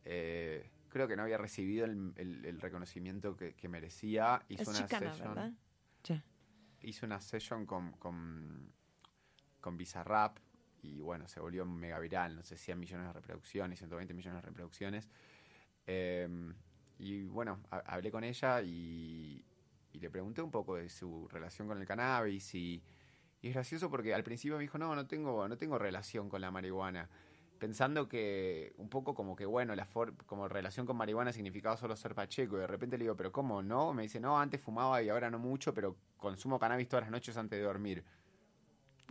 Eh, 0.03 0.69
creo 0.95 1.09
que 1.09 1.17
no 1.17 1.23
había 1.23 1.37
recibido 1.37 1.83
el, 1.83 2.13
el- 2.15 2.45
el 2.45 2.61
reconocimiento 2.61 3.35
que, 3.35 3.53
que 3.53 3.67
merecía. 3.67 4.41
Hizo 4.47 4.61
es 4.61 4.67
una 4.69 4.77
chicana, 4.87 5.11
session, 5.11 5.35
¿verdad? 5.35 5.51
Ya. 6.05 6.23
hizo 6.83 7.05
una 7.05 7.19
session 7.19 7.65
con, 7.65 7.91
con, 7.97 8.71
con 9.59 9.75
Bizarrap 9.75 10.37
y 10.83 11.01
bueno, 11.01 11.27
se 11.27 11.41
volvió 11.41 11.65
mega 11.65 11.99
viral, 11.99 12.37
no 12.37 12.43
sé, 12.43 12.55
100 12.55 12.79
millones 12.79 13.07
de 13.07 13.11
reproducciones, 13.13 13.77
120 13.79 14.13
millones 14.13 14.41
de 14.41 14.47
reproducciones. 14.47 15.09
Eh, 15.85 16.29
y 16.97 17.23
bueno, 17.23 17.59
ha- 17.71 17.79
hablé 17.79 18.09
con 18.09 18.23
ella 18.23 18.61
y, 18.61 19.43
y 19.91 19.99
le 19.99 20.09
pregunté 20.09 20.41
un 20.41 20.51
poco 20.51 20.77
de 20.77 20.87
su 20.87 21.27
relación 21.27 21.67
con 21.67 21.77
el 21.77 21.85
cannabis 21.85 22.55
y, 22.55 22.81
y 23.41 23.49
es 23.49 23.53
gracioso 23.53 23.89
porque 23.89 24.13
al 24.13 24.23
principio 24.23 24.55
me 24.55 24.61
dijo, 24.61 24.77
no, 24.77 24.95
no 24.95 25.05
tengo, 25.07 25.45
no 25.49 25.57
tengo 25.57 25.77
relación 25.77 26.29
con 26.29 26.39
la 26.39 26.51
marihuana. 26.51 27.09
Pensando 27.59 28.07
que 28.09 28.73
un 28.77 28.89
poco 28.89 29.15
como 29.15 29.35
que, 29.35 29.45
bueno, 29.45 29.75
la 29.75 29.85
for- 29.85 30.13
como 30.25 30.47
relación 30.47 30.85
con 30.85 30.97
marihuana 30.97 31.31
significaba 31.33 31.77
solo 31.77 31.95
ser 31.95 32.13
pacheco. 32.15 32.57
Y 32.57 32.59
de 32.59 32.67
repente 32.67 32.97
le 32.97 33.05
digo, 33.05 33.15
¿pero 33.15 33.31
cómo 33.31 33.61
no? 33.63 33.93
Me 33.93 34.03
dice, 34.03 34.19
no, 34.19 34.39
antes 34.39 34.59
fumaba 34.61 35.01
y 35.01 35.09
ahora 35.09 35.29
no 35.29 35.39
mucho, 35.39 35.73
pero 35.73 35.95
consumo 36.17 36.59
cannabis 36.59 36.87
todas 36.89 37.03
las 37.05 37.11
noches 37.11 37.35
antes 37.37 37.57
de 37.59 37.65
dormir. 37.65 38.03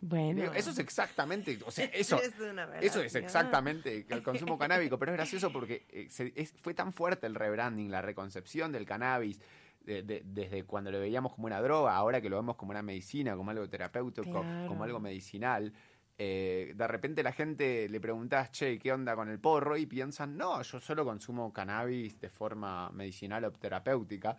Bueno. 0.02 0.40
Digo, 0.42 0.52
eso 0.54 0.70
es 0.70 0.78
exactamente, 0.78 1.58
o 1.64 1.70
sea, 1.70 1.84
eso, 1.94 2.16
Es 2.20 2.34
eso 2.82 3.00
es 3.02 3.14
exactamente 3.14 4.04
el 4.10 4.22
consumo 4.22 4.58
canábico, 4.58 4.98
pero 4.98 5.12
es 5.12 5.16
gracioso 5.16 5.52
porque 5.52 5.86
eh, 5.88 6.08
se- 6.10 6.32
es- 6.36 6.52
fue 6.62 6.74
tan 6.74 6.92
fuerte 6.92 7.26
el 7.26 7.34
rebranding, 7.34 7.90
la 7.90 8.02
reconcepción 8.02 8.72
del 8.72 8.84
cannabis, 8.84 9.40
de- 9.80 10.02
de- 10.02 10.22
desde 10.24 10.64
cuando 10.64 10.90
lo 10.90 10.98
veíamos 11.00 11.32
como 11.34 11.46
una 11.46 11.60
droga, 11.62 11.94
ahora 11.96 12.20
que 12.20 12.28
lo 12.28 12.36
vemos 12.36 12.56
como 12.56 12.72
una 12.72 12.82
medicina, 12.82 13.36
como 13.36 13.50
algo 13.50 13.68
terapéutico, 13.68 14.30
Claro. 14.42 14.66
como 14.68 14.84
algo 14.84 14.98
medicinal, 15.00 15.72
eh, 16.16 16.72
de 16.76 16.86
repente 16.86 17.22
la 17.22 17.32
gente 17.32 17.88
le 17.88 18.00
preguntás, 18.00 18.52
che, 18.52 18.78
¿qué 18.78 18.92
onda 18.92 19.16
con 19.16 19.28
el 19.28 19.40
porro? 19.40 19.76
Y 19.76 19.86
piensan, 19.86 20.36
no, 20.36 20.62
yo 20.62 20.78
solo 20.78 21.04
consumo 21.04 21.52
cannabis 21.52 22.20
de 22.20 22.28
forma 22.28 22.90
medicinal 22.90 23.44
o 23.44 23.52
terapéutica. 23.52 24.36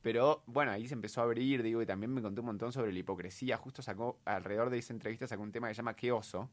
Pero 0.00 0.42
bueno, 0.46 0.70
ahí 0.70 0.86
se 0.88 0.94
empezó 0.94 1.20
a 1.20 1.24
abrir, 1.24 1.62
digo, 1.62 1.82
y 1.82 1.86
también 1.86 2.12
me 2.14 2.22
contó 2.22 2.40
un 2.40 2.46
montón 2.46 2.72
sobre 2.72 2.92
la 2.92 2.98
hipocresía. 2.98 3.56
Justo 3.58 3.82
sacó, 3.82 4.20
alrededor 4.24 4.70
de 4.70 4.78
esa 4.78 4.92
entrevista, 4.92 5.26
sacó 5.26 5.42
un 5.42 5.52
tema 5.52 5.68
que 5.68 5.74
se 5.74 5.78
llama 5.78 5.94
Qué 5.94 6.12
oso, 6.12 6.48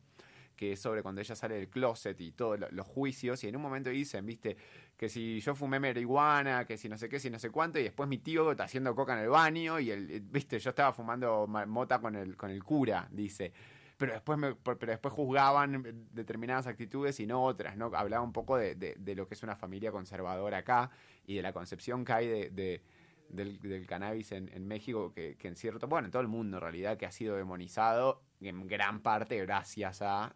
que 0.57 0.73
es 0.73 0.79
sobre 0.79 1.03
cuando 1.03 1.21
ella 1.21 1.35
sale 1.35 1.55
del 1.55 1.69
closet 1.69 2.19
y 2.19 2.31
todos 2.31 2.59
los 2.71 2.87
juicios. 2.87 3.43
Y 3.43 3.47
en 3.47 3.55
un 3.55 3.61
momento 3.61 3.91
dicen, 3.91 4.25
viste, 4.25 4.57
que 4.97 5.07
si 5.07 5.39
yo 5.39 5.55
fumé 5.55 5.79
marihuana, 5.79 6.65
que 6.65 6.77
si 6.77 6.89
no 6.89 6.97
sé 6.97 7.07
qué, 7.07 7.19
si 7.19 7.29
no 7.29 7.39
sé 7.39 7.49
cuánto, 7.49 7.79
y 7.79 7.83
después 7.83 8.09
mi 8.09 8.17
tío 8.17 8.51
está 8.51 8.63
haciendo 8.65 8.93
coca 8.95 9.13
en 9.13 9.19
el 9.19 9.29
baño, 9.29 9.79
y 9.79 9.91
el, 9.91 10.21
viste, 10.21 10.59
yo 10.59 10.71
estaba 10.71 10.91
fumando 10.91 11.47
mota 11.47 11.99
con 11.99 12.15
el, 12.15 12.35
con 12.35 12.49
el 12.49 12.63
cura, 12.63 13.07
dice 13.11 13.53
pero 13.97 14.13
después, 14.13 14.37
me, 14.37 14.55
pero 14.55 14.91
después 14.91 15.13
juzgaban 15.13 16.07
determinadas 16.11 16.67
actitudes 16.67 17.19
y 17.19 17.27
no 17.27 17.43
otras, 17.43 17.77
¿no? 17.77 17.91
Hablaba 17.93 18.23
un 18.23 18.33
poco 18.33 18.57
de, 18.57 18.75
de, 18.75 19.15
lo 19.15 19.27
que 19.27 19.35
es 19.35 19.43
una 19.43 19.55
familia 19.55 19.91
conservadora 19.91 20.59
acá 20.59 20.91
y 21.25 21.35
de 21.35 21.41
la 21.41 21.53
concepción 21.53 22.03
que 22.03 22.13
hay 22.13 22.27
de, 22.49 22.81
del, 23.29 23.85
cannabis 23.87 24.31
en, 24.31 24.67
México, 24.67 25.13
que, 25.13 25.35
que, 25.37 25.47
en 25.47 25.55
cierto, 25.55 25.87
bueno, 25.87 26.07
en 26.07 26.11
todo 26.11 26.21
el 26.21 26.27
mundo 26.27 26.57
en 26.57 26.61
realidad, 26.61 26.97
que 26.97 27.05
ha 27.05 27.11
sido 27.11 27.35
demonizado 27.35 28.21
en 28.41 28.67
gran 28.67 29.01
parte 29.01 29.39
gracias 29.45 30.01
a 30.01 30.35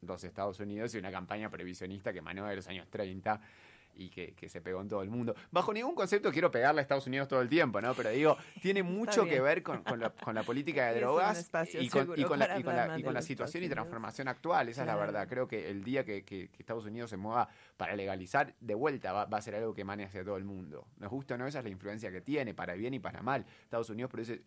los 0.00 0.24
Estados 0.24 0.60
Unidos 0.60 0.94
y 0.94 0.98
una 0.98 1.10
campaña 1.10 1.50
previsionista 1.50 2.12
que 2.12 2.18
emanó 2.18 2.46
de 2.46 2.56
los 2.56 2.68
años 2.68 2.88
30 2.90 3.40
y 3.96 4.08
que, 4.08 4.48
se 4.48 4.60
pegó 4.60 4.80
en 4.80 4.88
todo 4.88 5.02
el 5.02 5.10
mundo. 5.10 5.34
Bajo 5.50 5.72
ningún 5.72 5.94
concepto 5.94 6.30
quiero 6.30 6.50
pegarle 6.50 6.80
a 6.80 6.82
Estados 6.82 7.06
Unidos 7.06 7.28
todo 7.28 7.40
el 7.40 7.48
tiempo, 7.48 7.80
¿no? 7.80 7.94
Pero 7.94 8.10
digo, 8.10 8.36
tiene 8.62 8.82
mucho 8.82 9.24
que 9.24 9.40
ver 9.40 9.62
con, 9.62 9.82
la, 9.98 10.42
política 10.42 10.92
de 10.92 11.00
drogas 11.00 11.50
y 11.74 11.88
con, 11.88 12.38
la, 12.38 13.22
situación 13.22 13.64
y 13.64 13.68
transformación 13.68 14.28
actual. 14.28 14.68
Esa 14.68 14.82
es 14.82 14.86
la 14.86 14.96
verdad. 14.96 15.28
Creo 15.28 15.48
que 15.48 15.70
el 15.70 15.84
día 15.84 16.04
que, 16.04 16.50
Estados 16.58 16.86
Unidos 16.86 17.10
se 17.10 17.16
mueva 17.16 17.48
para 17.76 17.96
legalizar, 17.96 18.54
de 18.60 18.74
vuelta 18.74 19.12
va, 19.12 19.36
a 19.36 19.42
ser 19.42 19.54
algo 19.56 19.74
que 19.74 19.82
emane 19.82 20.04
hacia 20.04 20.24
todo 20.24 20.36
el 20.36 20.44
mundo. 20.44 20.86
Nos 20.98 21.10
gusta 21.10 21.34
o 21.34 21.38
no, 21.38 21.46
esa 21.46 21.58
es 21.58 21.64
la 21.64 21.70
influencia 21.70 22.10
que 22.10 22.20
tiene, 22.20 22.54
para 22.54 22.74
bien 22.74 22.94
y 22.94 22.98
para 22.98 23.22
mal. 23.22 23.44
Estados 23.64 23.90
Unidos 23.90 24.10
produce 24.10 24.42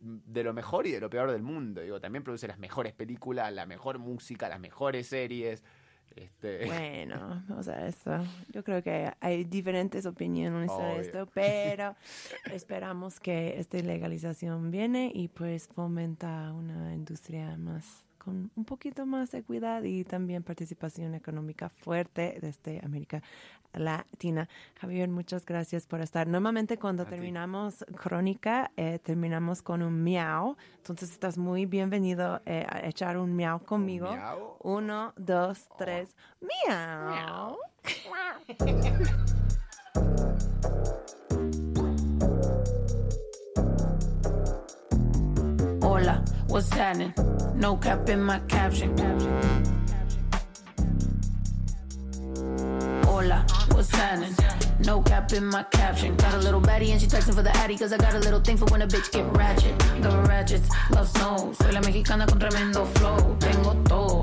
de 0.00 0.44
lo 0.44 0.52
mejor 0.52 0.86
y 0.86 0.92
de 0.92 1.00
lo 1.00 1.10
peor 1.10 1.30
del 1.30 1.42
mundo. 1.42 1.80
Digo, 1.80 2.00
también 2.00 2.22
produce 2.22 2.46
las 2.46 2.58
mejores 2.58 2.92
películas, 2.92 3.52
la 3.52 3.66
mejor 3.66 3.98
música, 3.98 4.48
las 4.48 4.60
mejores 4.60 5.08
series. 5.08 5.62
Este... 6.14 6.66
Bueno, 6.66 7.44
o 7.58 7.62
sea, 7.62 7.86
eso, 7.86 8.24
yo 8.52 8.64
creo 8.64 8.82
que 8.82 9.12
hay 9.20 9.44
diferentes 9.44 10.06
opiniones 10.06 10.70
sobre 10.70 11.00
esto, 11.00 11.26
pero 11.34 11.94
esperamos 12.52 13.20
que 13.20 13.58
esta 13.58 13.78
legalización 13.78 14.70
viene 14.70 15.10
y 15.14 15.28
pues 15.28 15.68
fomenta 15.68 16.52
una 16.52 16.94
industria 16.94 17.56
más 17.58 18.05
con 18.26 18.50
un 18.56 18.64
poquito 18.64 19.06
más 19.06 19.30
de 19.30 19.44
cuidado 19.44 19.86
y 19.86 20.02
también 20.02 20.42
participación 20.42 21.14
económica 21.14 21.68
fuerte 21.68 22.36
desde 22.40 22.84
América 22.84 23.22
Latina. 23.72 24.48
Javier, 24.80 25.08
muchas 25.08 25.46
gracias 25.46 25.86
por 25.86 26.00
estar. 26.00 26.26
Normalmente 26.26 26.76
cuando 26.76 27.06
terminamos 27.06 27.84
crónica, 27.94 28.72
eh, 28.76 28.98
terminamos 28.98 29.62
con 29.62 29.80
un 29.80 30.02
miau. 30.02 30.56
Entonces 30.78 31.12
estás 31.12 31.38
muy 31.38 31.66
bienvenido 31.66 32.42
eh, 32.46 32.66
a 32.68 32.84
echar 32.88 33.16
un 33.16 33.36
miau 33.36 33.60
conmigo. 33.60 34.10
Uno, 34.64 35.12
dos, 35.16 35.68
tres. 35.78 36.16
Miau. 36.40 37.56
Hola, 38.10 38.40
what's 46.56 46.70
happening? 46.70 47.12
No 47.54 47.76
cap 47.76 48.08
in 48.08 48.22
my 48.22 48.38
caption. 48.48 48.96
Hola, 53.04 53.44
what's 53.72 53.90
happening? 53.90 54.34
No 54.80 55.02
cap 55.02 55.30
in 55.34 55.44
my 55.44 55.64
caption. 55.64 56.16
Got 56.16 56.32
a 56.32 56.38
little 56.38 56.62
baddie 56.62 56.92
and 56.92 57.00
she 57.00 57.06
texting 57.08 57.34
for 57.34 57.42
the 57.42 57.54
addy 57.58 57.76
cause 57.76 57.92
I 57.92 57.98
got 57.98 58.14
a 58.14 58.20
little 58.20 58.40
thing 58.40 58.56
for 58.56 58.64
when 58.72 58.80
a 58.80 58.86
bitch 58.86 59.12
get 59.12 59.26
ratchet. 59.36 59.78
The 60.00 60.08
ratchets, 60.28 60.70
love 60.92 61.08
snow. 61.10 61.52
Soy 61.60 61.72
la 61.72 61.80
mexicana 61.80 62.26
con 62.26 62.38
tremendo 62.38 62.86
flow. 62.94 63.36
Tengo 63.38 63.74
todo 63.84 64.05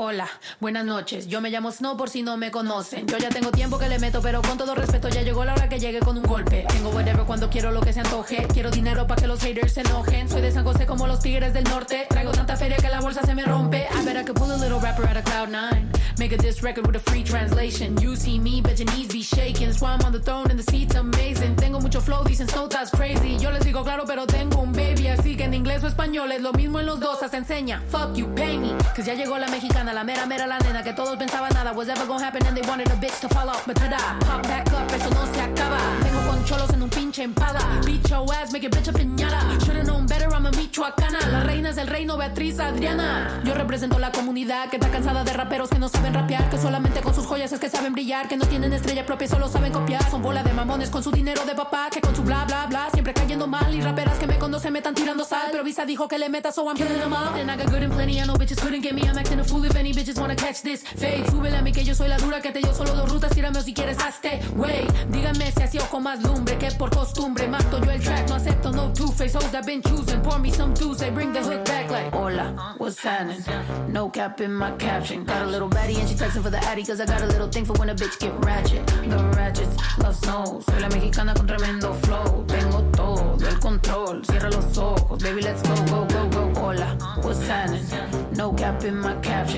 Hola, 0.00 0.28
buenas 0.60 0.84
noches. 0.84 1.26
Yo 1.26 1.40
me 1.40 1.50
llamo 1.50 1.72
Snow 1.72 1.96
por 1.96 2.08
si 2.08 2.22
no 2.22 2.36
me 2.36 2.52
conocen. 2.52 3.04
Yo 3.08 3.18
ya 3.18 3.30
tengo 3.30 3.50
tiempo 3.50 3.80
que 3.80 3.88
le 3.88 3.98
meto, 3.98 4.22
pero 4.22 4.40
con 4.42 4.56
todo 4.56 4.76
respeto 4.76 5.08
ya 5.08 5.22
llegó 5.22 5.44
la 5.44 5.54
hora 5.54 5.68
que 5.68 5.80
llegue 5.80 5.98
con 5.98 6.16
un 6.16 6.22
golpe. 6.22 6.64
Tengo 6.68 6.90
whatever 6.90 7.24
cuando 7.26 7.50
quiero 7.50 7.72
lo 7.72 7.80
que 7.80 7.92
se 7.92 7.98
antoje. 7.98 8.46
Quiero 8.54 8.70
dinero 8.70 9.08
para 9.08 9.20
que 9.20 9.26
los 9.26 9.40
haters 9.40 9.72
se 9.72 9.80
enojen. 9.80 10.28
Soy 10.28 10.40
de 10.40 10.52
San 10.52 10.62
José 10.62 10.86
como 10.86 11.08
los 11.08 11.18
tigres 11.18 11.52
del 11.52 11.64
norte. 11.64 12.06
Traigo 12.08 12.30
tanta 12.30 12.54
feria 12.54 12.76
que 12.76 12.88
la 12.88 13.00
bolsa 13.00 13.22
se 13.22 13.34
me 13.34 13.42
rompe. 13.42 13.88
I 13.92 14.04
bet 14.04 14.16
I 14.16 14.22
could 14.22 14.38
pull 14.38 14.52
a 14.52 14.56
little 14.56 14.78
rapper 14.78 15.04
out 15.04 15.16
of 15.16 15.24
cloud 15.24 15.48
nine. 15.48 15.90
Make 16.16 16.32
a 16.32 16.38
diss 16.38 16.62
record 16.62 16.86
with 16.86 16.94
a 16.94 17.00
free 17.00 17.24
translation. 17.24 17.96
You 18.00 18.14
see 18.14 18.38
me, 18.38 18.60
bet 18.60 18.78
your 18.78 18.86
knees 18.94 19.08
be 19.08 19.22
shaking. 19.22 19.72
Why 19.80 19.94
I'm 19.94 20.06
on 20.06 20.12
the 20.12 20.20
throne 20.20 20.48
and 20.48 20.60
the 20.60 20.70
seat's 20.70 20.94
amazing. 20.94 21.56
Tengo 21.56 21.80
mucho 21.80 22.00
flow, 22.00 22.22
dicen 22.22 22.48
so 22.48 22.68
that's 22.68 22.92
crazy. 22.92 23.36
Yo 23.38 23.50
les 23.50 23.64
digo 23.64 23.82
claro, 23.82 24.04
pero 24.06 24.26
tengo 24.26 24.62
un 24.62 24.72
baby. 24.72 25.08
Así 25.08 25.36
que 25.36 25.44
en 25.44 25.54
inglés 25.54 25.82
o 25.82 25.88
español 25.88 26.30
es 26.30 26.40
lo 26.40 26.52
mismo 26.52 26.78
en 26.78 26.86
los 26.86 27.00
dos. 27.00 27.20
Hasta 27.20 27.36
enseña. 27.36 27.82
Fuck 27.90 28.14
you, 28.14 28.32
pay 28.36 28.58
me. 28.58 28.76
Cause 28.94 29.04
ya 29.04 29.14
llegó 29.14 29.38
la 29.38 29.48
mexicana, 29.48 29.87
la 29.92 30.04
mera 30.04 30.26
mera 30.26 30.46
la 30.46 30.58
nena. 30.58 30.82
Que 30.82 30.92
todos 30.92 31.16
pensaban 31.16 31.52
nada 31.54 31.72
was 31.72 31.88
ever 31.88 32.06
gonna 32.06 32.24
happen 32.24 32.44
and 32.46 32.56
they 32.56 32.68
wanted 32.68 32.88
a 32.88 32.96
bitch 32.96 33.20
to 33.20 33.28
fall 33.28 33.48
off. 33.48 33.66
But 33.66 33.76
tada, 33.76 34.18
pop 34.20 34.42
back 34.42 34.66
up, 34.72 34.90
eso 34.92 35.10
no 35.10 35.26
se 35.32 35.40
acaba. 35.40 35.78
Tengo 36.02 36.20
con 36.26 36.44
cholos 36.44 36.70
en 36.72 36.82
un 36.82 36.90
pinche 36.90 37.22
empada. 37.22 37.60
Beat 37.84 38.08
your 38.08 38.26
ass, 38.34 38.52
make 38.52 38.66
a 38.66 38.70
bitch 38.70 38.88
a 38.88 38.92
piñata. 38.92 39.40
Should've 39.64 39.86
known 39.86 40.06
better, 40.06 40.28
I'm 40.32 40.46
a 40.46 40.50
michoacana. 40.50 41.20
La 41.30 41.40
reina 41.40 41.70
es 41.70 41.78
el 41.78 41.86
reino, 41.86 42.16
Beatriz 42.16 42.58
Adriana. 42.60 43.40
Yo 43.44 43.54
represento 43.54 43.98
la 43.98 44.12
comunidad 44.12 44.68
que 44.70 44.76
está 44.76 44.90
cansada 44.90 45.24
de 45.24 45.32
raperos 45.32 45.70
que 45.70 45.78
no 45.78 45.88
saben 45.88 46.14
rapear. 46.14 46.48
Que 46.50 46.58
solamente 46.58 47.00
con 47.00 47.14
sus 47.14 47.26
joyas 47.26 47.52
es 47.52 47.60
que 47.60 47.68
saben 47.68 47.92
brillar. 47.92 48.28
Que 48.28 48.36
no 48.36 48.46
tienen 48.46 48.72
estrella 48.72 49.04
propia, 49.04 49.28
solo 49.28 49.48
saben 49.48 49.72
copiar. 49.72 50.08
Son 50.10 50.22
bola 50.22 50.42
de 50.42 50.52
mamones 50.52 50.90
con 50.90 51.02
su 51.02 51.10
dinero 51.10 51.44
de 51.44 51.54
papá. 51.54 51.88
Que 51.90 52.00
con 52.00 52.14
su 52.14 52.22
bla 52.22 52.44
bla 52.44 52.66
bla 52.66 52.88
siempre 52.92 53.12
cayendo 53.12 53.46
mal. 53.46 53.74
Y 53.74 53.80
raperas 53.80 54.18
que 54.18 54.26
me 54.26 54.38
conocen 54.38 54.72
me 54.72 54.78
están 54.78 54.94
tirando 54.94 55.24
sal. 55.24 55.48
Pero 55.50 55.64
Visa 55.64 55.84
dijo 55.84 56.08
que 56.08 56.18
le 56.18 56.28
meta, 56.28 56.52
so 56.52 56.66
I'm 56.66 56.76
killing 56.76 56.98
them 56.98 57.12
all. 57.12 57.34
And 57.34 57.50
I 57.50 57.56
got 57.56 57.70
good 57.70 57.82
and 57.82 57.92
plenty, 57.92 58.20
I 58.20 58.24
know 58.24 58.34
bitches 58.34 58.60
couldn't 58.60 58.82
get 58.82 58.94
me. 58.94 59.02
I'm 59.02 59.18
acting 59.18 59.40
a 59.40 59.44
fool 59.44 59.64
if 59.68 59.76
any 59.76 59.92
bitches 59.92 60.18
wanna 60.18 60.34
catch 60.34 60.62
this. 60.62 60.82
Fade, 60.82 61.24
súbele 61.30 61.56
a 61.56 61.62
mí 61.62 61.72
que 61.72 61.84
yo 61.84 61.94
soy 61.94 62.08
la 62.08 62.16
dura 62.16 62.40
que 62.40 62.50
te 62.52 62.60
dio 62.60 62.72
solo 62.74 62.94
dos 62.94 63.10
rutas. 63.10 63.30
Tírame 63.32 63.58
o 63.58 63.62
si 63.62 63.74
quieres 63.74 63.98
hazte, 63.98 64.40
wey. 64.56 64.86
Díganme 65.10 65.52
si 65.52 65.62
así 65.62 65.78
o 65.78 65.84
con 65.90 66.02
más 66.02 66.22
lumbre 66.22 66.56
que 66.58 66.70
por 66.72 66.90
costumbre. 66.90 67.46
Mato 67.48 67.78
yo 67.84 67.90
el 67.90 68.00
track, 68.00 68.28
no 68.28 68.36
acepto 68.36 68.72
no 68.72 68.92
two-face 68.92 69.34
hoes 69.34 69.50
that 69.50 69.66
been 69.66 69.82
choosing. 69.82 70.20
Pour 70.22 70.38
me 70.38 70.50
some 70.50 70.72
dudes, 70.74 70.98
they 70.98 71.10
bring 71.10 71.32
the 71.32 71.40
hook 71.40 71.64
back 71.64 71.90
like. 71.90 72.12
Hola, 72.12 72.74
what's 72.78 72.98
happening? 72.98 73.42
No 73.88 74.08
cap 74.08 74.40
in 74.40 74.52
my 74.52 74.70
caption. 74.78 75.24
Got 75.24 75.42
a 75.42 75.46
little 75.46 75.68
baddie 75.68 75.98
and 75.98 76.08
she 76.08 76.14
texting 76.14 76.42
for 76.42 76.50
the 76.50 76.62
addy 76.64 76.84
cause 76.84 77.00
I 77.00 77.06
got 77.06 77.22
a 77.22 77.26
little 77.26 77.48
thing 77.48 77.64
for 77.64 77.74
when 77.74 77.90
a 77.90 77.94
bitch 77.94 78.18
get 78.18 78.32
ratchet. 78.44 78.86
The 78.86 79.16
ratchets, 79.36 79.76
love 79.98 80.16
snow. 80.16 80.60
Soy 80.68 80.80
la 80.80 80.88
mexicana 80.88 81.34
con 81.34 81.46
tremendo 81.46 81.94
flow. 82.04 82.44
Tengo 82.46 82.82
todo 82.92 83.46
el 83.46 83.58
control. 83.58 84.24
Cierra 84.24 84.50
los 84.50 84.78
ojos, 84.78 85.22
baby, 85.22 85.42
let's 85.42 85.62
go, 85.62 85.74
go, 85.86 86.06
go, 86.06 86.28
go. 86.28 86.60
Hola, 86.60 86.96
what's 87.22 87.46
happening? 87.46 87.84
No 88.36 88.52
cap 88.52 88.84
in 88.84 88.98
my 88.98 89.14
caption. 89.20 89.57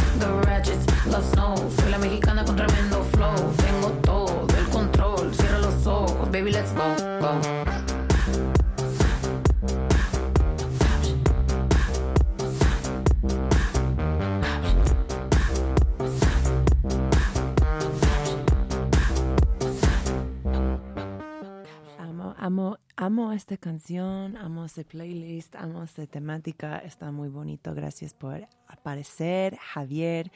Esta 23.33 23.57
canción, 23.57 24.37
amo 24.37 24.65
este 24.65 24.83
playlist, 24.85 25.55
amo 25.55 25.83
esta 25.83 26.05
temática, 26.07 26.79
está 26.79 27.11
muy 27.11 27.29
bonito. 27.29 27.73
Gracias 27.73 28.13
por 28.13 28.47
aparecer, 28.67 29.57
Javier. 29.57 30.31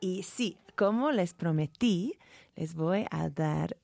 Y 0.00 0.22
sí, 0.22 0.58
como 0.76 1.12
les 1.12 1.34
prometí, 1.34 2.18
les 2.54 2.74
voy 2.74 3.06
a 3.10 3.28
dar 3.30 3.76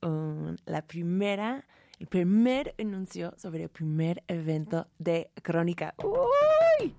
la 0.66 0.86
primera 0.86 1.66
el 2.02 2.08
primer 2.08 2.74
anuncio 2.80 3.32
sobre 3.38 3.62
el 3.62 3.68
primer 3.68 4.24
evento 4.26 4.88
de 4.98 5.30
Crónica. 5.40 5.94
¡Uy! 6.02 6.96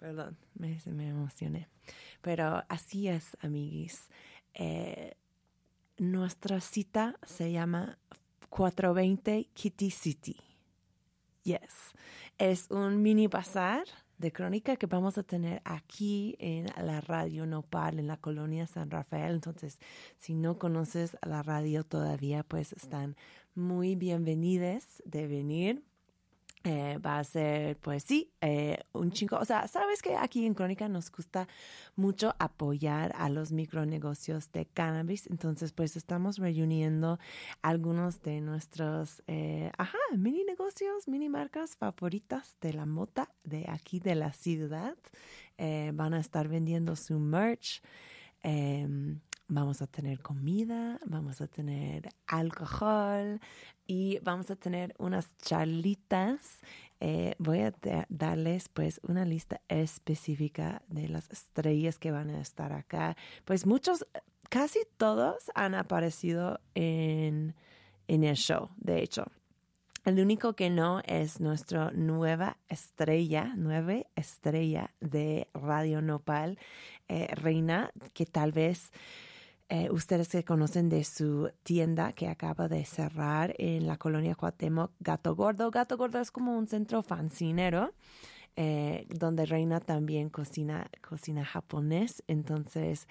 Perdón, 0.00 0.38
me, 0.54 0.80
me 0.86 1.10
emocioné. 1.10 1.68
Pero 2.22 2.64
así 2.70 3.08
es, 3.08 3.36
amiguis. 3.42 4.08
Eh, 4.54 5.14
nuestra 5.98 6.62
cita 6.62 7.18
se 7.22 7.52
llama 7.52 7.98
420 8.52 9.48
Kitty 9.54 9.90
City. 9.90 10.36
Yes. 11.42 11.94
Es 12.36 12.70
un 12.70 13.02
mini 13.02 13.26
bazar 13.26 13.84
de 14.18 14.30
crónica 14.30 14.76
que 14.76 14.86
vamos 14.86 15.16
a 15.16 15.22
tener 15.22 15.62
aquí 15.64 16.36
en 16.38 16.66
la 16.76 17.00
radio 17.00 17.46
Nopal, 17.46 17.98
en 17.98 18.08
la 18.08 18.18
colonia 18.18 18.66
San 18.66 18.90
Rafael. 18.90 19.32
Entonces, 19.32 19.78
si 20.18 20.34
no 20.34 20.58
conoces 20.58 21.16
la 21.22 21.42
radio 21.42 21.82
todavía, 21.82 22.42
pues 22.42 22.74
están 22.74 23.16
muy 23.54 23.96
bienvenidas 23.96 25.02
de 25.06 25.26
venir. 25.26 25.82
Eh, 26.64 26.98
va 27.04 27.18
a 27.18 27.24
ser, 27.24 27.76
pues 27.78 28.04
sí, 28.04 28.30
eh, 28.40 28.78
un 28.92 29.10
chingo. 29.10 29.36
O 29.38 29.44
sea, 29.44 29.66
sabes 29.66 30.00
que 30.00 30.16
aquí 30.16 30.46
en 30.46 30.54
Crónica 30.54 30.88
nos 30.88 31.10
gusta 31.10 31.48
mucho 31.96 32.36
apoyar 32.38 33.12
a 33.16 33.28
los 33.28 33.50
micronegocios 33.50 34.52
de 34.52 34.66
cannabis. 34.66 35.26
Entonces, 35.26 35.72
pues 35.72 35.96
estamos 35.96 36.38
reuniendo 36.38 37.18
algunos 37.62 38.22
de 38.22 38.40
nuestros, 38.40 39.22
eh, 39.26 39.72
ajá, 39.76 39.98
mini 40.16 40.44
negocios, 40.44 41.08
mini 41.08 41.28
marcas 41.28 41.74
favoritas 41.76 42.56
de 42.60 42.74
la 42.74 42.86
mota 42.86 43.28
de 43.42 43.66
aquí 43.68 43.98
de 43.98 44.14
la 44.14 44.32
ciudad. 44.32 44.96
van 45.94 46.14
a 46.14 46.18
estar 46.18 46.48
vendiendo 46.48 46.96
su 46.96 47.18
merch. 47.20 47.82
Vamos 49.54 49.82
a 49.82 49.86
tener 49.86 50.18
comida, 50.20 50.98
vamos 51.04 51.42
a 51.42 51.46
tener 51.46 52.08
alcohol 52.26 53.38
y 53.86 54.18
vamos 54.20 54.50
a 54.50 54.56
tener 54.56 54.94
unas 54.98 55.28
charlitas. 55.36 56.60
Eh, 57.00 57.34
voy 57.36 57.60
a 57.60 57.74
darles 58.08 58.70
pues 58.70 58.98
una 59.06 59.26
lista 59.26 59.60
específica 59.68 60.80
de 60.88 61.06
las 61.10 61.30
estrellas 61.30 61.98
que 61.98 62.12
van 62.12 62.30
a 62.30 62.40
estar 62.40 62.72
acá. 62.72 63.14
Pues 63.44 63.66
muchos, 63.66 64.06
casi 64.48 64.78
todos 64.96 65.50
han 65.54 65.74
aparecido 65.74 66.58
en, 66.74 67.54
en 68.08 68.24
el 68.24 68.36
show, 68.36 68.70
de 68.78 69.02
hecho. 69.02 69.26
El 70.06 70.18
único 70.18 70.54
que 70.54 70.70
no 70.70 71.02
es 71.04 71.40
nuestra 71.40 71.90
nueva 71.90 72.56
estrella, 72.70 73.52
nueva 73.54 73.96
estrella 74.16 74.94
de 75.00 75.46
Radio 75.52 76.00
Nopal, 76.00 76.58
eh, 77.08 77.28
Reina, 77.34 77.90
que 78.14 78.24
tal 78.24 78.52
vez 78.52 78.90
eh, 79.74 79.88
ustedes 79.90 80.28
que 80.28 80.44
conocen 80.44 80.90
de 80.90 81.02
su 81.02 81.50
tienda 81.62 82.12
que 82.12 82.28
acaba 82.28 82.68
de 82.68 82.84
cerrar 82.84 83.54
en 83.56 83.86
la 83.86 83.96
colonia 83.96 84.34
Cuauhtémoc, 84.34 84.92
Gato 85.00 85.34
Gordo. 85.34 85.70
Gato 85.70 85.96
Gordo 85.96 86.20
es 86.20 86.30
como 86.30 86.58
un 86.58 86.66
centro 86.66 87.02
fancinero 87.02 87.94
eh, 88.54 89.06
donde 89.08 89.46
Reina 89.46 89.80
también 89.80 90.28
cocina, 90.28 90.90
cocina 91.00 91.42
japonés. 91.42 92.22
Entonces, 92.26 93.08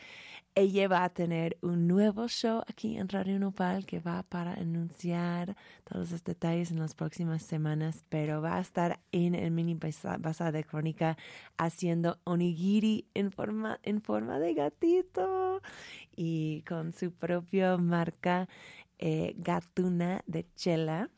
ella 0.53 0.87
va 0.87 1.03
a 1.03 1.09
tener 1.09 1.57
un 1.61 1.87
nuevo 1.87 2.27
show 2.27 2.61
aquí 2.67 2.95
en 2.97 3.09
Radio 3.09 3.39
Nopal 3.39 3.87
que 3.87 3.99
va 3.99 4.21
para 4.21 4.53
anunciar 4.53 5.55
todos 5.83 6.11
los 6.11 6.23
detalles 6.23 6.69
en 6.69 6.77
las 6.77 6.93
próximas 6.93 7.41
semanas, 7.41 8.03
pero 8.09 8.39
va 8.39 8.57
a 8.57 8.61
estar 8.61 8.99
en 9.11 9.33
el 9.33 9.49
mini 9.49 9.73
bazar 10.19 10.51
de 10.51 10.63
crónica 10.63 11.17
haciendo 11.57 12.19
onigiri 12.23 13.07
en 13.15 13.31
forma, 13.31 13.79
en 13.81 14.01
forma 14.01 14.37
de 14.37 14.53
gatito 14.53 15.63
y 16.23 16.61
con 16.67 16.93
su 16.93 17.11
propia 17.11 17.77
marca 17.77 18.47
eh, 18.99 19.33
Gatuna 19.37 20.23
de 20.27 20.45
Chela. 20.55 21.09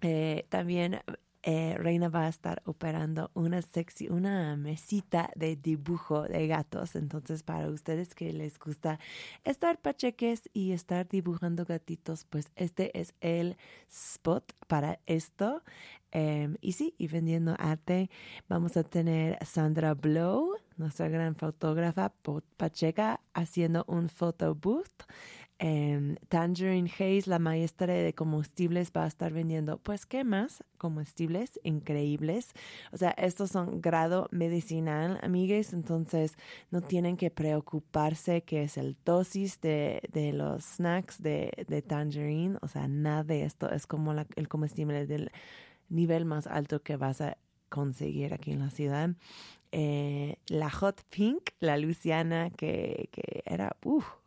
Eh, 0.00 0.46
también 0.48 1.00
eh, 1.42 1.76
Reina 1.78 2.08
va 2.08 2.26
a 2.26 2.28
estar 2.28 2.62
operando 2.66 3.30
una 3.34 3.62
sexy, 3.62 4.08
una 4.08 4.56
mesita 4.56 5.30
de 5.34 5.56
dibujo 5.56 6.22
de 6.22 6.46
gatos. 6.46 6.94
Entonces, 6.94 7.42
para 7.42 7.68
ustedes 7.68 8.14
que 8.14 8.32
les 8.32 8.58
gusta 8.58 9.00
estar 9.44 9.80
pacheques 9.80 10.48
y 10.52 10.72
estar 10.72 11.08
dibujando 11.08 11.64
gatitos, 11.64 12.24
pues 12.24 12.50
este 12.54 12.98
es 12.98 13.14
el 13.20 13.56
spot 13.88 14.52
para 14.68 15.00
esto. 15.06 15.62
Em, 16.12 16.56
y 16.60 16.72
sí, 16.72 16.94
y 16.98 17.08
vendiendo 17.08 17.56
arte, 17.58 18.10
vamos 18.46 18.76
a 18.76 18.84
tener 18.84 19.38
Sandra 19.44 19.94
Blow, 19.94 20.56
nuestra 20.76 21.08
gran 21.08 21.34
fotógrafa 21.34 22.12
pacheca, 22.56 23.20
haciendo 23.32 23.84
un 23.88 24.08
photo 24.10 24.54
booth. 24.54 25.06
Em, 25.58 26.16
Tangerine 26.28 26.90
Haze, 26.90 27.22
la 27.26 27.38
maestra 27.38 27.94
de 27.94 28.14
combustibles, 28.14 28.90
va 28.96 29.04
a 29.04 29.06
estar 29.06 29.32
vendiendo, 29.32 29.78
pues, 29.78 30.06
¿qué 30.06 30.24
más? 30.24 30.64
Combustibles 30.76 31.60
increíbles. 31.62 32.52
O 32.92 32.96
sea, 32.96 33.10
estos 33.10 33.50
son 33.50 33.80
grado 33.80 34.28
medicinal, 34.32 35.20
amigues, 35.22 35.72
entonces 35.72 36.36
no 36.70 36.80
tienen 36.80 37.16
que 37.16 37.30
preocuparse 37.30 38.42
que 38.42 38.64
es 38.64 38.76
el 38.76 38.96
dosis 39.04 39.60
de, 39.60 40.02
de 40.12 40.32
los 40.32 40.64
snacks 40.64 41.22
de, 41.22 41.52
de, 41.68 41.82
Tangerine. 41.82 42.58
O 42.60 42.68
sea, 42.68 42.88
nada 42.88 43.22
de 43.22 43.44
esto 43.44 43.70
es 43.70 43.86
como 43.86 44.12
el 44.12 44.48
combustible 44.48 45.06
del 45.06 45.30
nivel 45.88 46.24
más 46.24 46.46
alto 46.48 46.82
que 46.82 46.96
vas 46.96 47.20
a 47.20 47.38
conseguir 47.68 48.34
aquí 48.34 48.50
en 48.50 48.60
la 48.60 48.70
ciudad. 48.70 49.10
Eh, 49.72 50.36
la 50.48 50.70
Hot 50.70 51.02
Pink, 51.08 51.50
la 51.58 51.78
Luciana, 51.78 52.50
que, 52.50 53.08
que 53.10 53.42
era, 53.46 53.76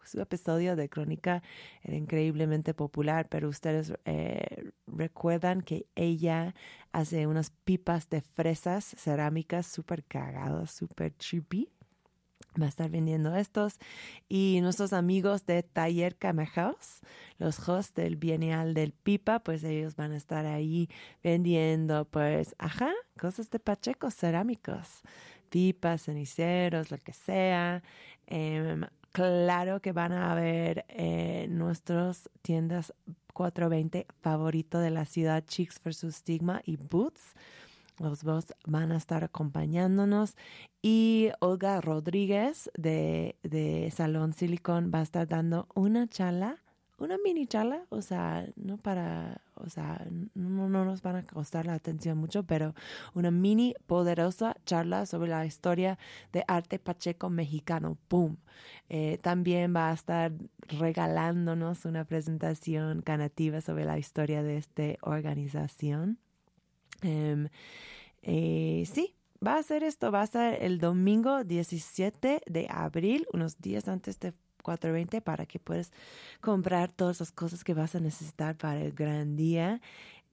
su 0.03 0.19
episodio 0.19 0.75
de 0.75 0.89
Crónica 0.89 1.43
era 1.83 1.95
increíblemente 1.95 2.73
popular, 2.73 3.27
pero 3.29 3.47
ustedes 3.47 3.93
eh, 4.05 4.71
recuerdan 4.87 5.61
que 5.61 5.85
ella 5.95 6.55
hace 6.91 7.27
unas 7.27 7.51
pipas 7.51 8.09
de 8.09 8.21
fresas 8.21 8.95
cerámicas 8.97 9.67
súper 9.67 10.03
cagadas, 10.03 10.71
súper 10.71 11.11
trippy 11.11 11.69
va 12.61 12.65
a 12.65 12.69
estar 12.69 12.89
vendiendo 12.89 13.35
estos. 13.35 13.79
Y 14.29 14.59
nuestros 14.61 14.93
amigos 14.93 15.45
de 15.45 15.63
Taller 15.63 16.15
Camajaos, 16.15 17.01
los 17.37 17.67
hosts 17.67 17.93
del 17.93 18.15
Bienal 18.15 18.73
del 18.73 18.91
Pipa, 18.93 19.39
pues 19.39 19.63
ellos 19.63 19.95
van 19.95 20.11
a 20.13 20.17
estar 20.17 20.45
ahí 20.45 20.89
vendiendo, 21.23 22.05
pues, 22.05 22.55
ajá, 22.57 22.91
cosas 23.19 23.49
de 23.49 23.59
Pacheco, 23.59 24.11
cerámicos, 24.11 25.01
pipas, 25.49 26.03
ceniceros, 26.03 26.91
lo 26.91 26.97
que 26.97 27.13
sea. 27.13 27.83
Em, 28.27 28.83
claro 29.11 29.81
que 29.81 29.91
van 29.91 30.11
a 30.11 30.31
haber 30.31 30.85
eh, 30.89 31.47
nuestras 31.49 32.29
tiendas 32.41 32.93
420 33.33 34.07
favorito 34.21 34.79
de 34.79 34.91
la 34.91 35.05
ciudad, 35.05 35.43
Chicks 35.45 35.81
vs. 35.83 36.15
Stigma 36.15 36.61
y 36.65 36.77
Boots 36.77 37.35
los 37.99 38.23
dos 38.23 38.53
van 38.65 38.91
a 38.91 38.97
estar 38.97 39.23
acompañándonos 39.23 40.35
y 40.81 41.29
Olga 41.39 41.79
Rodríguez 41.81 42.69
de, 42.77 43.37
de 43.43 43.91
Salón 43.95 44.33
Silicon 44.33 44.91
va 44.93 44.99
a 44.99 45.03
estar 45.03 45.27
dando 45.27 45.67
una 45.75 46.07
charla, 46.07 46.57
una 46.97 47.17
mini 47.17 47.45
charla, 47.45 47.85
o 47.89 48.01
sea, 48.01 48.47
no 48.55 48.77
para, 48.77 49.41
o 49.55 49.69
sea, 49.69 50.05
no, 50.33 50.69
no 50.69 50.85
nos 50.85 51.01
van 51.01 51.17
a 51.17 51.25
costar 51.25 51.65
la 51.65 51.73
atención 51.73 52.17
mucho, 52.17 52.43
pero 52.43 52.73
una 53.13 53.31
mini 53.31 53.75
poderosa 53.85 54.55
charla 54.65 55.05
sobre 55.05 55.29
la 55.29 55.45
historia 55.45 55.97
de 56.31 56.43
arte 56.47 56.79
pacheco 56.79 57.29
mexicano. 57.29 57.97
¡Boom! 58.09 58.37
Eh, 58.89 59.19
también 59.21 59.75
va 59.75 59.89
a 59.89 59.93
estar 59.93 60.31
regalándonos 60.67 61.85
una 61.85 62.05
presentación 62.05 63.01
canativa 63.01 63.61
sobre 63.61 63.85
la 63.85 63.97
historia 63.97 64.41
de 64.41 64.57
esta 64.57 64.83
organización. 65.01 66.17
Em, 67.01 67.49
eh, 68.21 68.83
sí, 68.91 69.15
va 69.45 69.57
a 69.57 69.63
ser 69.63 69.83
esto, 69.83 70.11
va 70.11 70.21
a 70.21 70.27
ser 70.27 70.63
el 70.63 70.79
domingo 70.79 71.43
17 71.43 72.41
de 72.45 72.67
abril, 72.69 73.27
unos 73.33 73.59
días 73.59 73.87
antes 73.87 74.19
de 74.19 74.33
420 74.65 75.21
para 75.21 75.45
que 75.45 75.59
puedas 75.59 75.91
comprar 76.41 76.91
todas 76.91 77.19
las 77.19 77.31
cosas 77.31 77.63
que 77.63 77.75
vas 77.75 77.95
a 77.95 77.99
necesitar 77.99 78.57
para 78.57 78.81
el 78.81 78.91
gran 78.91 79.35
día. 79.35 79.79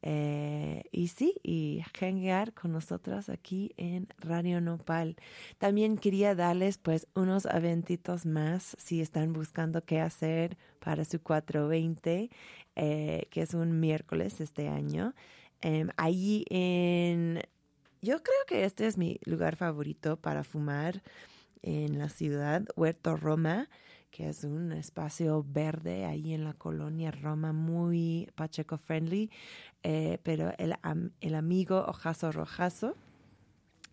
Eh, 0.04 0.82
y 0.90 1.08
sí, 1.08 1.34
y 1.44 1.80
hangar 2.00 2.52
con 2.54 2.72
nosotros 2.72 3.28
aquí 3.28 3.72
en 3.76 4.08
Radio 4.18 4.60
Nopal. 4.60 5.16
También 5.58 5.96
quería 5.96 6.34
darles 6.34 6.78
pues 6.78 7.06
unos 7.14 7.44
eventitos 7.46 8.26
más 8.26 8.76
si 8.80 9.00
están 9.00 9.32
buscando 9.32 9.84
qué 9.84 10.00
hacer 10.00 10.58
para 10.80 11.04
su 11.04 11.20
420, 11.22 12.30
eh, 12.74 13.28
que 13.30 13.42
es 13.42 13.54
un 13.54 13.78
miércoles 13.78 14.40
este 14.40 14.68
año. 14.68 15.14
Eh, 15.60 15.86
allí 15.96 16.44
en, 16.50 17.40
yo 18.00 18.20
creo 18.24 18.44
que 18.48 18.64
este 18.64 18.88
es 18.88 18.98
mi 18.98 19.20
lugar 19.24 19.54
favorito 19.54 20.16
para 20.16 20.42
fumar 20.42 21.02
en 21.62 21.98
la 22.00 22.08
ciudad, 22.08 22.64
Huerto 22.74 23.16
Roma, 23.16 23.68
que 24.12 24.28
es 24.28 24.44
un 24.44 24.70
espacio 24.72 25.44
verde 25.48 26.04
ahí 26.04 26.34
en 26.34 26.44
la 26.44 26.52
colonia 26.52 27.10
Roma, 27.10 27.52
muy 27.52 28.28
Pacheco 28.36 28.76
friendly, 28.78 29.30
eh, 29.82 30.18
pero 30.22 30.52
el, 30.58 30.76
el 31.20 31.34
amigo 31.34 31.84
Ojazo 31.88 32.30
Rojazo 32.30 32.94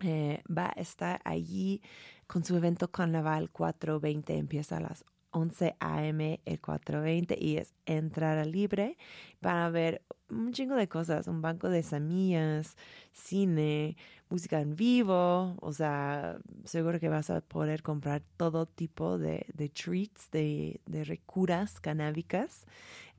eh, 0.02 0.44
va 0.46 0.68
a 0.76 0.80
estar 0.80 1.22
allí 1.24 1.82
con 2.28 2.44
su 2.44 2.56
evento 2.56 2.92
Carnaval 2.92 3.50
420, 3.50 4.38
empieza 4.38 4.78
a 4.78 4.82
las 4.82 5.06
11 5.32 5.76
a.m. 5.80 6.42
el 6.46 6.60
420 6.60 7.38
y 7.40 7.58
es 7.58 7.74
entrada 7.86 8.44
libre. 8.44 8.98
Van 9.42 9.58
a 9.58 9.70
ver 9.70 10.04
un 10.30 10.52
chingo 10.54 10.76
de 10.76 10.88
cosas, 10.88 11.28
un 11.28 11.42
banco 11.42 11.70
de 11.70 11.84
semillas, 11.84 12.76
cine, 13.12 13.98
música 14.30 14.62
en 14.62 14.76
vivo, 14.76 15.56
o 15.60 15.74
sea, 15.74 16.38
seguro 16.66 17.00
que 17.00 17.10
vas 17.10 17.30
a 17.30 17.42
poder 17.42 17.82
comprar 17.82 18.22
todo 18.38 18.66
tipo 18.66 19.18
de, 19.18 19.46
de 19.54 19.70
treats, 19.70 20.30
de, 20.32 20.82
de 20.86 21.04
recuras 21.04 21.80
canábicas. 21.80 22.66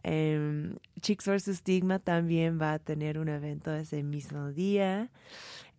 Eh, 0.02 0.74
Chicks 1.00 1.26
vs. 1.26 1.58
Stigma 1.58 1.98
también 1.98 2.60
va 2.60 2.74
a 2.74 2.78
tener 2.78 3.18
un 3.18 3.28
evento 3.28 3.72
ese 3.74 4.02
mismo 4.02 4.50
día. 4.50 5.10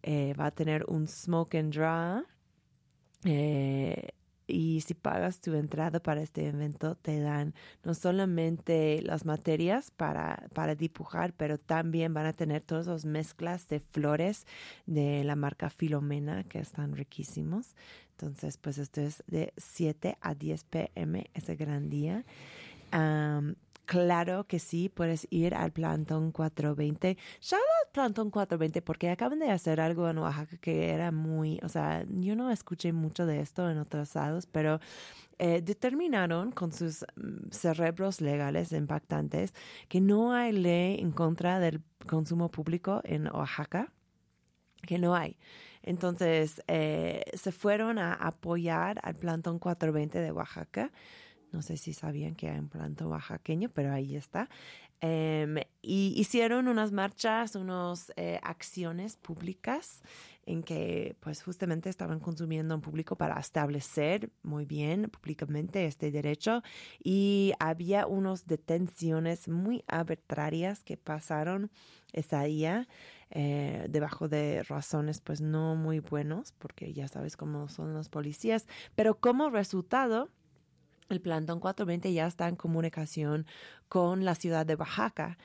Eh, 0.04 0.34
va 0.40 0.48
a 0.48 0.52
tener 0.52 0.86
un 0.88 1.08
smoke 1.08 1.56
and 1.56 1.74
draw. 1.74 2.24
Eh, 3.24 4.10
y 4.52 4.82
si 4.82 4.94
pagas 4.94 5.40
tu 5.40 5.54
entrada 5.54 6.02
para 6.02 6.22
este 6.22 6.48
evento, 6.48 6.96
te 6.96 7.20
dan 7.20 7.54
no 7.84 7.94
solamente 7.94 9.02
las 9.02 9.26
materias 9.26 9.92
para, 9.92 10.48
para 10.54 10.76
dibujar, 10.76 11.34
pero 11.34 11.58
también 11.58 12.14
van 12.14 12.26
a 12.26 12.34
tener 12.34 12.62
todas 12.62 12.88
las 12.88 13.06
mezclas 13.06 13.68
de 13.68 13.80
flores 13.80 14.46
de 14.86 15.24
la 15.24 15.36
marca 15.36 15.70
Filomena, 15.70 16.44
que 16.44 16.60
están 16.60 16.96
riquísimos. 16.96 17.76
Entonces, 18.12 18.58
pues 18.58 18.78
esto 18.78 19.02
es 19.02 19.24
de 19.28 19.54
7 19.58 20.18
a 20.22 20.36
10 20.36 20.64
pm, 20.66 21.26
ese 21.34 21.56
gran 21.56 21.90
día. 21.90 22.24
Claro 23.92 24.46
que 24.48 24.60
sí, 24.60 24.88
puedes 24.88 25.28
ir 25.32 25.54
al 25.54 25.74
Plantón 25.74 26.32
420. 26.32 27.18
Shout 27.42 27.60
out 27.60 27.92
Plantón 27.92 28.32
420 28.32 28.82
porque 28.82 29.10
acaban 29.10 29.40
de 29.40 29.52
hacer 29.52 29.82
algo 29.82 30.08
en 30.08 30.20
Oaxaca 30.20 30.56
que 30.62 30.92
era 30.92 31.12
muy, 31.12 31.60
o 31.62 31.68
sea, 31.68 32.06
yo 32.08 32.38
no 32.38 32.52
escuché 32.52 32.94
mucho 32.94 33.26
de 33.26 33.42
esto 33.42 33.70
en 33.70 33.80
otros 33.80 34.16
lados, 34.16 34.46
pero 34.46 34.80
eh, 35.40 35.62
determinaron 35.62 36.54
con 36.54 36.72
sus 36.72 37.06
mm, 37.18 37.50
cerebros 37.52 38.22
legales 38.22 38.72
impactantes 38.72 39.54
que 39.90 40.00
no 40.00 40.32
hay 40.32 40.54
ley 40.54 41.02
en 41.02 41.12
contra 41.12 41.60
del 41.60 41.82
consumo 42.08 42.50
público 42.50 43.02
en 43.04 43.28
Oaxaca, 43.28 43.92
que 44.88 45.00
no 45.00 45.16
hay. 45.16 45.38
Entonces, 45.84 46.62
eh, 46.68 47.24
se 47.34 47.52
fueron 47.52 48.00
a 48.00 48.14
apoyar 48.14 49.02
al 49.04 49.16
Plantón 49.16 49.60
420 49.60 50.18
de 50.18 50.32
Oaxaca 50.32 50.94
no 51.52 51.62
sé 51.62 51.78
si 51.78 51.94
sabían 51.94 52.36
que 52.36 52.50
hay 52.50 52.60
un 52.60 52.70
planto 52.70 53.10
oaxaqueño, 53.10 53.70
pero 53.70 53.92
ahí 53.92 54.16
está. 54.16 54.50
Em, 55.04 55.58
y 55.82 56.14
hicieron 56.16 56.68
unas 56.68 56.92
marchas, 56.92 57.56
unas 57.56 58.14
eh, 58.18 58.40
acciones 58.44 59.18
públicas 59.18 60.04
en 60.46 60.62
que 60.62 61.16
pues 61.20 61.42
justamente 61.42 61.90
estaban 61.90 62.20
consumiendo 62.20 62.76
un 62.76 62.82
público 62.82 63.16
para 63.16 63.40
establecer 63.40 64.30
muy 64.44 64.66
bien 64.66 65.10
públicamente 65.10 65.86
este 65.86 66.12
derecho 66.12 66.62
y 67.04 67.54
había 67.60 68.06
unas 68.06 68.46
detenciones 68.46 69.48
muy 69.48 69.84
arbitrarias 69.88 70.84
que 70.84 70.98
pasaron 70.98 71.72
esa 72.14 72.44
día 72.44 72.88
eh, 73.32 73.88
debajo 73.90 74.28
de 74.28 74.62
razones 74.64 75.20
pues 75.22 75.42
no 75.42 75.76
muy 75.76 76.00
buenos 76.00 76.52
porque 76.54 76.94
ya 76.94 77.08
sabes 77.08 77.38
cómo 77.38 77.70
son 77.70 77.94
los 77.94 78.10
policías 78.10 78.68
pero 78.96 79.20
como 79.20 79.50
resultado 79.50 80.30
el 81.12 81.22
Plantón 81.22 81.60
420 81.60 82.14
ya 82.14 82.28
está 82.28 82.48
en 82.48 82.56
comunicación 82.56 83.46
con 83.90 84.26
la 84.26 84.36
ciudad 84.36 84.66
de 84.66 84.76
Oaxaca. 84.76 85.38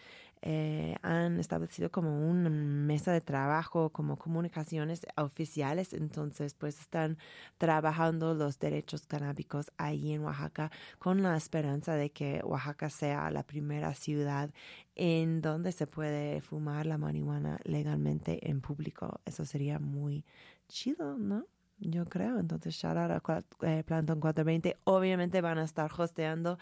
Eh, 0.43 0.95
han 1.03 1.41
establecido 1.41 1.91
como 1.91 2.29
una 2.29 2.51
mesa 2.51 3.12
de 3.12 3.21
trabajo, 3.21 3.91
como 3.91 4.17
comunicaciones 4.17 5.07
oficiales, 5.17 5.93
entonces 5.93 6.55
pues 6.55 6.79
están 6.79 7.19
trabajando 7.59 8.35
los 8.35 8.59
derechos 8.59 9.07
canábicos 9.07 9.73
ahí 9.79 10.12
en 10.12 10.23
Oaxaca 10.23 10.71
con 10.99 11.23
la 11.23 11.37
esperanza 11.37 11.95
de 11.95 12.11
que 12.11 12.43
Oaxaca 12.45 12.91
sea 12.91 13.31
la 13.31 13.43
primera 13.45 13.95
ciudad 13.95 14.51
en 14.95 15.41
donde 15.41 15.73
se 15.73 15.87
puede 15.87 16.41
fumar 16.43 16.87
la 16.87 16.99
marihuana 16.99 17.59
legalmente 17.64 18.49
en 18.49 18.61
público. 18.61 19.21
Eso 19.25 19.45
sería 19.45 19.79
muy 19.79 20.25
chido, 20.69 21.19
¿no? 21.19 21.47
Yo 21.79 22.05
creo. 22.07 22.39
Entonces, 22.39 22.74
shout 22.74 22.97
out 22.97 23.11
a 23.11 23.45
eh, 23.62 23.83
Plantón 23.85 24.20
420. 24.20 24.77
Obviamente 24.85 25.41
van 25.41 25.59
a 25.59 25.64
estar 25.64 25.91
hosteando 25.97 26.59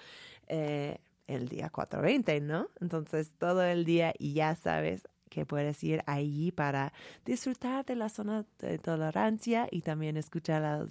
eh, 0.47 0.99
el 1.27 1.49
día 1.49 1.71
420, 1.71 2.41
¿no? 2.41 2.69
Entonces, 2.81 3.33
todo 3.39 3.63
el 3.63 3.85
día 3.85 4.13
y 4.19 4.35
ya 4.35 4.55
sabes 4.55 5.09
que 5.31 5.47
puedes 5.47 5.83
ir 5.83 6.03
allí 6.07 6.53
para 6.53 6.93
disfrutar 7.25 7.85
de 7.85 7.97
la 7.97 8.09
zona 8.09 8.47
de 8.59 8.79
tolerancia 8.79 9.67
y 9.71 9.83
también 9.83 10.17
escuchar 10.17 10.87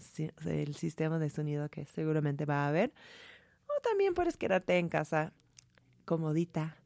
el 0.46 0.76
sistema 0.76 1.18
de 1.18 1.30
sonido 1.30 1.70
que 1.70 1.86
seguramente 1.86 2.46
va 2.46 2.66
a 2.66 2.70
haber. 2.70 2.94
O 3.68 3.82
también 3.82 4.14
puedes 4.14 4.36
quedarte 4.36 4.78
en 4.78 4.90
casa 4.90 5.32
comodita 6.06 6.78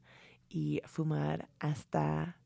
y 0.48 0.80
fumar 0.84 1.48
hasta 1.58 2.36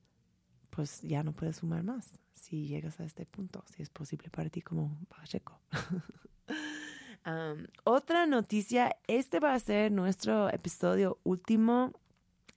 pues 0.70 1.03
ya 1.03 1.22
no 1.22 1.32
puedes 1.32 1.61
fumar 1.61 1.82
más 1.82 2.21
si 2.35 2.66
llegas 2.66 3.01
a 3.01 3.05
este 3.05 3.26
punto, 3.26 3.64
si 3.74 3.83
es 3.83 3.91
posible 3.91 4.30
para 4.30 4.51
ti 4.51 4.62
como 4.62 4.99
Pacheco. 5.09 5.61
otra 7.85 8.26
noticia, 8.26 8.97
este 9.07 9.41
va 9.41 9.55
a 9.55 9.61
ser 9.61 9.93
nuestro 9.93 10.51
episodio 10.51 11.18
último 11.24 11.93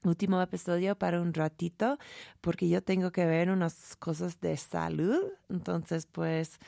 último 0.04 0.42
episodio 0.42 0.96
para 0.96 1.22
un 1.22 1.34
ratito 1.34 1.98
porque 2.42 2.70
yo 2.70 2.84
tengo 2.84 3.12
que 3.12 3.26
ver 3.26 3.50
unas 3.50 3.96
cosas 3.98 4.40
de 4.40 4.58
salud. 4.58 5.20
Entonces, 5.50 6.06
pues, 6.06 6.60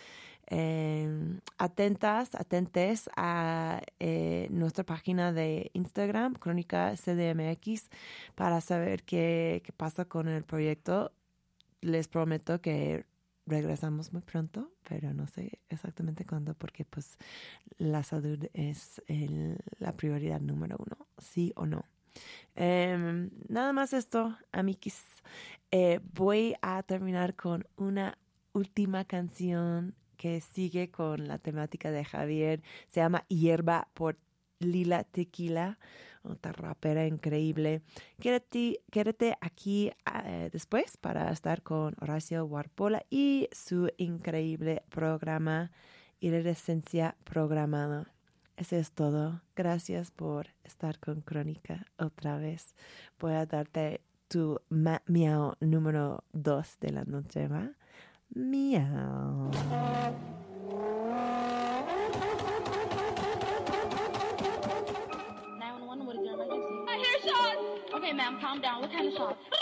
em, 0.47 1.39
atentas, 1.58 2.34
atentes 2.36 3.10
a 3.16 3.82
eh, 3.99 4.47
nuestra 4.49 4.84
página 4.84 5.34
de 5.34 5.70
Instagram, 5.74 6.34
Crónica 6.34 6.95
CDMX, 6.95 7.89
para 8.36 8.62
saber 8.62 9.03
qué 9.03 9.62
pasa 9.78 10.05
con 10.05 10.28
el 10.28 10.43
proyecto 10.43 11.12
les 11.82 12.07
prometo 12.07 12.61
que 12.61 13.05
regresamos 13.45 14.11
muy 14.11 14.21
pronto, 14.21 14.71
pero 14.88 15.13
no 15.13 15.25
sé 15.28 15.59
exactamente 15.69 16.25
cuándo 16.25 16.53
porque 16.53 16.86
pues 16.86 17.17
la 17.78 18.03
salud 18.03 18.45
es 18.53 19.01
la 19.80 19.95
prioridad 19.95 20.41
número 20.41 20.75
uno, 20.80 21.07
sí 21.17 21.53
o 21.55 21.65
no. 21.65 21.86
Em, 22.55 23.30
nada 23.47 23.73
más 23.73 23.93
esto, 23.93 24.36
amiguis. 24.51 25.01
Eh, 25.71 25.99
voy 26.13 26.55
a 26.61 26.84
terminar 26.84 27.36
con 27.36 27.65
una 27.78 28.17
última 28.53 29.05
canción 29.05 29.95
que 30.17 30.41
sigue 30.41 30.89
con 30.89 31.28
la 31.28 31.38
temática 31.38 31.91
de 31.91 32.03
Javier. 32.03 32.61
Se 32.88 32.99
llama 32.99 33.23
Hierba 33.28 33.88
por 33.93 34.17
Lila 34.59 35.03
Tequila, 35.03 35.78
otra 36.32 36.51
rapera 36.51 37.05
increíble. 37.05 37.82
Quédate, 38.19 38.82
quédate 38.91 39.38
aquí 39.41 39.91
eh, 40.25 40.49
después 40.51 40.97
para 40.97 41.32
estar 41.32 41.61
con 41.63 41.95
Horacio 41.99 42.45
Warpola 42.45 43.03
y 43.09 43.49
su 43.51 43.89
increíble 43.97 44.84
programa 44.89 45.71
Iridescencia 46.19 47.15
Programada. 47.23 48.11
Eso 48.57 48.75
es 48.75 48.91
todo. 48.91 49.41
Gracias 49.55 50.09
por 50.11 50.47
estar 50.63 50.99
con 50.99 51.21
Crónica 51.21 51.86
otra 51.97 52.38
vez. 52.38 52.73
Voy 53.19 53.34
a 53.34 53.45
darte 53.45 54.01
tu 54.28 54.59
miau 54.69 55.55
número 55.59 56.23
dos 56.34 56.78
de 56.80 56.91
la 56.91 57.03
noche, 57.05 57.47
¿va? 57.47 57.71
Miau. 58.34 59.51
Ma'am, 68.18 68.39
calm 68.41 68.59
down. 68.59 68.82
What 68.82 68.91
kind 68.91 69.07
of 69.07 69.13
shots? 69.13 69.57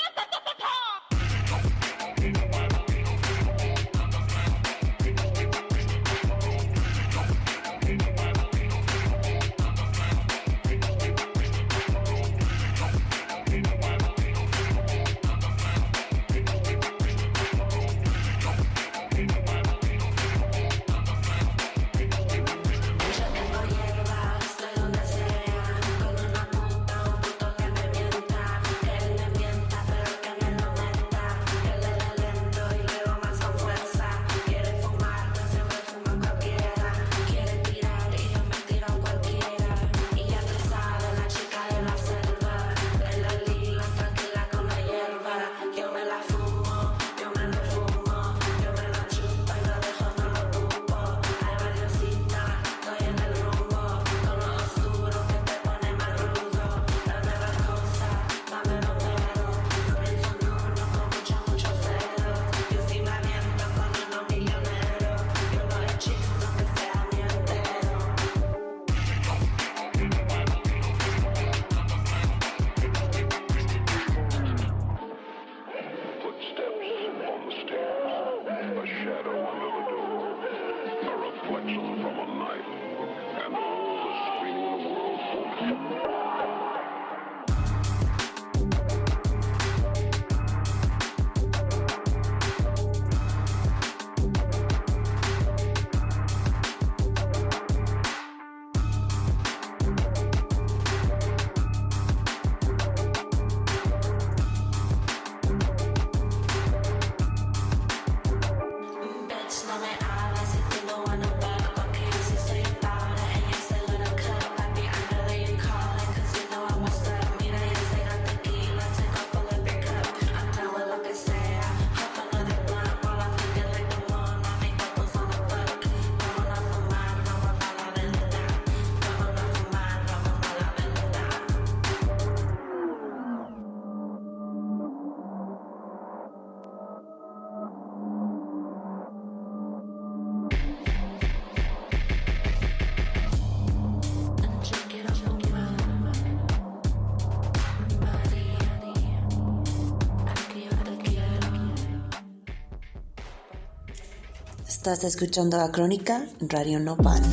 Estás 154.86 155.04
escuchando 155.04 155.60
a 155.60 155.72
Crónica. 155.72 156.28
Radio 156.42 156.80
Nopal 156.80 157.24